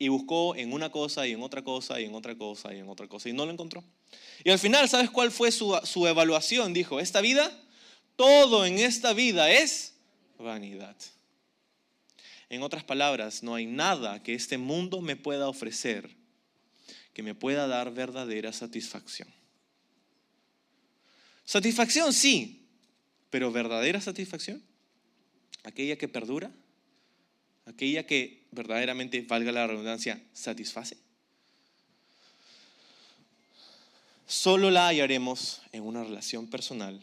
Y 0.02 0.08
buscó 0.08 0.56
en 0.56 0.74
una 0.74 0.90
cosa 0.90 1.28
y 1.28 1.34
en 1.34 1.44
otra 1.44 1.64
cosa 1.64 2.02
y 2.02 2.06
en 2.06 2.16
otra 2.16 2.36
cosa 2.36 2.74
y 2.74 2.80
en 2.80 2.90
otra 2.90 3.08
cosa 3.08 3.30
y 3.30 3.34
no 3.34 3.46
lo 3.46 3.52
encontró. 3.52 3.84
Y 4.44 4.50
al 4.50 4.58
final, 4.58 4.90
¿sabes 4.90 5.12
cuál 5.12 5.30
fue 5.30 5.52
su, 5.52 5.80
su 5.84 6.08
evaluación? 6.08 6.74
Dijo, 6.74 7.00
esta 7.00 7.22
vida, 7.22 7.52
todo 8.16 8.66
en 8.66 8.80
esta 8.80 9.14
vida 9.14 9.52
es 9.52 9.94
vanidad. 10.40 10.96
En 12.50 12.64
otras 12.64 12.84
palabras, 12.84 13.44
no 13.44 13.54
hay 13.54 13.68
nada 13.68 14.24
que 14.24 14.34
este 14.34 14.58
mundo 14.58 15.02
me 15.02 15.16
pueda 15.16 15.48
ofrecer 15.48 16.10
que 17.14 17.22
me 17.22 17.36
pueda 17.36 17.68
dar 17.68 17.94
verdadera 17.94 18.52
satisfacción. 18.54 19.28
Satisfacción 21.46 22.12
sí, 22.12 22.68
pero 23.30 23.52
verdadera 23.52 24.02
satisfacción, 24.02 24.64
aquella 25.62 25.96
que 25.96 26.08
perdura, 26.08 26.52
aquella 27.66 28.08
que 28.08 28.41
verdaderamente, 28.52 29.22
valga 29.22 29.52
la 29.52 29.68
redundancia, 29.68 30.22
satisface. 30.34 30.98
Solo 34.28 34.70
la 34.72 34.88
hallaremos 34.88 35.62
en 35.72 35.84
una 35.84 36.04
relación 36.04 36.48
personal 36.50 37.02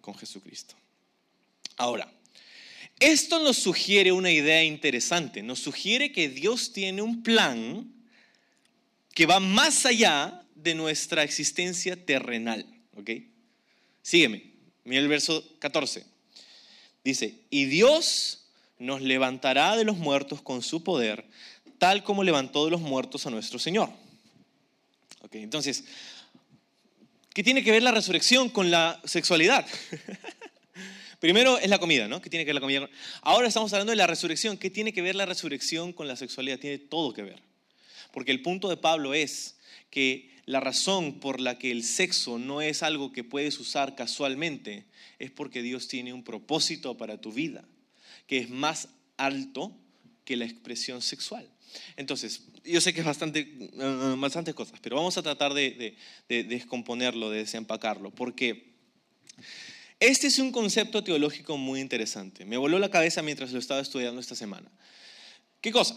con 0.00 0.14
Jesucristo. 0.14 0.74
Ahora, 1.76 2.12
esto 2.98 3.40
nos 3.40 3.56
sugiere 3.58 4.10
una 4.10 4.32
idea 4.32 4.64
interesante, 4.64 5.42
nos 5.42 5.60
sugiere 5.60 6.10
que 6.10 6.28
Dios 6.28 6.72
tiene 6.72 7.02
un 7.02 7.22
plan 7.22 7.92
que 9.14 9.26
va 9.26 9.38
más 9.38 9.86
allá 9.86 10.44
de 10.54 10.74
nuestra 10.74 11.22
existencia 11.22 12.04
terrenal. 12.04 12.66
¿Ok? 12.96 13.10
Sígueme, 14.02 14.52
mira 14.84 15.00
el 15.00 15.08
verso 15.08 15.44
14. 15.60 16.04
Dice, 17.04 17.34
y 17.50 17.66
Dios 17.66 18.37
nos 18.78 19.02
levantará 19.02 19.76
de 19.76 19.84
los 19.84 19.96
muertos 19.96 20.40
con 20.42 20.62
su 20.62 20.82
poder, 20.82 21.24
tal 21.78 22.04
como 22.04 22.24
levantó 22.24 22.64
de 22.64 22.70
los 22.70 22.80
muertos 22.80 23.26
a 23.26 23.30
nuestro 23.30 23.58
Señor. 23.58 23.90
Okay, 25.20 25.42
entonces, 25.42 25.84
¿qué 27.34 27.42
tiene 27.42 27.64
que 27.64 27.72
ver 27.72 27.82
la 27.82 27.90
resurrección 27.90 28.48
con 28.48 28.70
la 28.70 29.00
sexualidad? 29.04 29.66
Primero 31.20 31.58
es 31.58 31.68
la 31.68 31.78
comida, 31.78 32.06
¿no? 32.06 32.22
¿Qué 32.22 32.30
tiene 32.30 32.44
que 32.44 32.50
ver 32.50 32.54
la 32.54 32.60
comida? 32.60 32.88
Ahora 33.22 33.48
estamos 33.48 33.72
hablando 33.72 33.90
de 33.90 33.96
la 33.96 34.06
resurrección. 34.06 34.56
¿Qué 34.56 34.70
tiene 34.70 34.92
que 34.92 35.02
ver 35.02 35.16
la 35.16 35.26
resurrección 35.26 35.92
con 35.92 36.06
la 36.06 36.14
sexualidad? 36.14 36.60
Tiene 36.60 36.78
todo 36.78 37.12
que 37.12 37.22
ver. 37.22 37.42
Porque 38.12 38.30
el 38.30 38.40
punto 38.40 38.68
de 38.68 38.76
Pablo 38.76 39.14
es 39.14 39.56
que 39.90 40.30
la 40.46 40.60
razón 40.60 41.18
por 41.18 41.40
la 41.40 41.58
que 41.58 41.72
el 41.72 41.82
sexo 41.82 42.38
no 42.38 42.62
es 42.62 42.84
algo 42.84 43.12
que 43.12 43.24
puedes 43.24 43.58
usar 43.58 43.96
casualmente 43.96 44.84
es 45.18 45.32
porque 45.32 45.60
Dios 45.60 45.88
tiene 45.88 46.12
un 46.12 46.22
propósito 46.22 46.96
para 46.96 47.20
tu 47.20 47.32
vida 47.32 47.64
que 48.28 48.38
es 48.38 48.50
más 48.50 48.88
alto 49.16 49.74
que 50.24 50.36
la 50.36 50.44
expresión 50.44 51.02
sexual. 51.02 51.50
Entonces, 51.96 52.42
yo 52.64 52.80
sé 52.80 52.92
que 52.92 53.00
es 53.00 53.06
bastante, 53.06 53.70
uh, 53.72 54.20
bastantes 54.20 54.54
cosas, 54.54 54.78
pero 54.80 54.96
vamos 54.96 55.16
a 55.16 55.22
tratar 55.22 55.54
de, 55.54 55.96
descomponerlo, 56.28 57.30
de 57.30 57.38
desempacarlo, 57.38 58.10
porque 58.10 58.74
este 59.98 60.28
es 60.28 60.38
un 60.38 60.52
concepto 60.52 61.02
teológico 61.02 61.56
muy 61.56 61.80
interesante. 61.80 62.44
Me 62.44 62.56
voló 62.56 62.78
la 62.78 62.90
cabeza 62.90 63.22
mientras 63.22 63.52
lo 63.52 63.58
estaba 63.58 63.80
estudiando 63.80 64.20
esta 64.20 64.36
semana. 64.36 64.70
¿Qué 65.60 65.72
cosa? 65.72 65.96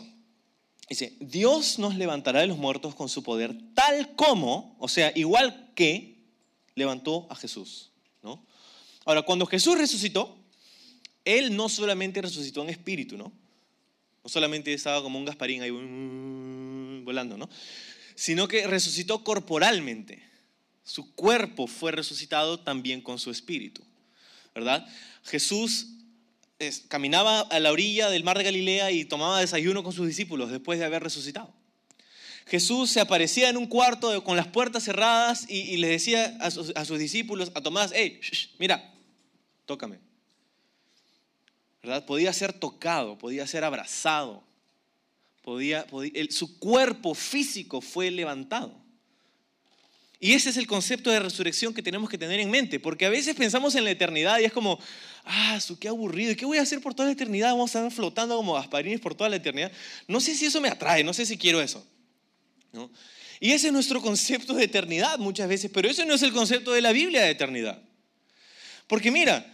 Dice, 0.89 1.15
Dios 1.20 1.80
nos 1.80 1.96
levantará 1.96 2.39
de 2.41 2.48
los 2.48 2.58
muertos 2.58 2.96
con 2.96 3.10
su 3.10 3.24
poder, 3.24 3.56
tal 3.74 4.15
como, 4.15 4.76
o 4.80 4.88
sea, 4.88 5.12
igual 5.15 5.72
que 5.76 6.24
levantó 6.76 7.28
a 7.30 7.36
Jesús. 7.36 7.91
¿no? 8.24 8.46
Ahora, 9.06 9.22
cuando 9.22 9.46
Jesús 9.46 9.78
resucitó, 9.78 10.40
él 11.25 11.55
no 11.55 11.69
solamente 11.69 12.21
resucitó 12.21 12.62
en 12.63 12.69
espíritu, 12.69 13.17
¿no? 13.17 13.31
No 14.23 14.29
solamente 14.29 14.73
estaba 14.73 15.01
como 15.01 15.17
un 15.17 15.25
Gasparín 15.25 15.62
ahí 15.62 15.71
volando, 17.03 17.38
¿no? 17.38 17.49
Sino 18.15 18.47
que 18.47 18.67
resucitó 18.67 19.23
corporalmente. 19.23 20.23
Su 20.84 21.13
cuerpo 21.15 21.67
fue 21.67 21.91
resucitado 21.91 22.60
también 22.60 23.01
con 23.01 23.19
su 23.19 23.31
espíritu, 23.31 23.81
¿verdad? 24.53 24.88
Jesús 25.23 25.88
caminaba 26.88 27.41
a 27.41 27.60
la 27.60 27.71
orilla 27.71 28.10
del 28.10 28.23
mar 28.23 28.38
de 28.38 28.43
Galilea 28.43 28.91
y 28.91 29.05
tomaba 29.05 29.39
desayuno 29.39 29.84
con 29.84 29.93
sus 29.93 30.07
discípulos 30.07 30.51
después 30.51 30.77
de 30.79 30.86
haber 30.86 31.03
resucitado. 31.03 31.53
Jesús 32.45 32.91
se 32.91 32.99
aparecía 32.99 33.49
en 33.49 33.57
un 33.57 33.67
cuarto 33.67 34.23
con 34.23 34.36
las 34.36 34.47
puertas 34.47 34.84
cerradas 34.84 35.45
y, 35.49 35.77
le 35.77 35.88
decía 35.88 36.38
a 36.39 36.51
sus, 36.51 36.99
discípulos, 36.99 37.51
a 37.55 37.62
Tomás, 37.62 37.91
hey, 37.95 38.19
mira, 38.60 38.93
tócame, 39.65 39.99
Podía 42.06 42.32
ser 42.32 42.54
tocado, 42.54 43.17
podía 43.17 43.48
ser 43.48 43.63
abrazado, 43.63 44.44
podía, 45.41 45.86
su 46.30 46.60
cuerpo 46.60 47.15
físico 47.15 47.82
fue 47.82 48.12
levantado. 48.12 48.82
Y 50.24 50.34
ese 50.34 50.52
es 50.52 50.58
el 50.58 50.67
concepto 50.67 51.10
de 51.10 51.20
resurrección 51.20 51.74
que 51.74 51.82
tenemos 51.82 52.08
que 52.08 52.17
tener 52.20 52.39
en 52.39 52.52
mente, 52.52 52.80
porque 52.80 53.08
a 53.08 53.10
veces 53.10 53.36
pensamos 53.36 53.74
en 53.74 53.84
la 53.84 53.89
eternidad 53.89 54.38
y 54.39 54.44
es 54.44 54.54
como, 54.54 54.80
ah, 55.26 55.60
su 55.60 55.80
qué 55.80 55.88
aburrido, 55.88 56.32
¿y 56.32 56.36
qué 56.36 56.46
voy 56.46 56.60
a 56.60 56.62
hacer 56.62 56.80
por 56.80 56.94
toda 56.94 57.08
la 57.08 57.13
eternidad? 57.13 57.50
Vamos 57.50 57.76
a 57.76 57.80
estar 57.80 57.91
flotando 57.91 58.38
como 58.38 58.54
gasparines 58.54 59.00
por 59.00 59.15
toda 59.15 59.32
la 59.32 59.38
eternidad. 59.38 59.72
No 60.08 60.20
sé 60.20 60.36
si 60.36 60.46
eso 60.46 60.62
me 60.62 60.67
atrae, 60.67 61.04
no 61.04 61.12
sé 61.12 61.26
si 61.26 61.39
quiero 61.39 61.60
eso. 61.60 61.84
Y 63.39 63.52
ese 63.52 63.67
es 63.67 63.74
nuestro 63.74 64.00
concepto 64.00 64.54
de 64.54 64.65
eternidad 64.65 65.17
muchas 65.17 65.50
veces, 65.50 65.72
pero 65.74 65.89
ese 65.89 66.06
no 66.06 66.13
es 66.13 66.22
el 66.22 66.32
concepto 66.32 66.72
de 66.72 66.82
la 66.82 66.91
Biblia 66.91 67.24
de 67.24 67.32
eternidad. 67.32 67.82
Porque 68.86 69.10
mira, 69.10 69.52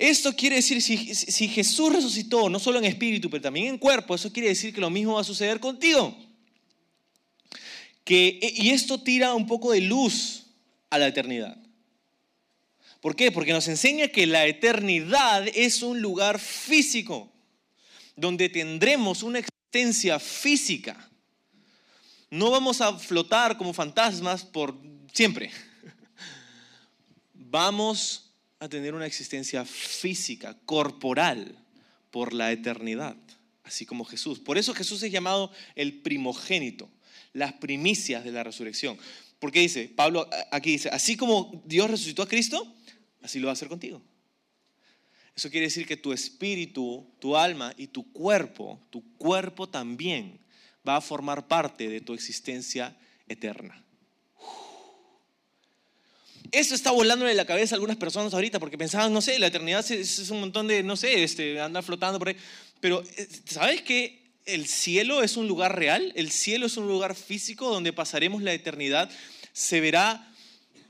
esto 0.00 0.34
quiere 0.36 0.56
decir, 0.56 0.80
si, 0.80 1.48
Jesús 1.48 1.92
resucitó, 1.92 2.48
no 2.48 2.60
solo 2.60 2.78
en 2.78 2.84
espíritu, 2.84 3.28
pero 3.28 3.42
también 3.42 3.66
en 3.66 3.78
cuerpo, 3.78 4.14
eso 4.14 4.32
quiere 4.32 4.48
decir 4.48 4.72
que 4.72 4.80
lo 4.80 4.90
mismo 4.90 5.14
va 5.14 5.22
a 5.22 5.24
suceder 5.24 5.58
contigo. 5.58 6.16
Que, 8.04 8.38
y 8.40 8.70
esto 8.70 9.00
tira 9.02 9.34
un 9.34 9.46
poco 9.46 9.72
de 9.72 9.80
luz 9.80 10.44
a 10.88 10.98
la 10.98 11.08
eternidad. 11.08 11.56
¿Por 13.00 13.16
qué? 13.16 13.32
Porque 13.32 13.52
nos 13.52 13.66
enseña 13.66 14.08
que 14.08 14.26
la 14.26 14.46
eternidad 14.46 15.46
es 15.54 15.82
un 15.82 16.00
lugar 16.00 16.38
físico, 16.38 17.32
donde 18.14 18.48
tendremos 18.48 19.24
una 19.24 19.40
existencia 19.40 20.20
física. 20.20 21.10
No 22.30 22.50
vamos 22.50 22.80
a 22.80 22.96
flotar 22.96 23.56
como 23.58 23.72
fantasmas 23.72 24.44
por 24.44 24.76
siempre. 25.12 25.50
Vamos 27.32 28.27
a 28.60 28.68
tener 28.68 28.94
una 28.94 29.06
existencia 29.06 29.64
física, 29.64 30.56
corporal, 30.64 31.56
por 32.10 32.32
la 32.32 32.50
eternidad, 32.52 33.16
así 33.64 33.86
como 33.86 34.04
Jesús. 34.04 34.38
Por 34.38 34.58
eso 34.58 34.74
Jesús 34.74 35.02
es 35.02 35.12
llamado 35.12 35.52
el 35.74 36.00
primogénito, 36.00 36.90
las 37.32 37.52
primicias 37.54 38.24
de 38.24 38.32
la 38.32 38.42
resurrección. 38.42 38.98
Porque 39.38 39.60
dice, 39.60 39.88
Pablo 39.94 40.28
aquí 40.50 40.72
dice, 40.72 40.88
así 40.88 41.16
como 41.16 41.62
Dios 41.66 41.90
resucitó 41.90 42.22
a 42.22 42.28
Cristo, 42.28 42.74
así 43.22 43.38
lo 43.38 43.46
va 43.46 43.52
a 43.52 43.54
hacer 43.54 43.68
contigo. 43.68 44.02
Eso 45.36 45.50
quiere 45.50 45.66
decir 45.66 45.86
que 45.86 45.96
tu 45.96 46.12
espíritu, 46.12 47.06
tu 47.20 47.36
alma 47.36 47.72
y 47.76 47.86
tu 47.86 48.10
cuerpo, 48.12 48.80
tu 48.90 49.16
cuerpo 49.16 49.68
también 49.68 50.40
va 50.86 50.96
a 50.96 51.00
formar 51.00 51.46
parte 51.46 51.88
de 51.88 52.00
tu 52.00 52.12
existencia 52.12 52.98
eterna. 53.28 53.84
Eso 56.50 56.74
está 56.74 56.90
volándole 56.90 57.34
la 57.34 57.44
cabeza 57.44 57.74
a 57.74 57.76
algunas 57.76 57.96
personas 57.96 58.32
ahorita 58.32 58.58
porque 58.58 58.78
pensaban, 58.78 59.12
no 59.12 59.20
sé, 59.20 59.38
la 59.38 59.48
eternidad 59.48 59.88
es 59.90 60.30
un 60.30 60.40
montón 60.40 60.66
de, 60.66 60.82
no 60.82 60.96
sé, 60.96 61.22
este, 61.22 61.60
anda 61.60 61.82
flotando 61.82 62.18
por 62.18 62.28
ahí. 62.28 62.36
Pero, 62.80 63.02
eh, 63.16 63.28
¿sabes 63.46 63.82
que 63.82 64.32
el 64.46 64.66
cielo 64.66 65.22
es 65.22 65.36
un 65.36 65.46
lugar 65.46 65.78
real? 65.78 66.12
El 66.16 66.30
cielo 66.30 66.66
es 66.66 66.76
un 66.76 66.88
lugar 66.88 67.14
físico 67.14 67.68
donde 67.70 67.92
pasaremos 67.92 68.42
la 68.42 68.52
eternidad. 68.52 69.10
Se 69.52 69.80
verá 69.80 70.28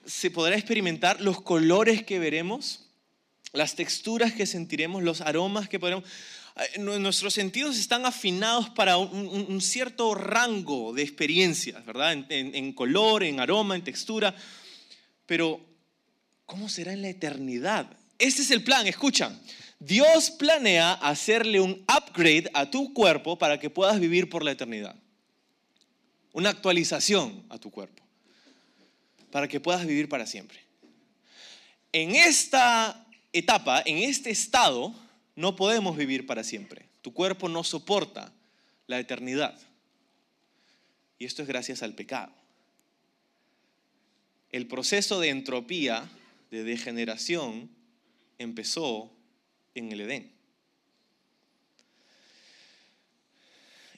se 0.09 0.31
podrá 0.31 0.57
experimentar 0.57 1.21
los 1.21 1.43
colores 1.43 2.03
que 2.03 2.19
veremos, 2.19 2.87
las 3.53 3.77
texturas 3.77 4.33
que 4.33 4.47
sentiremos, 4.47 5.03
los 5.03 5.21
aromas 5.21 5.69
que 5.69 5.79
podremos. 5.79 6.05
Nuestros 6.79 7.35
sentidos 7.35 7.79
están 7.79 8.07
afinados 8.07 8.71
para 8.71 8.97
un, 8.97 9.61
cierto 9.61 10.15
rango 10.15 10.93
de 10.93 11.03
experiencias, 11.03 11.85
¿verdad? 11.85 12.25
En, 12.31 12.73
color, 12.73 13.23
en 13.23 13.39
aroma, 13.39 13.77
en 13.77 13.85
textura. 13.85 14.35
Pero, 15.29 15.61
¿cómo 16.47 16.71
será 16.71 16.95
en 16.95 17.03
la 17.03 17.11
eternidad? 17.11 17.87
Ese 18.19 18.41
es 18.41 18.51
el 18.51 18.65
plan, 18.65 18.87
escucha. 18.87 19.39
Dios 19.79 20.31
planea 20.31 20.95
hacerle 20.95 21.61
un 21.61 21.85
upgrade 21.87 22.51
a 22.55 22.71
tu 22.71 22.95
cuerpo 22.95 23.37
para 23.37 23.61
que 23.61 23.69
puedas 23.69 24.01
vivir 24.01 24.31
por 24.31 24.43
la 24.43 24.53
eternidad. 24.53 24.97
Una 26.33 26.49
actualización 26.49 27.45
a 27.51 27.59
tu 27.59 27.71
cuerpo 27.71 28.03
para 29.31 29.49
que 29.49 29.61
puedas 29.61 29.87
vivir 29.87 30.09
para 30.09 30.25
siempre. 30.25 30.61
En 31.93 32.17
esta 32.17 33.07
etapa, 33.35 33.83
en 33.85 33.99
este 33.99 34.31
estado, 34.31 34.95
no 35.37 35.57
podemos 35.57 35.95
vivir 35.95 36.27
para 36.27 36.43
siempre. 36.43 36.89
Tu 37.03 37.13
cuerpo 37.13 37.51
no 37.51 37.65
soporta 37.65 38.33
la 38.87 38.99
eternidad. 38.99 39.61
Y 41.19 41.27
esto 41.27 41.43
es 41.43 41.49
gracias 41.49 41.83
al 41.83 41.95
pecado. 41.95 42.33
El 44.51 44.67
proceso 44.67 45.21
de 45.21 45.29
entropía, 45.29 46.09
de 46.51 46.65
degeneración, 46.65 47.69
empezó 48.39 49.13
en 49.75 49.93
el 49.93 50.01
Edén. 50.01 50.33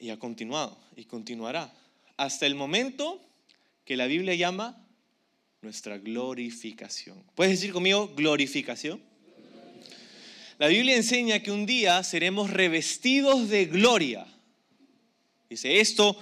Y 0.01 0.11
ha 0.11 0.19
continuado 0.19 0.79
y 0.97 1.05
continuará 1.05 1.73
hasta 2.17 2.47
el 2.47 2.55
momento 2.55 3.21
que 3.85 3.97
la 3.97 4.07
Biblia 4.07 4.35
llama 4.35 4.85
nuestra 5.63 5.99
glorificación. 5.99 7.23
¿Puedes 7.35 7.53
decir 7.53 7.73
conmigo 7.73 8.09
glorificación? 8.17 9.01
La 10.59 10.69
Biblia 10.69 10.97
enseña 10.97 11.43
que 11.43 11.53
un 11.53 11.65
día 11.65 12.03
seremos 12.03 12.51
revestidos 12.51 13.49
de 13.49 13.67
gloria. 13.67 14.27
Dice, 15.49 15.81
esto, 15.81 16.19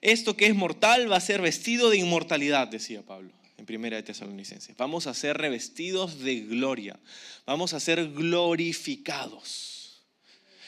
esto 0.00 0.36
que 0.36 0.46
es 0.46 0.54
mortal 0.54 1.10
va 1.10 1.16
a 1.16 1.20
ser 1.20 1.40
vestido 1.40 1.90
de 1.90 1.98
inmortalidad, 1.98 2.68
decía 2.68 3.02
Pablo 3.02 3.39
en 3.60 3.66
Primera 3.66 3.98
de 3.98 4.02
Tesalonicenses. 4.02 4.74
Vamos 4.78 5.06
a 5.06 5.12
ser 5.12 5.36
revestidos 5.36 6.20
de 6.20 6.40
gloria. 6.40 6.98
Vamos 7.44 7.74
a 7.74 7.80
ser 7.80 8.10
glorificados. 8.10 10.02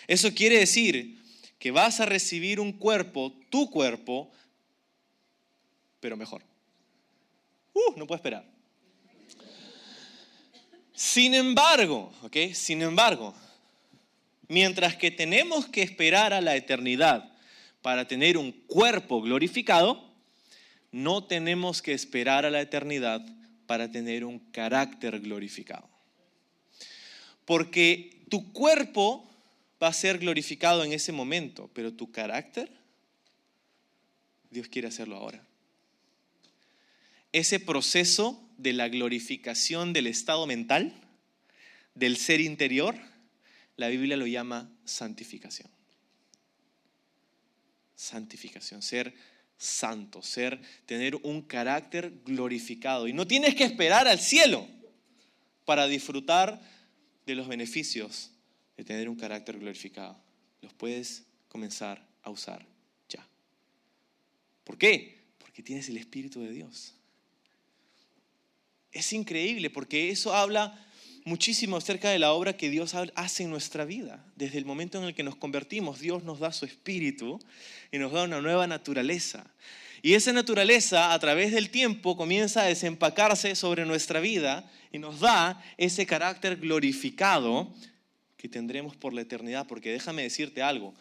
Eso 0.07 0.35
quiere 0.35 0.59
decir 0.59 1.18
que 1.59 1.70
vas 1.70 2.00
a 2.00 2.07
recibir 2.07 2.61
un 2.61 2.72
cuerpo, 2.72 3.33
tu 3.48 3.70
cuerpo, 3.70 4.31
pero 6.00 6.18
mejor. 6.18 6.42
Uh, 7.72 7.96
no 7.96 8.07
puedo 8.07 8.16
esperar. 8.16 8.44
Sin 10.92 11.33
embargo, 11.33 12.12
¿ok? 12.22 12.37
Sin 12.52 12.83
embargo, 12.83 13.35
mientras 14.48 14.96
que 14.96 15.11
tenemos 15.11 15.66
que 15.66 15.81
esperar 15.81 16.35
a 16.35 16.42
la 16.42 16.57
eternidad 16.57 17.33
para 17.81 18.07
tener 18.07 18.37
un 18.37 18.52
cuerpo 18.52 19.22
glorificado, 19.22 20.12
no 20.92 21.24
tenemos 21.24 21.83
que 21.83 21.92
esperar 21.92 22.46
a 22.46 22.50
la 22.50 22.61
eternidad 22.61 23.24
para 23.66 23.90
tener 23.90 24.24
un 24.24 24.38
carácter 24.38 25.18
glorificado. 25.20 25.88
Porque 27.44 28.24
tu 28.28 28.52
cuerpo 28.52 29.28
va 29.83 29.88
a 29.88 29.92
ser 29.92 30.18
glorificado 30.18 30.85
en 30.85 30.92
ese 30.92 31.11
momento, 31.11 31.68
pero 31.74 31.92
tu 31.92 32.12
carácter, 32.12 32.70
Dios 34.50 34.68
quiere 34.68 34.88
hacerlo 34.88 35.16
ahora 35.16 35.42
ese 37.33 37.59
proceso 37.61 38.46
de 38.59 38.74
la 38.74 38.88
glorificación 38.88 39.92
del 39.92 40.07
estado 40.07 40.46
mental, 40.46 40.94
del 41.94 42.16
ser 42.16 42.40
interior, 42.40 42.94
la 43.76 43.88
Biblia 43.88 44.16
lo 44.16 44.26
llama 44.26 44.70
santificación. 44.85 45.68
Santificación, 47.96 48.83
ser 48.83 49.14
santo, 49.62 50.22
ser, 50.22 50.61
tener 50.87 51.14
un 51.22 51.42
carácter 51.42 52.12
glorificado. 52.25 53.07
Y 53.07 53.12
no 53.12 53.27
tienes 53.27 53.55
que 53.55 53.64
esperar 53.64 54.09
al 54.09 54.18
cielo 54.18 54.66
para 55.64 55.87
disfrutar 55.87 56.61
de 57.25 57.35
los 57.37 57.46
beneficios 57.46 58.33
de 58.77 58.85
tener 58.85 59.09
un 59.09 59.16
carácter 59.16 59.59
glorificado. 59.59 60.20
Los 60.62 60.72
puedes 60.72 61.25
comenzar 61.48 62.05
a 62.22 62.31
usar 62.31 62.66
ya. 63.09 63.25
¿Por 64.64 64.77
qué? 64.77 65.20
Porque 65.38 65.62
tienes 65.62 65.88
el 65.88 65.96
Espíritu 65.96 66.40
de 66.40 66.51
Dios. 66.51 66.94
Es 68.90 69.12
increíble 69.12 69.70
porque 69.70 70.11
eso 70.11 70.35
habla 70.35 70.87
muchísimo 71.24 71.76
acerca 71.76 72.11
de 72.11 72.18
la 72.18 72.32
obra 72.32 72.56
que 72.56 72.70
Dios 72.70 72.94
hace 73.14 73.44
en 73.44 73.50
nuestra 73.50 73.85
vida. 73.85 74.24
Desde 74.37 74.58
el 74.58 74.64
momento 74.64 74.98
en 74.98 75.04
el 75.04 75.14
que 75.14 75.22
nos 75.22 75.37
convertimos, 75.37 76.00
Dios 76.00 76.24
nos 76.24 76.40
da 76.40 76.52
su 76.52 76.64
espíritu 76.64 77.40
y 77.90 77.98
nos 77.98 78.12
da 78.12 78.24
una 78.24 78.40
nueva 78.40 78.66
naturaleza. 78.66 79.46
Y 80.02 80.14
esa 80.14 80.32
naturaleza 80.32 81.12
a 81.12 81.18
través 81.18 81.52
del 81.52 81.70
tiempo 81.70 82.16
comienza 82.16 82.62
a 82.62 82.66
desempacarse 82.66 83.54
sobre 83.54 83.87
nuestra 83.87 84.18
vida 84.18 84.68
y 84.90 84.98
nos 84.98 85.20
da 85.20 85.62
ese 85.78 86.06
carácter 86.06 86.56
glorificado 86.56 87.72
que 88.37 88.48
tendremos 88.48 88.96
por 88.96 89.12
la 89.12 89.20
eternidad. 89.20 89.66
Porque 89.68 89.92
déjame 89.92 90.22
decirte 90.22 90.61
algo, 90.61 90.92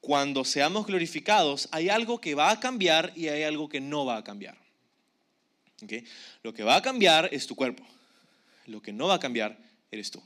cuando 0.00 0.44
seamos 0.44 0.86
glorificados 0.86 1.68
hay 1.72 1.88
algo 1.88 2.20
que 2.20 2.34
va 2.34 2.50
a 2.50 2.60
cambiar 2.60 3.12
y 3.16 3.28
hay 3.28 3.44
algo 3.44 3.70
que 3.70 3.80
no 3.80 4.04
va 4.04 4.18
a 4.18 4.24
cambiar. 4.24 4.58
Lo 6.42 6.52
que 6.52 6.62
va 6.62 6.76
a 6.76 6.82
cambiar 6.82 7.30
es 7.32 7.46
tu 7.46 7.56
cuerpo. 7.56 7.84
Lo 8.66 8.80
que 8.80 8.92
no 8.92 9.08
va 9.08 9.14
a 9.14 9.20
cambiar 9.20 9.58
eres 9.90 10.10
tú. 10.10 10.22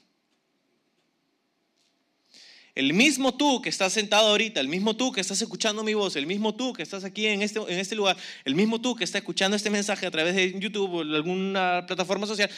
El 2.79 2.95
mismo 2.95 3.37
tú 3.37 3.61
que 3.61 3.71
estás 3.71 3.93
sentado 3.93 4.29
ahorita, 4.29 4.61
el 4.61 4.69
mismo 4.69 4.97
tú 4.97 5.11
que 5.11 5.21
estás 5.21 5.43
escuchando 5.43 5.83
mi 5.83 5.95
voz, 5.95 6.15
el 6.15 6.29
mismo 6.29 6.55
tú 6.55 6.73
que 6.73 6.85
estás 6.85 7.03
aquí 7.03 7.27
en 7.27 7.43
este, 7.43 7.59
en 7.59 7.77
este 7.77 7.97
lugar, 7.97 8.17
el 8.45 8.55
mismo 8.55 8.81
tú 8.81 8.95
que 8.95 9.03
está 9.03 9.19
escuchando 9.19 9.57
este 9.57 9.69
mensaje 9.69 10.07
a 10.07 10.13
través 10.13 10.37
de 10.37 10.61
YouTube 10.61 10.95
o 10.95 11.01
alguna 11.01 11.87
plataforma 11.89 12.25
social, 12.29 12.49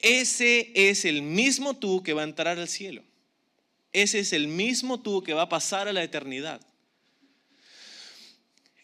ese 0.00 0.70
es 0.74 1.06
el 1.06 1.22
mismo 1.22 1.78
tú 1.78 2.02
que 2.02 2.12
va 2.12 2.20
a 2.20 2.24
entrar 2.24 2.58
al 2.58 2.68
cielo. 2.68 3.02
Ese 3.90 4.18
es 4.18 4.34
el 4.34 4.48
mismo 4.48 5.00
tú 5.00 5.22
que 5.22 5.32
va 5.32 5.42
a 5.42 5.48
pasar 5.48 5.88
a 5.88 5.94
la 5.94 6.02
eternidad. 6.02 6.60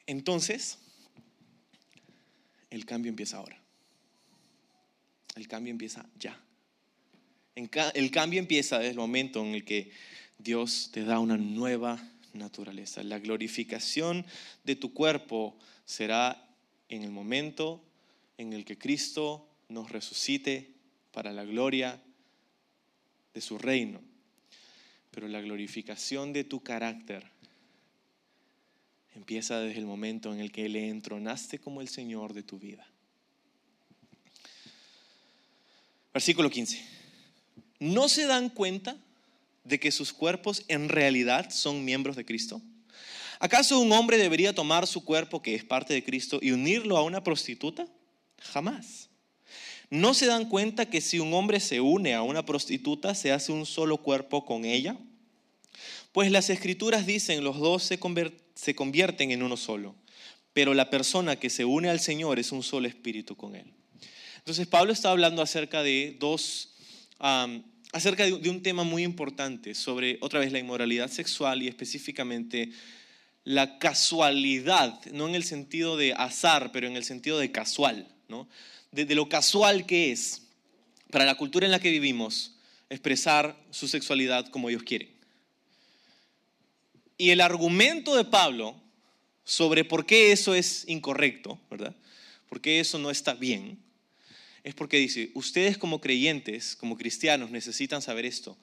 Entonces, 0.06 0.78
el 2.70 2.86
cambio 2.86 3.10
empieza 3.10 3.36
ahora. 3.36 3.60
El 5.34 5.46
cambio 5.46 5.72
empieza 5.72 6.06
ya. 6.18 6.40
El 7.56 8.10
cambio 8.10 8.38
empieza 8.38 8.78
desde 8.78 8.90
el 8.90 8.98
momento 8.98 9.40
en 9.40 9.54
el 9.54 9.64
que 9.64 9.90
Dios 10.38 10.90
te 10.92 11.04
da 11.04 11.18
una 11.18 11.38
nueva 11.38 12.06
naturaleza. 12.34 13.02
La 13.02 13.18
glorificación 13.18 14.26
de 14.64 14.76
tu 14.76 14.92
cuerpo 14.92 15.56
será 15.86 16.50
en 16.90 17.02
el 17.02 17.10
momento 17.10 17.82
en 18.36 18.52
el 18.52 18.66
que 18.66 18.76
Cristo 18.76 19.48
nos 19.70 19.90
resucite 19.90 20.70
para 21.12 21.32
la 21.32 21.46
gloria 21.46 21.98
de 23.32 23.40
su 23.40 23.56
reino. 23.56 24.02
Pero 25.10 25.26
la 25.26 25.40
glorificación 25.40 26.34
de 26.34 26.44
tu 26.44 26.62
carácter 26.62 27.24
empieza 29.14 29.60
desde 29.60 29.78
el 29.78 29.86
momento 29.86 30.30
en 30.34 30.40
el 30.40 30.52
que 30.52 30.68
le 30.68 30.90
entronaste 30.90 31.58
como 31.58 31.80
el 31.80 31.88
Señor 31.88 32.34
de 32.34 32.42
tu 32.42 32.58
vida. 32.58 32.86
Versículo 36.12 36.50
15. 36.50 37.05
¿No 37.78 38.08
se 38.08 38.26
dan 38.26 38.48
cuenta 38.48 38.96
de 39.64 39.80
que 39.80 39.90
sus 39.90 40.12
cuerpos 40.12 40.64
en 40.68 40.88
realidad 40.88 41.50
son 41.50 41.84
miembros 41.84 42.16
de 42.16 42.24
Cristo? 42.24 42.62
¿Acaso 43.38 43.78
un 43.78 43.92
hombre 43.92 44.16
debería 44.16 44.54
tomar 44.54 44.86
su 44.86 45.04
cuerpo, 45.04 45.42
que 45.42 45.54
es 45.54 45.64
parte 45.64 45.92
de 45.92 46.02
Cristo, 46.02 46.38
y 46.40 46.52
unirlo 46.52 46.96
a 46.96 47.02
una 47.02 47.22
prostituta? 47.22 47.86
Jamás. 48.38 49.08
¿No 49.90 50.14
se 50.14 50.26
dan 50.26 50.48
cuenta 50.48 50.88
que 50.88 51.00
si 51.00 51.20
un 51.20 51.32
hombre 51.34 51.60
se 51.60 51.80
une 51.80 52.14
a 52.14 52.22
una 52.22 52.44
prostituta, 52.44 53.14
se 53.14 53.32
hace 53.32 53.52
un 53.52 53.66
solo 53.66 53.98
cuerpo 53.98 54.44
con 54.44 54.64
ella? 54.64 54.96
Pues 56.12 56.30
las 56.30 56.50
escrituras 56.50 57.06
dicen, 57.06 57.44
los 57.44 57.58
dos 57.58 57.82
se, 57.82 57.98
convierten 57.98 59.30
en 59.30 59.42
uno 59.42 59.56
solo, 59.56 59.94
pero 60.52 60.74
la 60.74 60.90
persona 60.90 61.36
que 61.36 61.50
se 61.50 61.64
une 61.64 61.90
al 61.90 62.00
Señor 62.00 62.38
es 62.38 62.52
un 62.52 62.62
solo 62.62 62.88
espíritu 62.88 63.36
con 63.36 63.54
Él. 63.54 63.70
Entonces 64.38 64.66
Pablo 64.66 64.92
está 64.92 65.10
hablando 65.10 65.42
acerca 65.42 65.82
de 65.82 66.16
dos, 66.18 66.75
acerca 67.18 68.24
de 68.24 68.50
un 68.50 68.62
tema 68.62 68.84
muy 68.84 69.02
importante 69.02 69.74
sobre, 69.74 70.18
otra 70.20 70.40
vez, 70.40 70.52
la 70.52 70.58
inmoralidad 70.58 71.10
sexual 71.10 71.62
y 71.62 71.68
específicamente 71.68 72.70
la 73.44 73.78
casualidad, 73.78 75.00
no 75.12 75.28
en 75.28 75.36
el 75.36 75.44
sentido 75.44 75.96
de 75.96 76.12
azar, 76.14 76.72
pero 76.72 76.88
en 76.88 76.96
el 76.96 77.04
sentido 77.04 77.38
de 77.38 77.52
casual, 77.52 78.08
¿no? 78.28 78.48
de, 78.90 79.14
lo 79.14 79.28
casual 79.28 79.86
que 79.86 80.12
es 80.12 80.42
para 81.10 81.24
la 81.24 81.36
cultura 81.36 81.66
en 81.66 81.72
la 81.72 81.78
que 81.78 81.90
vivimos 81.90 82.52
expresar 82.90 83.56
su 83.70 83.88
sexualidad 83.88 84.48
como 84.48 84.68
ellos 84.68 84.82
quieren. 84.82 85.14
Y 87.18 87.30
el 87.30 87.40
argumento 87.40 88.16
de 88.16 88.24
Pablo 88.24 88.76
sobre 89.44 89.84
por 89.84 90.06
qué 90.06 90.32
eso 90.32 90.54
es 90.54 90.84
incorrecto, 90.88 91.58
¿verdad? 91.70 91.94
Por 92.48 92.60
qué 92.60 92.80
eso 92.80 92.98
no 92.98 93.10
está 93.10 93.34
bien, 93.34 93.78
es 94.66 94.74
porque 94.74 94.98
dice, 94.98 95.30
ustedes 95.34 95.78
como 95.78 96.00
creyentes, 96.00 96.76
como 96.76 96.98
cristianos, 96.98 97.50
necesitan 97.50 98.02
saber 98.02 98.26
esto. 98.26 98.58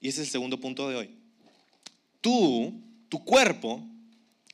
Y 0.00 0.08
ese 0.08 0.20
es 0.20 0.28
el 0.28 0.32
segundo 0.32 0.60
punto 0.60 0.88
de 0.88 0.96
hoy. 0.96 1.10
Tú 2.20 2.74
tu 3.10 3.24
cuerpo 3.24 3.84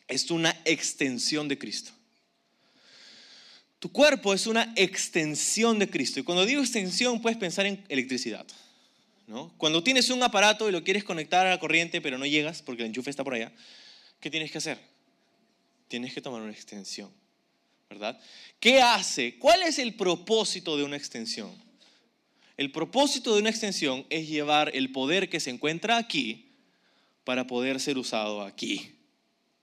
es 0.08 0.30
una 0.30 0.50
extensión 0.64 1.46
de 1.46 1.58
Cristo. 1.58 1.92
Tu 3.78 3.92
cuerpo 3.92 4.32
es 4.32 4.46
una 4.46 4.72
extensión 4.76 5.78
de 5.78 5.88
Cristo. 5.88 6.18
Y 6.18 6.22
cuando 6.22 6.46
digo 6.46 6.62
extensión, 6.62 7.20
puedes 7.20 7.38
pensar 7.38 7.66
en 7.66 7.84
electricidad. 7.88 8.46
¿no? 9.26 9.52
Cuando 9.58 9.82
tienes 9.82 10.08
un 10.08 10.22
aparato 10.22 10.68
y 10.68 10.72
lo 10.72 10.82
quieres 10.82 11.04
conectar 11.04 11.46
a 11.46 11.50
la 11.50 11.60
corriente, 11.60 12.00
pero 12.00 12.16
no 12.16 12.24
llegas 12.24 12.62
porque 12.62 12.82
el 12.82 12.88
enchufe 12.88 13.10
está 13.10 13.24
por 13.24 13.34
allá, 13.34 13.52
¿qué 14.20 14.30
tienes 14.30 14.50
que 14.50 14.58
hacer? 14.58 14.78
Tienes 15.88 16.14
que 16.14 16.22
tomar 16.22 16.40
una 16.40 16.52
extensión. 16.52 17.10
¿Verdad? 17.88 18.18
¿Qué 18.58 18.80
hace? 18.80 19.38
¿Cuál 19.38 19.62
es 19.62 19.78
el 19.78 19.94
propósito 19.94 20.76
de 20.76 20.82
una 20.82 20.96
extensión? 20.96 21.50
El 22.56 22.72
propósito 22.72 23.34
de 23.34 23.40
una 23.40 23.50
extensión 23.50 24.06
es 24.08 24.28
llevar 24.28 24.74
el 24.74 24.90
poder 24.90 25.28
que 25.28 25.40
se 25.40 25.50
encuentra 25.50 25.98
aquí 25.98 26.52
para 27.24 27.46
poder 27.46 27.80
ser 27.80 27.98
usado 27.98 28.42
aquí. 28.42 28.92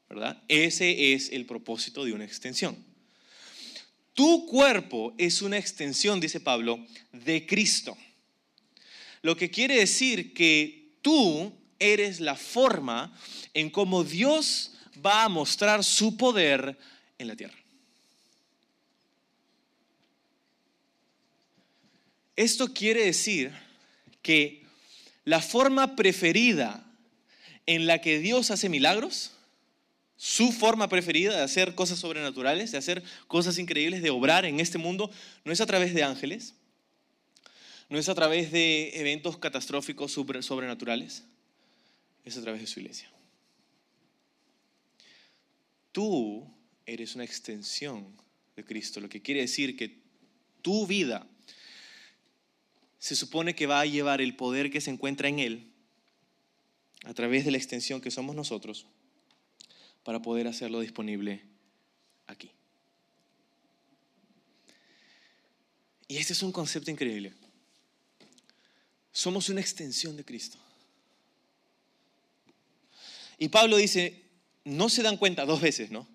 ¿Verdad? 0.07 0.41
Ese 0.47 1.13
es 1.13 1.31
el 1.31 1.45
propósito 1.45 2.05
de 2.05 2.13
una 2.13 2.25
extensión. 2.25 2.77
Tu 4.13 4.45
cuerpo 4.45 5.13
es 5.17 5.41
una 5.41 5.57
extensión, 5.57 6.19
dice 6.19 6.39
Pablo, 6.39 6.85
de 7.11 7.47
Cristo. 7.47 7.97
Lo 9.23 9.35
que 9.35 9.49
quiere 9.49 9.77
decir 9.77 10.33
que 10.33 10.97
tú 11.01 11.51
eres 11.79 12.19
la 12.19 12.35
forma 12.35 13.17
en 13.53 13.71
cómo 13.71 14.03
Dios 14.03 14.73
va 15.03 15.23
a 15.23 15.29
mostrar 15.29 15.83
su 15.83 16.15
poder 16.15 16.77
en 17.17 17.27
la 17.27 17.35
tierra. 17.35 17.62
Esto 22.35 22.73
quiere 22.73 23.05
decir 23.05 23.51
que 24.21 24.63
la 25.25 25.41
forma 25.41 25.95
preferida 25.95 26.85
en 27.65 27.87
la 27.87 28.01
que 28.01 28.19
Dios 28.19 28.51
hace 28.51 28.69
milagros, 28.69 29.31
su 30.17 30.51
forma 30.51 30.89
preferida 30.89 31.35
de 31.35 31.43
hacer 31.43 31.75
cosas 31.75 31.99
sobrenaturales, 31.99 32.71
de 32.71 32.77
hacer 32.77 33.03
cosas 33.27 33.57
increíbles, 33.57 34.01
de 34.01 34.09
obrar 34.09 34.45
en 34.45 34.59
este 34.59 34.77
mundo, 34.77 35.11
no 35.43 35.51
es 35.51 35.61
a 35.61 35.65
través 35.65 35.93
de 35.93 36.03
ángeles, 36.03 36.55
no 37.89 37.99
es 37.99 38.09
a 38.09 38.15
través 38.15 38.51
de 38.51 38.97
eventos 38.99 39.37
catastróficos 39.37 40.11
sobrenaturales, 40.11 41.23
es 42.25 42.37
a 42.37 42.41
través 42.41 42.61
de 42.61 42.67
su 42.67 42.79
iglesia. 42.79 43.11
Tú 45.91 46.49
eres 46.85 47.15
una 47.15 47.23
extensión 47.23 48.07
de 48.55 48.63
Cristo, 48.65 48.99
lo 48.99 49.09
que 49.09 49.21
quiere 49.21 49.41
decir 49.41 49.77
que 49.77 49.99
tu 50.61 50.87
vida 50.87 51.27
se 53.03 53.17
supone 53.17 53.53
que 53.53 53.67
va 53.67 53.81
a 53.81 53.85
llevar 53.85 54.21
el 54.21 54.33
poder 54.33 54.71
que 54.71 54.79
se 54.79 54.89
encuentra 54.89 55.27
en 55.27 55.39
Él 55.39 55.73
a 57.03 57.13
través 57.13 57.43
de 57.43 57.51
la 57.51 57.57
extensión 57.57 57.99
que 57.99 58.11
somos 58.11 58.33
nosotros 58.33 58.85
para 60.03 60.21
poder 60.21 60.47
hacerlo 60.47 60.79
disponible 60.79 61.43
aquí. 62.27 62.49
Y 66.07 66.15
este 66.15 66.31
es 66.31 66.43
un 66.43 66.53
concepto 66.53 66.91
increíble. 66.91 67.33
Somos 69.11 69.49
una 69.49 69.59
extensión 69.59 70.15
de 70.15 70.23
Cristo. 70.23 70.57
Y 73.37 73.49
Pablo 73.49 73.75
dice, 73.75 74.23
no 74.63 74.87
se 74.87 75.03
dan 75.03 75.17
cuenta 75.17 75.45
dos 75.45 75.59
veces, 75.59 75.91
¿no? 75.91 76.07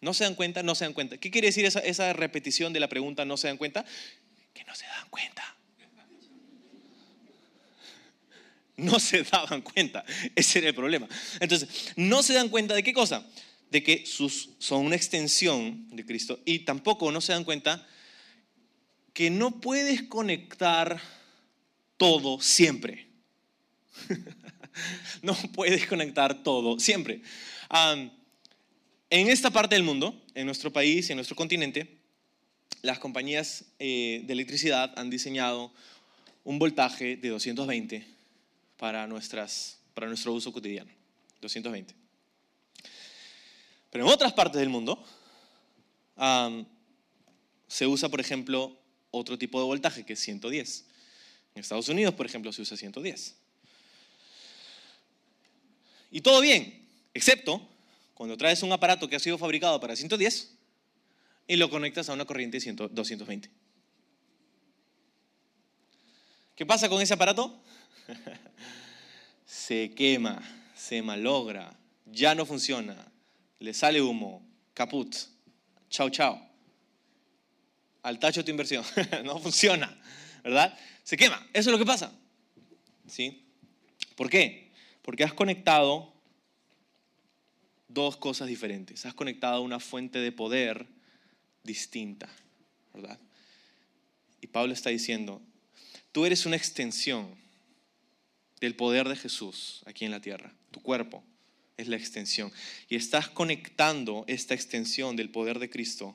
No 0.00 0.14
se 0.14 0.24
dan 0.24 0.36
cuenta, 0.36 0.62
no 0.62 0.74
se 0.74 0.86
dan 0.86 0.94
cuenta. 0.94 1.18
¿Qué 1.18 1.30
quiere 1.30 1.48
decir 1.48 1.66
esa, 1.66 1.80
esa 1.80 2.14
repetición 2.14 2.72
de 2.72 2.80
la 2.80 2.88
pregunta, 2.88 3.26
no 3.26 3.36
se 3.36 3.48
dan 3.48 3.58
cuenta? 3.58 3.84
Que 4.54 4.64
no 4.64 4.74
se 4.74 4.86
dan 4.86 5.10
cuenta. 5.10 5.59
No 8.80 8.98
se 8.98 9.22
daban 9.30 9.62
cuenta. 9.62 10.04
Ese 10.34 10.58
era 10.58 10.68
el 10.68 10.74
problema. 10.74 11.08
Entonces, 11.38 11.92
no 11.96 12.22
se 12.22 12.34
dan 12.34 12.48
cuenta 12.48 12.74
de 12.74 12.82
qué 12.82 12.92
cosa? 12.92 13.26
De 13.70 13.82
que 13.82 14.04
sus, 14.06 14.50
son 14.58 14.86
una 14.86 14.96
extensión 14.96 15.88
de 15.90 16.04
Cristo 16.04 16.40
y 16.44 16.60
tampoco 16.60 17.12
no 17.12 17.20
se 17.20 17.32
dan 17.32 17.44
cuenta 17.44 17.86
que 19.12 19.30
no 19.30 19.60
puedes 19.60 20.02
conectar 20.02 21.00
todo 21.96 22.40
siempre. 22.40 23.06
no 25.22 25.34
puedes 25.54 25.86
conectar 25.86 26.42
todo 26.42 26.80
siempre. 26.80 27.22
en 29.10 29.28
esta 29.28 29.50
parte 29.50 29.74
del 29.74 29.84
mundo, 29.84 30.20
en 30.34 30.46
nuestro 30.46 30.72
país 30.72 31.10
en 31.10 31.16
nuestro 31.16 31.36
continente, 31.36 31.98
las 32.82 32.98
compañías 32.98 33.64
eh, 33.78 34.22
de 34.24 34.32
electricidad 34.32 34.92
han 34.96 35.10
diseñado 35.10 35.72
un 36.44 36.58
voltaje 36.58 37.16
de 37.16 37.28
220 37.28 38.19
para, 38.80 39.06
nuestras, 39.06 39.78
para 39.92 40.06
nuestro 40.06 40.32
uso 40.32 40.50
cotidiano. 40.54 40.90
220. 41.42 41.94
Pero 43.90 44.06
en 44.06 44.10
otras 44.10 44.32
partes 44.32 44.58
del 44.58 44.70
mundo 44.70 45.04
se 47.68 47.86
usa, 47.86 48.08
por 48.08 48.20
ejemplo, 48.20 48.78
otro 49.10 49.36
tipo 49.36 49.60
de 49.60 49.66
voltaje 49.66 50.06
que 50.06 50.14
es 50.14 50.20
110. 50.20 50.86
En 51.54 51.60
Estados 51.60 51.90
Unidos, 51.90 52.14
por 52.14 52.24
ejemplo, 52.24 52.50
se 52.54 52.62
usa 52.62 52.74
110. 52.74 53.36
Y 56.12 56.22
todo 56.22 56.40
bien, 56.40 56.88
excepto 57.12 57.68
cuando 58.14 58.38
traes 58.38 58.62
un 58.62 58.72
aparato 58.72 59.10
que 59.10 59.16
ha 59.16 59.20
sido 59.20 59.36
fabricado 59.36 59.78
para 59.78 59.94
110 59.94 60.54
y 61.48 61.56
lo 61.56 61.68
conectas 61.68 62.08
a 62.08 62.14
una 62.14 62.24
corriente 62.24 62.58
de 62.58 62.72
220. 62.72 63.50
¿Qué 66.56 66.64
pasa 66.64 66.88
con 66.88 67.02
ese 67.02 67.12
aparato? 67.12 67.62
se 69.46 69.92
quema, 69.94 70.42
se 70.74 71.02
malogra, 71.02 71.76
ya 72.06 72.34
no 72.34 72.46
funciona, 72.46 73.10
le 73.58 73.74
sale 73.74 74.00
humo, 74.00 74.46
caput, 74.74 75.14
chao, 75.88 76.10
chao. 76.10 76.46
Al 78.02 78.18
tacho 78.18 78.44
tu 78.44 78.50
inversión, 78.50 78.84
no 79.24 79.38
funciona, 79.38 80.00
¿verdad? 80.42 80.78
Se 81.04 81.16
quema, 81.16 81.46
eso 81.52 81.70
es 81.70 81.72
lo 81.72 81.78
que 81.78 81.86
pasa. 81.86 82.12
¿Sí? 83.06 83.44
¿Por 84.16 84.30
qué? 84.30 84.70
Porque 85.02 85.24
has 85.24 85.32
conectado 85.32 86.12
dos 87.88 88.16
cosas 88.16 88.48
diferentes. 88.48 89.04
Has 89.04 89.14
conectado 89.14 89.62
una 89.62 89.80
fuente 89.80 90.18
de 90.18 90.32
poder 90.32 90.86
distinta, 91.64 92.28
¿verdad? 92.94 93.18
Y 94.40 94.46
Pablo 94.46 94.72
está 94.72 94.90
diciendo, 94.90 95.42
tú 96.12 96.24
eres 96.24 96.46
una 96.46 96.56
extensión 96.56 97.36
del 98.60 98.76
poder 98.76 99.08
de 99.08 99.16
Jesús 99.16 99.82
aquí 99.86 100.04
en 100.04 100.10
la 100.10 100.20
tierra, 100.20 100.54
tu 100.70 100.80
cuerpo. 100.82 101.24
es 101.76 101.88
la 101.88 101.96
extensión. 101.96 102.52
Y 102.90 102.96
estás 102.96 103.30
conectando 103.30 104.24
esta 104.28 104.54
extensión 104.54 105.16
del 105.16 105.30
poder 105.30 105.58
de 105.58 105.70
Cristo 105.70 106.14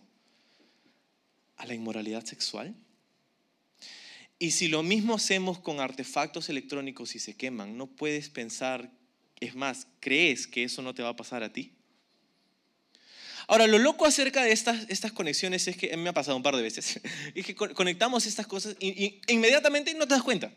a 1.57 1.65
la 1.65 1.73
inmoralidad 1.73 2.23
sexual. 2.23 2.75
Y 4.37 4.51
si 4.51 4.67
lo 4.67 4.83
mismo 4.83 5.15
hacemos 5.15 5.59
con 5.59 5.79
artefactos 5.79 6.49
electrónicos 6.49 7.15
y 7.15 7.19
se 7.19 7.35
queman, 7.35 7.77
no 7.77 7.87
puedes 7.87 8.29
pensar, 8.29 8.91
es 9.39 9.55
más, 9.55 9.87
¿crees 9.99 10.45
que 10.45 10.63
eso 10.63 10.81
no 10.81 10.93
te 10.93 11.01
va 11.01 11.09
a 11.09 11.15
pasar 11.15 11.41
a 11.41 11.51
ti? 11.51 11.71
Ahora, 13.47 13.67
lo 13.67 13.77
loco 13.77 14.05
acerca 14.05 14.43
de 14.43 14.51
estas, 14.51 14.89
estas 14.89 15.11
conexiones 15.11 15.67
es 15.67 15.77
que 15.77 15.95
mí 15.95 16.03
me 16.03 16.09
ha 16.09 16.13
pasado 16.13 16.35
un 16.35 16.43
par 16.43 16.55
de 16.55 16.63
veces, 16.63 16.99
es 17.35 17.45
que 17.45 17.55
conectamos 17.55 18.25
estas 18.25 18.47
cosas 18.47 18.75
y, 18.79 19.21
inmediatamente 19.27 19.93
no 19.93 20.07
te 20.07 20.15
das 20.15 20.23
cuenta. 20.23 20.51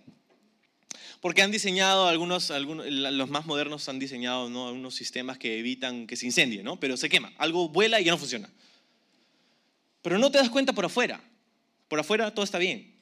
Porque 1.20 1.42
han 1.42 1.50
diseñado, 1.50 2.06
algunos, 2.06 2.50
algunos 2.50 2.86
los 2.86 3.28
más 3.28 3.44
modernos 3.46 3.88
han 3.88 3.98
diseñado 3.98 4.48
¿no? 4.48 4.72
unos 4.72 4.94
sistemas 4.94 5.36
que 5.38 5.58
evitan 5.58 6.06
que 6.06 6.16
se 6.16 6.26
incendie, 6.26 6.62
¿no? 6.62 6.78
pero 6.78 6.96
se 6.96 7.08
quema. 7.08 7.32
Algo 7.38 7.68
vuela 7.68 8.00
y 8.00 8.04
ya 8.04 8.12
no 8.12 8.18
funciona. 8.18 8.48
Pero 10.02 10.18
no 10.18 10.30
te 10.30 10.38
das 10.38 10.48
cuenta 10.48 10.72
por 10.72 10.84
afuera. 10.84 11.20
Por 11.88 11.98
afuera 11.98 12.32
todo 12.32 12.44
está 12.44 12.58
bien. 12.58 12.94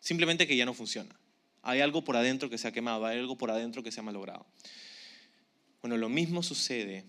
Simplemente 0.00 0.46
que 0.46 0.56
ya 0.56 0.64
no 0.64 0.74
funciona. 0.74 1.14
Hay 1.62 1.80
algo 1.80 2.04
por 2.04 2.16
adentro 2.16 2.48
que 2.48 2.58
se 2.58 2.68
ha 2.68 2.72
quemado, 2.72 3.04
hay 3.04 3.18
algo 3.18 3.36
por 3.36 3.50
adentro 3.50 3.82
que 3.82 3.90
se 3.90 4.00
ha 4.00 4.02
malogrado. 4.02 4.46
Bueno, 5.82 5.96
lo 5.96 6.08
mismo 6.08 6.42
sucede 6.42 7.04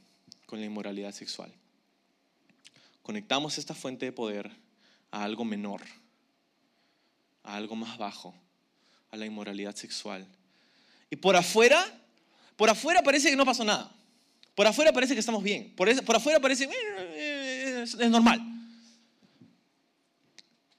con 0.46 0.60
la 0.60 0.66
inmoralidad 0.66 1.14
sexual. 1.14 1.54
Conectamos 3.04 3.58
esta 3.58 3.76
fuente 3.76 4.06
de 4.06 4.12
poder 4.12 4.52
a 5.12 5.24
algo 5.24 5.46
menor, 5.46 5.82
a 7.44 7.56
algo 7.56 7.76
más 7.76 7.98
bajo, 7.98 8.36
a 9.12 9.18
la 9.18 9.26
inmoralidad 9.26 9.76
sexual. 9.76 10.28
Y 11.10 11.16
por 11.16 11.36
afuera, 11.36 11.86
por 12.56 12.70
afuera 12.70 13.02
parece 13.02 13.30
que 13.30 13.36
no 13.36 13.46
pasó 13.46 13.64
nada. 13.64 13.96
Por 14.56 14.68
afuera 14.68 14.92
parece 14.92 15.14
que 15.14 15.20
estamos 15.20 15.44
bien. 15.44 15.74
Por, 15.76 15.90
afuera 15.90 16.40
parece, 16.40 16.66
eh, 16.66 17.82
es, 17.84 17.94
es 17.94 18.10
normal. 18.10 18.42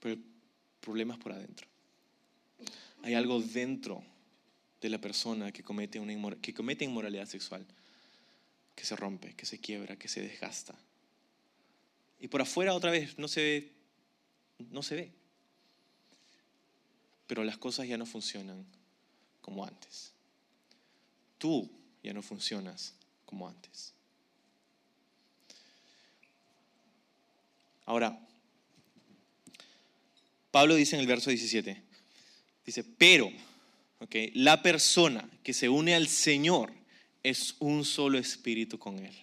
Pero 0.01 0.15
el 0.15 0.23
problema 0.81 1.15
es 1.15 1.21
por 1.21 1.33
adentro. 1.33 1.67
Hay 3.03 3.15
algo 3.15 3.41
dentro 3.41 4.05
de 4.81 4.89
la 4.89 5.01
persona 5.01 5.53
que 5.53 5.63
comete, 5.63 6.01
una 6.01 6.37
que 6.37 6.55
comete 6.55 6.85
inmoralidad 6.85 7.27
sexual, 7.27 7.65
que 8.75 8.85
se 8.85 8.97
rompe, 8.97 9.35
que 9.35 9.47
se 9.47 9.59
quiebra, 9.59 9.97
que 9.97 10.09
se 10.09 10.23
desgasta. 10.23 10.75
Y 12.19 12.29
por 12.29 12.43
afuera 12.43 12.75
otra 12.75 12.91
vez 12.91 13.19
no 13.19 13.29
se 13.29 13.43
ve, 13.43 13.73
no 14.71 14.83
se 14.83 14.95
ve. 14.95 15.13
Pero 17.27 17.45
las 17.45 17.59
cosas 17.59 17.87
ya 17.87 17.97
no 17.97 18.07
funcionan 18.07 18.65
como 19.41 19.65
antes. 19.65 20.13
Tú 21.41 21.71
ya 22.03 22.13
no 22.13 22.21
funcionas 22.21 22.95
como 23.25 23.49
antes. 23.49 23.95
Ahora, 27.87 28.21
Pablo 30.51 30.75
dice 30.75 30.97
en 30.97 31.01
el 31.01 31.07
verso 31.07 31.31
17, 31.31 31.83
dice, 32.67 32.85
pero, 32.85 33.33
okay, 34.01 34.33
la 34.35 34.61
persona 34.63 35.31
que 35.43 35.55
se 35.55 35.71
une 35.71 35.95
al 35.95 36.09
Señor 36.09 36.75
es 37.23 37.57
un 37.59 37.87
solo 37.87 38.19
espíritu 38.19 38.79
con 38.79 38.99
Él. 38.99 39.17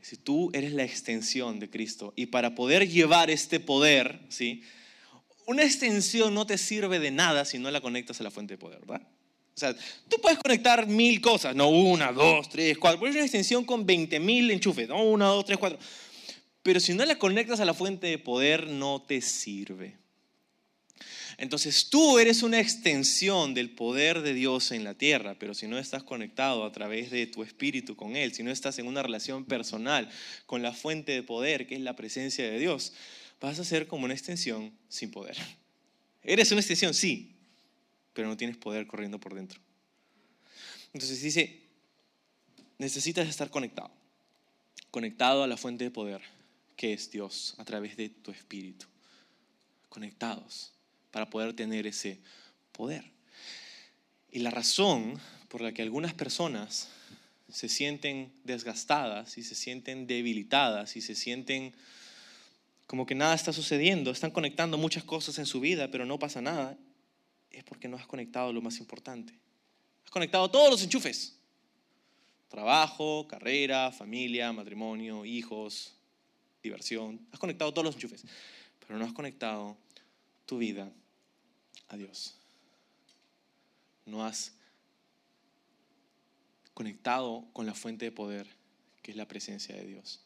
Si 0.00 0.16
tú 0.16 0.50
eres 0.54 0.72
la 0.72 0.84
extensión 0.84 1.60
de 1.60 1.68
Cristo 1.68 2.14
y 2.16 2.26
para 2.26 2.54
poder 2.54 2.88
llevar 2.88 3.28
este 3.30 3.60
poder, 3.60 4.20
¿sí? 4.30 4.62
una 5.46 5.64
extensión 5.64 6.32
no 6.32 6.46
te 6.46 6.56
sirve 6.56 6.98
de 6.98 7.10
nada 7.10 7.44
si 7.44 7.58
no 7.58 7.70
la 7.70 7.82
conectas 7.82 8.20
a 8.20 8.24
la 8.24 8.30
fuente 8.30 8.54
de 8.54 8.58
poder, 8.58 8.80
¿verdad? 8.80 9.06
O 9.54 9.58
sea, 9.58 9.76
tú 10.08 10.16
puedes 10.20 10.38
conectar 10.38 10.86
mil 10.86 11.20
cosas, 11.20 11.54
no 11.54 11.68
una, 11.68 12.10
dos, 12.10 12.48
tres, 12.48 12.78
cuatro. 12.78 12.98
Puedes 12.98 13.16
una 13.16 13.24
extensión 13.24 13.64
con 13.64 13.84
20 13.84 14.18
mil 14.18 14.50
enchufes, 14.50 14.88
no 14.88 15.02
una, 15.04 15.26
dos, 15.26 15.44
tres, 15.44 15.58
cuatro. 15.58 15.78
Pero 16.62 16.80
si 16.80 16.94
no 16.94 17.04
la 17.04 17.18
conectas 17.18 17.60
a 17.60 17.64
la 17.64 17.74
fuente 17.74 18.06
de 18.06 18.18
poder, 18.18 18.68
no 18.68 19.02
te 19.02 19.20
sirve. 19.20 19.96
Entonces 21.38 21.88
tú 21.88 22.18
eres 22.18 22.42
una 22.42 22.60
extensión 22.60 23.52
del 23.52 23.70
poder 23.70 24.22
de 24.22 24.32
Dios 24.34 24.70
en 24.70 24.84
la 24.84 24.94
tierra, 24.94 25.36
pero 25.38 25.54
si 25.54 25.66
no 25.66 25.78
estás 25.78 26.02
conectado 26.02 26.64
a 26.64 26.72
través 26.72 27.10
de 27.10 27.26
tu 27.26 27.42
espíritu 27.42 27.96
con 27.96 28.16
Él, 28.16 28.32
si 28.32 28.42
no 28.42 28.50
estás 28.50 28.78
en 28.78 28.86
una 28.86 29.02
relación 29.02 29.44
personal 29.44 30.08
con 30.46 30.62
la 30.62 30.72
fuente 30.72 31.12
de 31.12 31.22
poder, 31.22 31.66
que 31.66 31.74
es 31.74 31.80
la 31.80 31.96
presencia 31.96 32.48
de 32.48 32.58
Dios, 32.58 32.92
vas 33.40 33.58
a 33.58 33.64
ser 33.64 33.86
como 33.86 34.04
una 34.04 34.14
extensión 34.14 34.72
sin 34.88 35.10
poder. 35.10 35.36
Eres 36.22 36.52
una 36.52 36.60
extensión, 36.60 36.94
sí, 36.94 37.31
pero 38.12 38.28
no 38.28 38.36
tienes 38.36 38.56
poder 38.56 38.86
corriendo 38.86 39.18
por 39.18 39.34
dentro. 39.34 39.60
Entonces 40.92 41.22
dice, 41.22 41.62
necesitas 42.78 43.28
estar 43.28 43.50
conectado, 43.50 43.90
conectado 44.90 45.42
a 45.42 45.46
la 45.46 45.56
fuente 45.56 45.84
de 45.84 45.90
poder, 45.90 46.20
que 46.76 46.92
es 46.92 47.10
Dios, 47.10 47.54
a 47.58 47.64
través 47.64 47.96
de 47.96 48.08
tu 48.08 48.30
espíritu, 48.30 48.86
conectados 49.88 50.72
para 51.10 51.30
poder 51.30 51.54
tener 51.54 51.86
ese 51.86 52.18
poder. 52.72 53.04
Y 54.30 54.40
la 54.40 54.50
razón 54.50 55.20
por 55.48 55.60
la 55.60 55.72
que 55.72 55.82
algunas 55.82 56.14
personas 56.14 56.88
se 57.50 57.68
sienten 57.68 58.32
desgastadas 58.44 59.36
y 59.36 59.42
se 59.42 59.54
sienten 59.54 60.06
debilitadas 60.06 60.96
y 60.96 61.02
se 61.02 61.14
sienten 61.14 61.74
como 62.86 63.06
que 63.06 63.14
nada 63.14 63.34
está 63.34 63.52
sucediendo, 63.52 64.10
están 64.10 64.30
conectando 64.30 64.76
muchas 64.76 65.04
cosas 65.04 65.38
en 65.38 65.46
su 65.46 65.60
vida, 65.60 65.90
pero 65.90 66.04
no 66.04 66.18
pasa 66.18 66.40
nada, 66.42 66.76
es 67.52 67.64
porque 67.64 67.88
no 67.88 67.96
has 67.96 68.06
conectado 68.06 68.52
lo 68.52 68.60
más 68.60 68.78
importante. 68.78 69.34
Has 70.04 70.10
conectado 70.10 70.50
todos 70.50 70.70
los 70.70 70.82
enchufes. 70.82 71.36
Trabajo, 72.48 73.26
carrera, 73.28 73.90
familia, 73.92 74.52
matrimonio, 74.52 75.24
hijos, 75.24 75.94
diversión. 76.62 77.20
Has 77.32 77.38
conectado 77.38 77.72
todos 77.72 77.86
los 77.86 77.94
enchufes, 77.94 78.24
pero 78.80 78.98
no 78.98 79.04
has 79.04 79.12
conectado 79.12 79.76
tu 80.46 80.58
vida 80.58 80.90
a 81.88 81.96
Dios. 81.96 82.34
No 84.04 84.24
has 84.24 84.52
conectado 86.74 87.44
con 87.52 87.66
la 87.66 87.74
fuente 87.74 88.06
de 88.06 88.12
poder 88.12 88.46
que 89.02 89.10
es 89.10 89.16
la 89.16 89.26
presencia 89.26 89.74
de 89.74 89.84
Dios. 89.84 90.20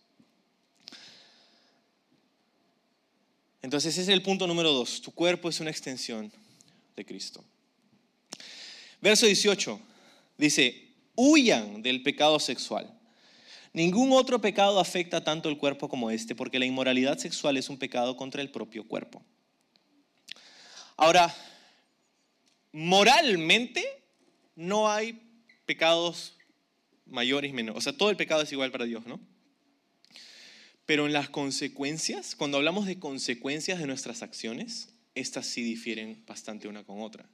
Entonces 3.62 3.94
ese 3.94 4.02
es 4.02 4.08
el 4.08 4.22
punto 4.22 4.46
número 4.46 4.72
dos. 4.72 5.00
Tu 5.00 5.10
cuerpo 5.12 5.48
es 5.48 5.60
una 5.60 5.70
extensión 5.70 6.32
de 6.96 7.04
Cristo. 7.04 7.44
Verso 9.00 9.26
18 9.26 9.78
dice, 10.38 10.94
huyan 11.14 11.82
del 11.82 12.02
pecado 12.02 12.40
sexual. 12.40 12.92
Ningún 13.72 14.12
otro 14.12 14.40
pecado 14.40 14.80
afecta 14.80 15.22
tanto 15.22 15.50
el 15.50 15.58
cuerpo 15.58 15.88
como 15.88 16.10
este, 16.10 16.34
porque 16.34 16.58
la 16.58 16.64
inmoralidad 16.64 17.18
sexual 17.18 17.58
es 17.58 17.68
un 17.68 17.78
pecado 17.78 18.16
contra 18.16 18.40
el 18.40 18.50
propio 18.50 18.88
cuerpo. 18.88 19.22
Ahora, 20.96 21.34
moralmente 22.72 23.84
no 24.54 24.90
hay 24.90 25.20
pecados 25.66 26.36
mayores 27.04 27.50
y 27.50 27.52
menores. 27.52 27.78
O 27.78 27.82
sea, 27.82 27.96
todo 27.96 28.08
el 28.08 28.16
pecado 28.16 28.42
es 28.42 28.52
igual 28.52 28.72
para 28.72 28.86
Dios, 28.86 29.06
¿no? 29.06 29.20
Pero 30.86 31.06
en 31.06 31.12
las 31.12 31.28
consecuencias, 31.28 32.34
cuando 32.34 32.56
hablamos 32.56 32.86
de 32.86 32.98
consecuencias 32.98 33.78
de 33.78 33.86
nuestras 33.86 34.22
acciones, 34.22 34.95
estas 35.16 35.46
sí 35.46 35.62
difieren 35.62 36.22
bastante 36.26 36.68
una 36.68 36.84
con 36.84 37.00
otra. 37.00 37.28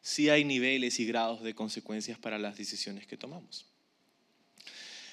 Sí 0.00 0.30
hay 0.30 0.44
niveles 0.44 0.98
y 1.00 1.04
grados 1.04 1.42
de 1.42 1.54
consecuencias 1.54 2.18
para 2.18 2.38
las 2.38 2.56
decisiones 2.56 3.06
que 3.06 3.18
tomamos. 3.18 3.66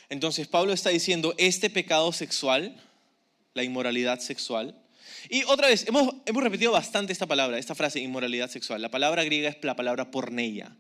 Entonces 0.08 0.47
Pablo 0.47 0.72
está 0.72 0.91
diciendo, 0.91 1.34
este 1.38 1.70
pecado 1.70 2.14
sexual, 2.14 2.82
la 3.53 3.64
inmoralidad 3.64 4.20
sexual, 4.20 4.80
y 5.30 5.43
otra 5.43 5.68
vez, 5.68 5.88
hemos, 5.88 6.14
hemos 6.26 6.43
repetido 6.43 6.72
bastante 6.72 7.12
esta 7.12 7.26
palabra, 7.26 7.58
esta 7.58 7.76
frase, 7.76 7.99
inmoralidad 7.99 8.49
sexual. 8.49 8.82
La 8.82 8.91
palabra 8.91 9.24
griega 9.24 9.49
es 9.49 9.58
la 9.64 9.76
palabra 9.76 10.12
porneia, 10.12 10.76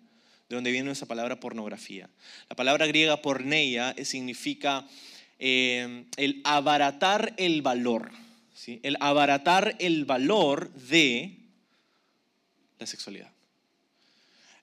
de 0.49 0.55
donde 0.55 0.71
viene 0.71 0.91
esa 0.91 1.07
palabra 1.07 1.39
pornografía. 1.39 2.09
La 2.49 2.55
palabra 2.55 2.85
griega 2.85 3.21
porneia 3.21 3.95
significa 4.03 4.87
eh, 5.39 6.05
el 6.17 6.41
abaratar 6.43 7.33
el 7.37 7.61
valor, 7.61 8.11
el 8.83 8.97
abaratar 8.99 9.75
el 9.79 10.05
valor 10.05 10.71
de 10.73 11.37
la 12.79 12.87
sexualidad. 12.87 13.31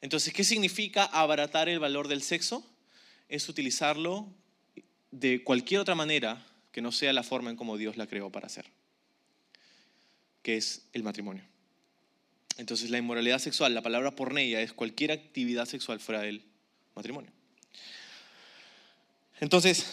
Entonces, 0.00 0.32
¿qué 0.32 0.44
significa 0.44 1.04
abaratar 1.04 1.68
el 1.68 1.78
valor 1.78 2.08
del 2.08 2.22
sexo? 2.22 2.66
Es 3.28 3.48
utilizarlo 3.48 4.26
de 5.10 5.44
cualquier 5.44 5.80
otra 5.80 5.94
manera 5.94 6.44
que 6.72 6.82
no 6.82 6.90
sea 6.90 7.12
la 7.12 7.22
forma 7.22 7.50
en 7.50 7.56
como 7.56 7.76
Dios 7.76 7.96
la 7.96 8.06
creó 8.06 8.30
para 8.30 8.46
hacer 8.46 8.64
que 10.42 10.56
es 10.56 10.82
el 10.92 11.02
matrimonio. 11.02 11.44
Entonces 12.58 12.90
la 12.90 12.98
inmoralidad 12.98 13.38
sexual, 13.38 13.74
la 13.74 13.82
palabra 13.82 14.14
porneia 14.14 14.60
es 14.60 14.72
cualquier 14.72 15.12
actividad 15.12 15.66
sexual 15.66 16.00
fuera 16.00 16.20
del 16.20 16.42
matrimonio. 16.94 17.30
Entonces, 19.40 19.86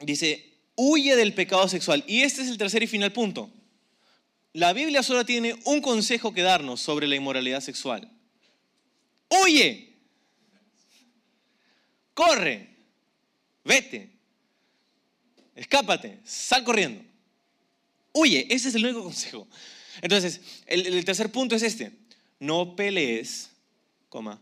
dice, 0.00 0.49
huye 0.80 1.14
del 1.14 1.34
pecado 1.34 1.68
sexual. 1.68 2.02
Y 2.06 2.22
este 2.22 2.40
es 2.40 2.48
el 2.48 2.56
tercer 2.56 2.82
y 2.82 2.86
final 2.86 3.12
punto. 3.12 3.50
La 4.54 4.72
Biblia 4.72 5.02
solo 5.02 5.26
tiene 5.26 5.54
un 5.64 5.82
consejo 5.82 6.32
que 6.32 6.40
darnos 6.40 6.80
sobre 6.80 7.06
la 7.06 7.16
inmoralidad 7.16 7.60
sexual. 7.60 8.10
Huye. 9.28 9.88
corre, 12.14 12.68
vete, 13.64 14.10
escápate, 15.54 16.18
sal 16.24 16.64
corriendo. 16.64 17.04
Huye, 18.12 18.46
ese 18.50 18.70
es 18.70 18.74
el 18.74 18.84
único 18.84 19.04
consejo. 19.04 19.46
Entonces, 20.02 20.40
el, 20.66 21.04
tercer 21.04 21.30
punto 21.30 21.54
es 21.54 21.62
este. 21.62 21.92
No 22.40 22.74
pelees, 22.74 23.50
coma, 24.08 24.40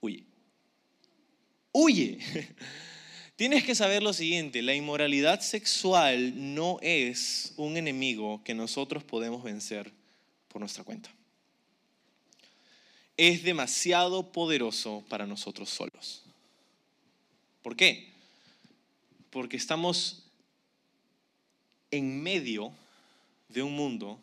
huye. 0.00 0.24
Huye. 1.72 2.18
Tienes 3.40 3.64
que 3.64 3.74
saber 3.74 4.02
lo 4.02 4.12
siguiente, 4.12 4.60
la 4.60 4.74
inmoralidad 4.74 5.40
sexual 5.40 6.54
no 6.54 6.78
es 6.82 7.54
un 7.56 7.78
enemigo 7.78 8.44
que 8.44 8.52
nosotros 8.52 9.02
podemos 9.02 9.42
vencer 9.42 9.90
por 10.48 10.60
nuestra 10.60 10.84
cuenta. 10.84 11.10
Es 13.16 13.42
demasiado 13.42 14.30
poderoso 14.30 15.02
para 15.08 15.26
nosotros 15.26 15.70
solos. 15.70 16.22
¿Por 17.62 17.76
qué? 17.76 18.10
Porque 19.30 19.56
estamos 19.56 20.26
en 21.90 22.22
medio 22.22 22.74
de 23.48 23.62
un 23.62 23.74
mundo 23.74 24.20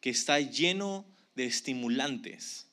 que 0.00 0.08
está 0.08 0.40
lleno 0.40 1.04
de 1.34 1.44
estimulantes 1.44 2.64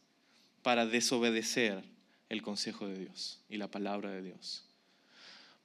para 0.61 0.86
desobedecer 0.86 1.84
el 2.30 2.41
consejo 2.41 2.88
de 2.88 2.99
Dios 2.99 3.41
y 3.49 3.57
la 3.57 3.68
palabra 3.68 4.11
de 4.11 4.22
Dios 4.22 4.63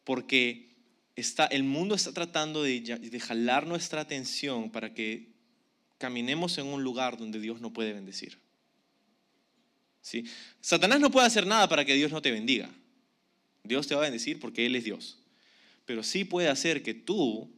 porque 0.05 0.73
está, 1.17 1.47
el 1.47 1.65
mundo 1.65 1.95
está 1.95 2.13
tratando 2.13 2.63
de, 2.63 2.81
de 2.81 3.21
jalar 3.21 3.67
nuestra 3.67 4.01
atención 4.01 4.71
para 4.71 4.95
que 4.95 5.33
caminemos 5.99 6.59
en 6.59 6.67
un 6.67 6.83
lugar 6.83 7.17
donde 7.17 7.41
Dios 7.41 7.61
no 7.61 7.73
puede 7.73 7.93
bendecir. 7.93 8.39
¿Sí? 10.01 10.25
Satanás 10.61 10.99
no 10.99 11.11
puede 11.11 11.27
hacer 11.27 11.47
nada 11.47 11.69
para 11.69 11.85
que 11.85 11.95
Dios 11.95 12.11
no 12.11 12.21
te 12.21 12.33
bendiga. 12.33 12.69
Dios 13.63 13.87
te 13.87 13.95
va 13.95 14.01
a 14.01 14.05
bendecir 14.05 14.41
porque 14.41 14.67
Él 14.67 14.75
es 14.75 14.85
Dios. 14.85 15.19
Pero 15.87 16.03
sí 16.03 16.25
puede 16.25 16.49
hacer 16.49 16.83
que 16.83 16.95
tú 16.95 17.53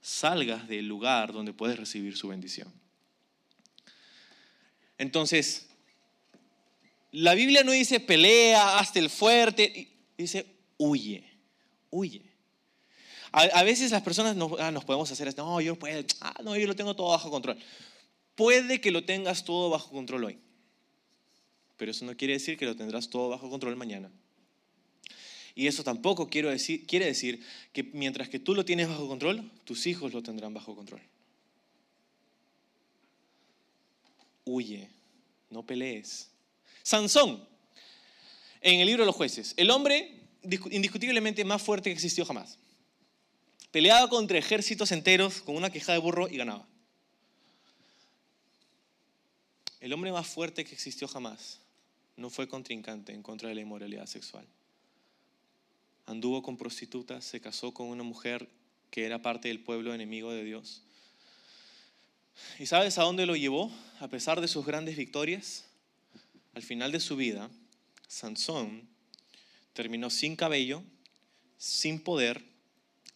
salgas 0.00 0.68
del 0.68 0.86
lugar 0.86 1.32
donde 1.32 1.52
puedes 1.52 1.76
recibir 1.76 2.16
su 2.16 2.28
bendición. 2.28 2.72
Entonces, 4.96 5.68
la 7.10 7.34
Biblia 7.34 7.64
no 7.64 7.72
dice 7.72 7.98
pelea, 7.98 8.78
hazte 8.78 9.00
el 9.00 9.10
fuerte, 9.10 9.88
dice 10.16 10.46
huye 10.76 11.27
huye. 11.90 12.22
A, 13.30 13.62
veces 13.62 13.90
las 13.90 14.02
personas 14.02 14.36
ah, 14.58 14.70
nos, 14.70 14.84
podemos 14.84 15.10
hacer 15.10 15.28
esto, 15.28 15.44
no, 15.44 15.60
yo 15.60 15.76
puedo, 15.76 16.02
ah, 16.20 16.34
no, 16.42 16.56
yo 16.56 16.66
lo 16.66 16.74
tengo 16.74 16.96
todo 16.96 17.10
bajo 17.10 17.30
control. 17.30 17.58
Puede 18.34 18.80
que 18.80 18.90
lo 18.90 19.04
tengas 19.04 19.44
todo 19.44 19.68
bajo 19.68 19.90
control 19.90 20.24
hoy, 20.24 20.38
pero 21.76 21.90
eso 21.90 22.04
no 22.06 22.16
quiere 22.16 22.34
decir 22.34 22.56
que 22.56 22.64
lo 22.64 22.74
tendrás 22.74 23.10
todo 23.10 23.28
bajo 23.28 23.50
control 23.50 23.76
mañana. 23.76 24.10
Y 25.54 25.66
eso 25.66 25.82
tampoco 25.82 26.28
quiere 26.28 26.50
decir 26.50 27.44
que 27.72 27.82
mientras 27.92 28.28
que 28.28 28.38
tú 28.38 28.54
lo 28.54 28.64
tienes 28.64 28.88
bajo 28.88 29.08
control, 29.08 29.50
tus 29.64 29.86
hijos 29.86 30.12
lo 30.12 30.22
tendrán 30.22 30.54
bajo 30.54 30.74
control. 30.74 31.02
Huye, 34.44 34.88
no 35.50 35.66
pelees. 35.66 36.30
Sansón, 36.82 37.44
en 38.60 38.80
el 38.80 38.86
libro 38.86 39.02
de 39.02 39.06
los 39.06 39.16
jueces, 39.16 39.52
el 39.56 39.70
hombre 39.70 40.17
indiscutiblemente 40.70 41.44
más 41.44 41.62
fuerte 41.62 41.90
que 41.90 41.94
existió 41.94 42.24
jamás. 42.24 42.58
Peleaba 43.70 44.08
contra 44.08 44.38
ejércitos 44.38 44.92
enteros 44.92 45.42
con 45.42 45.56
una 45.56 45.70
queja 45.70 45.92
de 45.92 45.98
burro 45.98 46.28
y 46.28 46.36
ganaba. 46.36 46.66
El 49.80 49.92
hombre 49.92 50.10
más 50.10 50.26
fuerte 50.26 50.64
que 50.64 50.74
existió 50.74 51.06
jamás 51.06 51.60
no 52.16 52.30
fue 52.30 52.48
contrincante 52.48 53.12
en 53.12 53.22
contra 53.22 53.48
de 53.48 53.54
la 53.54 53.60
inmoralidad 53.60 54.06
sexual. 54.06 54.46
Anduvo 56.06 56.42
con 56.42 56.56
prostitutas, 56.56 57.24
se 57.24 57.40
casó 57.40 57.72
con 57.72 57.88
una 57.88 58.02
mujer 58.02 58.48
que 58.90 59.04
era 59.04 59.20
parte 59.20 59.48
del 59.48 59.60
pueblo 59.60 59.94
enemigo 59.94 60.32
de 60.32 60.42
Dios. 60.42 60.82
¿Y 62.58 62.66
sabes 62.66 62.98
a 62.98 63.02
dónde 63.02 63.26
lo 63.26 63.36
llevó? 63.36 63.70
A 64.00 64.08
pesar 64.08 64.40
de 64.40 64.48
sus 64.48 64.64
grandes 64.64 64.96
victorias, 64.96 65.64
al 66.54 66.62
final 66.62 66.90
de 66.90 67.00
su 67.00 67.16
vida, 67.16 67.50
Sansón 68.08 68.88
terminó 69.78 70.10
sin 70.10 70.34
cabello, 70.34 70.82
sin 71.56 72.00
poder, 72.00 72.44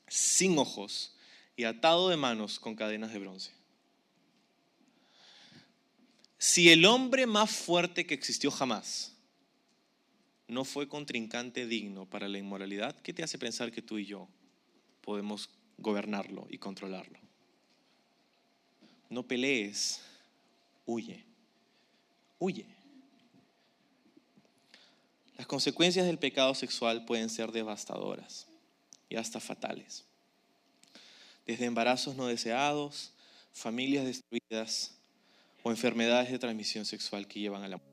sin 0.06 0.56
ojos 0.56 1.16
y 1.56 1.64
atado 1.64 2.08
de 2.08 2.16
manos 2.16 2.60
con 2.60 2.76
cadenas 2.76 3.12
de 3.12 3.18
bronce. 3.18 3.50
Si 6.38 6.70
el 6.70 6.84
hombre 6.84 7.26
más 7.26 7.50
fuerte 7.50 8.06
que 8.06 8.14
existió 8.14 8.52
jamás 8.52 9.12
no 10.46 10.64
fue 10.64 10.86
contrincante 10.86 11.66
digno 11.66 12.06
para 12.06 12.28
la 12.28 12.38
inmoralidad, 12.38 12.94
¿qué 13.02 13.12
te 13.12 13.24
hace 13.24 13.38
pensar 13.38 13.72
que 13.72 13.82
tú 13.82 13.98
y 13.98 14.06
yo 14.06 14.28
podemos 15.00 15.50
gobernarlo 15.78 16.46
y 16.48 16.58
controlarlo? 16.58 17.18
No 19.10 19.26
pelees, 19.26 20.00
huye, 20.86 21.24
huye. 22.38 22.81
Las 25.42 25.48
consecuencias 25.48 26.06
del 26.06 26.20
pecado 26.20 26.54
sexual 26.54 27.04
pueden 27.04 27.28
ser 27.28 27.50
devastadoras 27.50 28.46
y 29.08 29.16
hasta 29.16 29.40
fatales. 29.40 30.04
Desde 31.44 31.64
embarazos 31.64 32.14
no 32.14 32.28
deseados, 32.28 33.12
familias 33.52 34.04
destruidas 34.04 34.94
o 35.64 35.72
enfermedades 35.72 36.30
de 36.30 36.38
transmisión 36.38 36.84
sexual 36.84 37.26
que 37.26 37.40
llevan 37.40 37.64
a 37.64 37.68
la 37.68 37.78
muerte. 37.78 37.92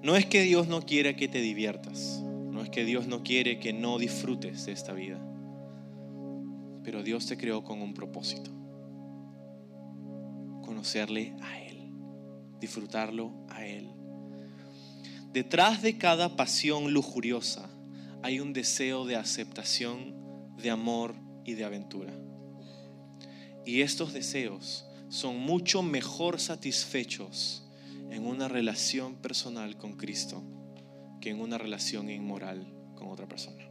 No 0.00 0.14
es 0.14 0.26
que 0.26 0.42
Dios 0.42 0.68
no 0.68 0.82
quiera 0.82 1.16
que 1.16 1.26
te 1.26 1.40
diviertas, 1.40 2.20
no 2.22 2.62
es 2.62 2.70
que 2.70 2.84
Dios 2.84 3.08
no 3.08 3.24
quiere 3.24 3.58
que 3.58 3.72
no 3.72 3.98
disfrutes 3.98 4.64
de 4.64 4.70
esta 4.70 4.92
vida, 4.92 5.18
pero 6.84 7.02
Dios 7.02 7.26
te 7.26 7.36
creó 7.36 7.64
con 7.64 7.82
un 7.82 7.94
propósito, 7.94 8.52
conocerle 10.64 11.34
a 11.42 11.60
Él, 11.62 11.90
disfrutarlo 12.60 13.34
a 13.48 13.66
Él 13.66 13.96
Detrás 15.32 15.80
de 15.80 15.96
cada 15.96 16.34
pasión 16.36 16.92
lujuriosa 16.92 17.70
hay 18.22 18.40
un 18.40 18.52
deseo 18.52 19.06
de 19.06 19.14
aceptación, 19.14 20.56
de 20.56 20.70
amor 20.70 21.14
y 21.44 21.54
de 21.54 21.64
aventura. 21.64 22.12
Y 23.64 23.82
estos 23.82 24.12
deseos 24.12 24.86
son 25.08 25.38
mucho 25.38 25.82
mejor 25.82 26.40
satisfechos 26.40 27.64
en 28.10 28.26
una 28.26 28.48
relación 28.48 29.14
personal 29.16 29.76
con 29.76 29.96
Cristo 29.96 30.42
que 31.20 31.30
en 31.30 31.40
una 31.40 31.58
relación 31.58 32.10
inmoral 32.10 32.66
con 32.96 33.08
otra 33.08 33.28
persona. 33.28 33.64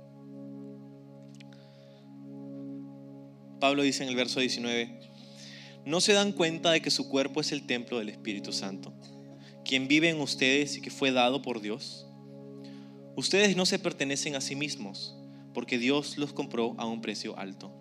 Pablo 3.60 3.84
dice 3.84 4.03
en 4.03 4.10
el 4.10 4.16
verso 4.16 4.39
19, 4.39 5.12
¿no 5.86 5.99
se 5.99 6.14
dan 6.14 6.32
cuenta 6.32 6.72
de 6.72 6.82
que 6.82 6.89
su 6.89 7.10
cuerpo 7.10 7.41
es 7.41 7.51
el 7.51 7.66
templo 7.66 7.99
del 7.99 8.07
Espíritu 8.07 8.53
Santo? 8.53 8.93
Quien 9.70 9.88
vive 9.88 10.10
en 10.10 10.20
ustedes 10.20 10.78
y 10.78 10.82
que 10.82 10.90
fue 10.90 11.12
dado 11.12 11.44
por 11.44 11.62
Dios. 11.62 12.08
Ustedes 13.16 13.56
no 13.56 13.68
se 13.68 13.78
pertenecen 13.78 14.36
a 14.36 14.42
sí 14.42 14.56
mismos, 14.56 15.16
porque 15.54 15.78
Dios 15.78 16.18
los 16.18 16.34
compró 16.34 16.74
a 16.80 16.88
un 16.88 17.02
precio 17.02 17.38
alto. 17.38 17.72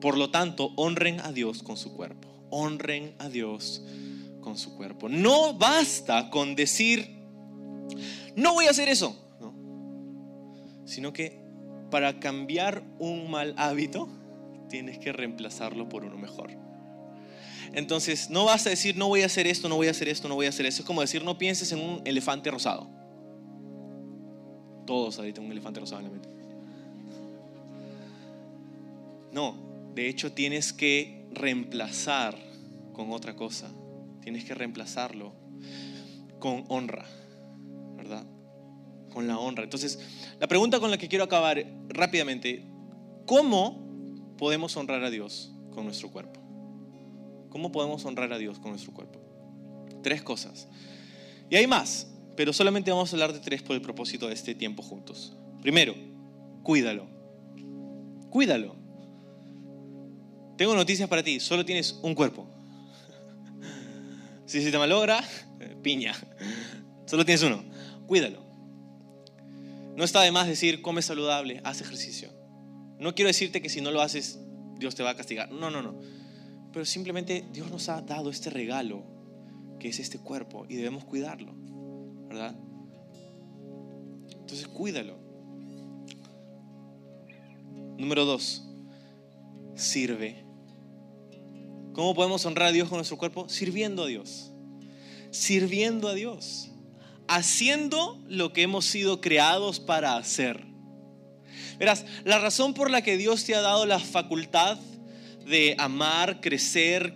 Por 0.00 0.16
lo 0.16 0.30
tanto, 0.30 0.72
honren 0.76 1.18
a 1.18 1.32
Dios 1.32 1.64
con 1.64 1.76
su 1.76 1.92
cuerpo. 1.96 2.28
Honren 2.50 3.16
a 3.18 3.28
Dios 3.28 3.82
con 4.42 4.56
su 4.56 4.76
cuerpo. 4.76 5.08
No 5.08 5.54
basta 5.54 6.30
con 6.30 6.54
decir, 6.54 7.08
no 8.36 8.54
voy 8.54 8.66
a 8.66 8.70
hacer 8.70 8.88
eso, 8.88 9.16
sino 10.84 11.12
que 11.12 11.42
para 11.90 12.20
cambiar 12.20 12.84
un 13.00 13.28
mal 13.28 13.54
hábito, 13.56 14.08
tienes 14.68 15.00
que 15.00 15.12
reemplazarlo 15.12 15.88
por 15.88 16.04
uno 16.04 16.16
mejor. 16.16 16.52
Entonces, 17.74 18.28
no 18.28 18.44
vas 18.44 18.66
a 18.66 18.70
decir, 18.70 18.96
no 18.96 19.08
voy 19.08 19.22
a 19.22 19.26
hacer 19.26 19.46
esto, 19.46 19.68
no 19.68 19.76
voy 19.76 19.86
a 19.86 19.90
hacer 19.90 20.08
esto, 20.08 20.28
no 20.28 20.34
voy 20.34 20.46
a 20.46 20.50
hacer 20.50 20.66
eso. 20.66 20.82
Es 20.82 20.86
como 20.86 21.00
decir, 21.00 21.24
no 21.24 21.38
pienses 21.38 21.72
en 21.72 21.80
un 21.80 22.02
elefante 22.04 22.50
rosado. 22.50 22.88
Todos 24.86 25.18
ahorita 25.18 25.40
un 25.40 25.50
elefante 25.50 25.80
rosado 25.80 26.00
en 26.00 26.06
la 26.06 26.10
mente. 26.10 26.28
No, 29.32 29.56
de 29.94 30.08
hecho 30.08 30.32
tienes 30.32 30.72
que 30.72 31.26
reemplazar 31.32 32.36
con 32.92 33.10
otra 33.10 33.34
cosa. 33.34 33.70
Tienes 34.20 34.44
que 34.44 34.54
reemplazarlo 34.54 35.32
con 36.38 36.64
honra, 36.68 37.06
¿verdad? 37.96 38.26
Con 39.12 39.26
la 39.26 39.38
honra. 39.38 39.64
Entonces, 39.64 39.98
la 40.38 40.46
pregunta 40.46 40.78
con 40.78 40.90
la 40.90 40.98
que 40.98 41.08
quiero 41.08 41.24
acabar 41.24 41.64
rápidamente, 41.88 42.66
¿cómo 43.24 44.34
podemos 44.36 44.76
honrar 44.76 45.02
a 45.04 45.10
Dios 45.10 45.52
con 45.72 45.84
nuestro 45.84 46.10
cuerpo? 46.10 46.41
¿Cómo 47.52 47.70
podemos 47.70 48.02
honrar 48.06 48.32
a 48.32 48.38
Dios 48.38 48.58
con 48.58 48.70
nuestro 48.70 48.94
cuerpo? 48.94 49.20
Tres 50.02 50.22
cosas. 50.22 50.68
Y 51.50 51.56
hay 51.56 51.66
más, 51.66 52.06
pero 52.34 52.50
solamente 52.54 52.90
vamos 52.90 53.12
a 53.12 53.16
hablar 53.16 53.34
de 53.34 53.40
tres 53.40 53.62
por 53.62 53.76
el 53.76 53.82
propósito 53.82 54.26
de 54.26 54.32
este 54.32 54.54
tiempo 54.54 54.82
juntos. 54.82 55.36
Primero, 55.60 55.94
cuídalo. 56.62 57.06
Cuídalo. 58.30 58.74
Tengo 60.56 60.74
noticias 60.74 61.10
para 61.10 61.22
ti, 61.22 61.40
solo 61.40 61.62
tienes 61.66 61.92
un 62.02 62.14
cuerpo. 62.14 62.46
Si 64.46 64.62
se 64.62 64.70
te 64.70 64.78
malogra, 64.78 65.22
piña. 65.82 66.14
Solo 67.04 67.26
tienes 67.26 67.42
uno. 67.42 67.62
Cuídalo. 68.06 68.42
No 69.94 70.04
está 70.04 70.22
de 70.22 70.32
más 70.32 70.48
decir, 70.48 70.80
come 70.80 71.02
saludable, 71.02 71.60
haz 71.64 71.82
ejercicio. 71.82 72.30
No 72.98 73.14
quiero 73.14 73.28
decirte 73.28 73.60
que 73.60 73.68
si 73.68 73.82
no 73.82 73.90
lo 73.90 74.00
haces, 74.00 74.38
Dios 74.78 74.94
te 74.94 75.02
va 75.02 75.10
a 75.10 75.16
castigar. 75.16 75.52
No, 75.52 75.70
no, 75.70 75.82
no. 75.82 76.00
Pero 76.72 76.84
simplemente 76.84 77.44
Dios 77.52 77.70
nos 77.70 77.88
ha 77.88 78.00
dado 78.00 78.30
este 78.30 78.50
regalo, 78.50 79.04
que 79.78 79.88
es 79.88 79.98
este 79.98 80.18
cuerpo, 80.18 80.64
y 80.68 80.76
debemos 80.76 81.04
cuidarlo. 81.04 81.52
¿Verdad? 82.28 82.56
Entonces 84.40 84.66
cuídalo. 84.68 85.18
Número 87.98 88.24
dos, 88.24 88.64
sirve. 89.74 90.44
¿Cómo 91.92 92.14
podemos 92.14 92.44
honrar 92.46 92.68
a 92.68 92.72
Dios 92.72 92.88
con 92.88 92.98
nuestro 92.98 93.18
cuerpo? 93.18 93.48
Sirviendo 93.48 94.04
a 94.04 94.06
Dios. 94.06 94.50
Sirviendo 95.30 96.08
a 96.08 96.14
Dios. 96.14 96.70
Haciendo 97.28 98.18
lo 98.26 98.52
que 98.52 98.62
hemos 98.62 98.86
sido 98.86 99.20
creados 99.20 99.78
para 99.78 100.16
hacer. 100.16 100.64
Verás, 101.78 102.06
la 102.24 102.38
razón 102.38 102.74
por 102.74 102.90
la 102.90 103.02
que 103.02 103.16
Dios 103.16 103.44
te 103.44 103.54
ha 103.54 103.60
dado 103.60 103.84
la 103.86 103.98
facultad 103.98 104.78
de 105.46 105.74
amar, 105.78 106.40
crecer, 106.40 107.14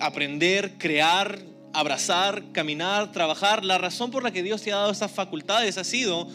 aprender, 0.00 0.78
crear, 0.78 1.38
abrazar, 1.72 2.42
caminar, 2.52 3.12
trabajar, 3.12 3.64
la 3.64 3.78
razón 3.78 4.10
por 4.10 4.22
la 4.22 4.30
que 4.30 4.42
Dios 4.42 4.62
te 4.62 4.72
ha 4.72 4.76
dado 4.76 4.92
estas 4.92 5.12
facultades 5.12 5.78
ha 5.78 5.84
sido 5.84 6.28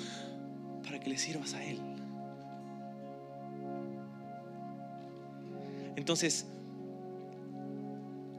para 0.84 1.00
que 1.00 1.10
le 1.10 1.18
sirvas 1.18 1.54
a 1.54 1.64
Él. 1.64 1.80
Entonces, 5.96 6.46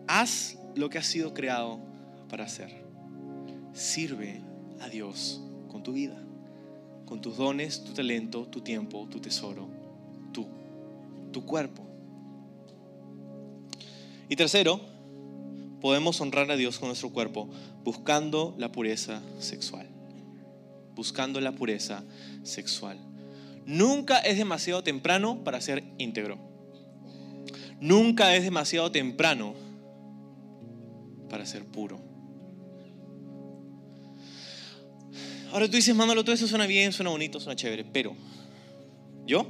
haz 0.07 0.59
lo 0.75 0.91
que 0.91 0.99
has 0.99 1.07
sido 1.07 1.33
creado 1.33 1.79
para 2.29 2.45
hacer. 2.45 2.85
Sirve 3.73 4.41
a 4.81 4.89
Dios 4.89 5.41
con 5.69 5.83
tu 5.83 5.93
vida, 5.93 6.17
con 7.07 7.21
tus 7.21 7.37
dones, 7.37 7.85
tu 7.85 7.93
talento, 7.93 8.47
tu 8.47 8.61
tiempo, 8.61 9.07
tu 9.11 9.21
tesoro, 9.21 9.69
tú, 10.33 10.47
tu 11.33 11.45
cuerpo. 11.45 11.94
Y 14.29 14.37
tercero, 14.37 14.81
podemos 15.81 16.21
honrar 16.21 16.51
a 16.51 16.57
Dios 16.57 16.79
con 16.79 16.89
nuestro 16.89 17.11
cuerpo 17.11 17.49
buscando 17.83 18.55
la 18.59 18.73
pureza 18.73 19.23
sexual. 19.39 19.87
Buscando 20.95 21.41
la 21.41 21.53
pureza 21.53 22.05
sexual. 22.43 22.99
Nunca 23.67 24.19
es 24.19 24.39
demasiado 24.39 24.83
temprano 24.83 25.43
para 25.45 25.61
ser 25.61 25.85
íntegro. 25.99 26.39
Nunca 27.81 28.35
es 28.35 28.45
demasiado 28.45 28.91
temprano 28.91 29.55
para 31.29 31.45
ser 31.45 31.65
puro. 31.65 32.01
Ahora 35.53 35.67
tú 35.67 35.77
dices, 35.77 35.95
Manolo, 35.95 36.25
todo 36.25 36.35
eso 36.35 36.49
suena 36.49 36.67
bien, 36.67 36.93
suena 36.93 37.11
bonito, 37.11 37.39
suena 37.39 37.57
chévere, 37.57 37.85
pero 37.85 38.17
yo 39.27 39.47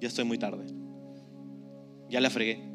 ya 0.00 0.08
estoy 0.08 0.24
muy 0.24 0.38
tarde. 0.38 0.66
Ya 2.10 2.20
la 2.20 2.30
fregué. 2.30 2.67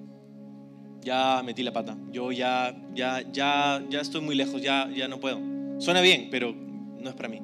Ya 1.04 1.42
metí 1.44 1.64
la 1.64 1.74
pata. 1.74 1.98
Yo 2.12 2.32
ya, 2.32 2.76
ya, 2.94 3.22
ya, 3.32 3.84
ya 3.90 4.02
estoy 4.02 4.22
muy 4.22 4.36
lejos, 4.36 4.62
ya, 4.62 4.90
ya 4.90 5.08
no 5.08 5.20
puedo. 5.20 5.40
Suena 5.80 6.02
bien, 6.02 6.30
pero 6.32 6.54
no 6.54 7.10
es 7.10 7.16
para 7.16 7.30
mí. 7.30 7.42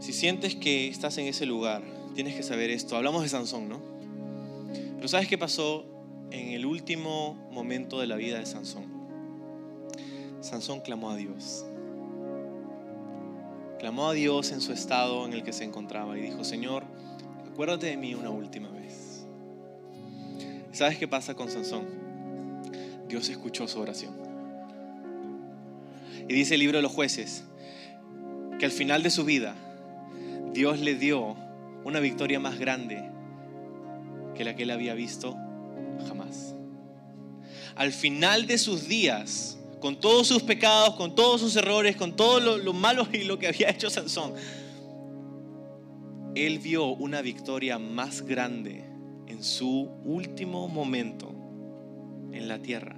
Si 0.00 0.12
sientes 0.12 0.56
que 0.56 0.88
estás 0.88 1.16
en 1.18 1.26
ese 1.26 1.46
lugar, 1.46 1.82
tienes 2.14 2.34
que 2.34 2.42
saber 2.42 2.70
esto. 2.70 2.96
Hablamos 2.96 3.22
de 3.22 3.28
Sansón, 3.28 3.68
¿no? 3.68 3.80
Pero 4.96 5.06
¿sabes 5.06 5.28
qué 5.28 5.38
pasó 5.38 5.84
en 6.30 6.48
el 6.48 6.66
último 6.66 7.34
momento 7.52 8.00
de 8.00 8.08
la 8.08 8.16
vida 8.16 8.38
de 8.38 8.46
Sansón? 8.46 8.84
Sansón 10.40 10.80
clamó 10.80 11.10
a 11.10 11.16
Dios. 11.16 11.64
Clamó 13.78 14.08
a 14.08 14.12
Dios 14.12 14.50
en 14.50 14.60
su 14.60 14.72
estado 14.72 15.24
en 15.24 15.32
el 15.34 15.44
que 15.44 15.52
se 15.52 15.64
encontraba 15.64 16.18
y 16.18 16.22
dijo, 16.22 16.42
Señor, 16.42 16.84
acuérdate 17.50 17.86
de 17.86 17.96
mí 17.96 18.14
una 18.14 18.30
última 18.30 18.68
vez. 18.70 18.81
¿Sabes 20.82 20.98
qué 20.98 21.06
pasa 21.06 21.34
con 21.34 21.48
Sansón? 21.48 21.86
Dios 23.06 23.28
escuchó 23.28 23.68
su 23.68 23.78
oración. 23.78 24.16
Y 26.28 26.34
dice 26.34 26.54
el 26.54 26.58
libro 26.58 26.78
de 26.78 26.82
los 26.82 26.90
jueces 26.90 27.44
que 28.58 28.64
al 28.64 28.72
final 28.72 29.04
de 29.04 29.10
su 29.10 29.24
vida 29.24 29.54
Dios 30.52 30.80
le 30.80 30.96
dio 30.96 31.36
una 31.84 32.00
victoria 32.00 32.40
más 32.40 32.58
grande 32.58 33.00
que 34.34 34.42
la 34.42 34.56
que 34.56 34.64
él 34.64 34.72
había 34.72 34.94
visto 34.94 35.36
jamás. 36.08 36.56
Al 37.76 37.92
final 37.92 38.48
de 38.48 38.58
sus 38.58 38.88
días, 38.88 39.58
con 39.78 40.00
todos 40.00 40.26
sus 40.26 40.42
pecados, 40.42 40.96
con 40.96 41.14
todos 41.14 41.42
sus 41.42 41.54
errores, 41.54 41.94
con 41.94 42.16
todo 42.16 42.40
lo, 42.40 42.58
lo 42.58 42.72
malo 42.72 43.06
y 43.12 43.22
lo 43.22 43.38
que 43.38 43.46
había 43.46 43.70
hecho 43.70 43.88
Sansón, 43.88 44.34
él 46.34 46.58
vio 46.58 46.86
una 46.86 47.22
victoria 47.22 47.78
más 47.78 48.22
grande 48.22 48.91
su 49.42 49.90
último 50.04 50.68
momento 50.68 51.32
en 52.32 52.48
la 52.48 52.60
tierra 52.60 52.96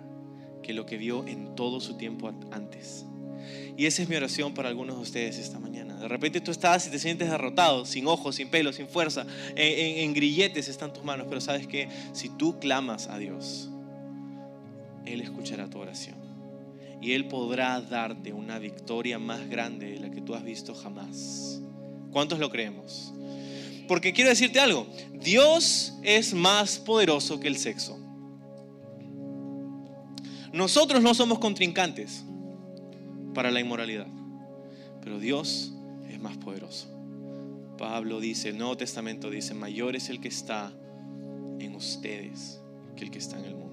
que 0.62 0.72
lo 0.72 0.86
que 0.86 0.96
vio 0.96 1.26
en 1.26 1.54
todo 1.54 1.80
su 1.80 1.96
tiempo 1.96 2.32
antes. 2.50 3.06
Y 3.76 3.86
esa 3.86 4.02
es 4.02 4.08
mi 4.08 4.16
oración 4.16 4.54
para 4.54 4.68
algunos 4.68 4.96
de 4.96 5.02
ustedes 5.02 5.38
esta 5.38 5.58
mañana. 5.58 5.96
De 5.96 6.08
repente 6.08 6.40
tú 6.40 6.50
estás 6.50 6.86
y 6.86 6.90
te 6.90 6.98
sientes 6.98 7.30
derrotado, 7.30 7.84
sin 7.84 8.06
ojos, 8.06 8.36
sin 8.36 8.48
pelo, 8.48 8.72
sin 8.72 8.88
fuerza, 8.88 9.26
en, 9.50 9.56
en, 9.56 9.98
en 10.04 10.14
grilletes 10.14 10.68
están 10.68 10.92
tus 10.92 11.04
manos, 11.04 11.26
pero 11.28 11.40
sabes 11.40 11.66
que 11.66 11.88
si 12.12 12.30
tú 12.30 12.58
clamas 12.58 13.08
a 13.08 13.18
Dios, 13.18 13.70
Él 15.04 15.20
escuchará 15.20 15.68
tu 15.68 15.78
oración. 15.78 16.16
Y 17.02 17.12
Él 17.12 17.26
podrá 17.26 17.80
darte 17.82 18.32
una 18.32 18.58
victoria 18.58 19.18
más 19.18 19.48
grande 19.48 19.90
de 19.92 19.98
la 19.98 20.10
que 20.10 20.22
tú 20.22 20.34
has 20.34 20.44
visto 20.44 20.74
jamás. 20.74 21.60
¿Cuántos 22.10 22.38
lo 22.38 22.48
creemos? 22.48 23.12
Porque 23.86 24.12
quiero 24.12 24.30
decirte 24.30 24.60
algo, 24.60 24.86
Dios 25.12 25.94
es 26.02 26.34
más 26.34 26.78
poderoso 26.78 27.40
que 27.40 27.48
el 27.48 27.56
sexo. 27.56 27.98
Nosotros 30.52 31.02
no 31.02 31.14
somos 31.14 31.38
contrincantes 31.38 32.24
para 33.34 33.50
la 33.50 33.60
inmoralidad. 33.60 34.06
Pero 35.02 35.18
Dios 35.18 35.72
es 36.08 36.20
más 36.20 36.36
poderoso. 36.36 36.88
Pablo 37.76 38.20
dice, 38.20 38.50
el 38.50 38.58
Nuevo 38.58 38.76
Testamento 38.76 39.30
dice, 39.30 39.52
mayor 39.52 39.96
es 39.96 40.08
el 40.08 40.20
que 40.20 40.28
está 40.28 40.72
en 41.58 41.74
ustedes 41.74 42.60
que 42.96 43.04
el 43.04 43.10
que 43.10 43.18
está 43.18 43.38
en 43.38 43.46
el 43.46 43.54
mundo. 43.56 43.63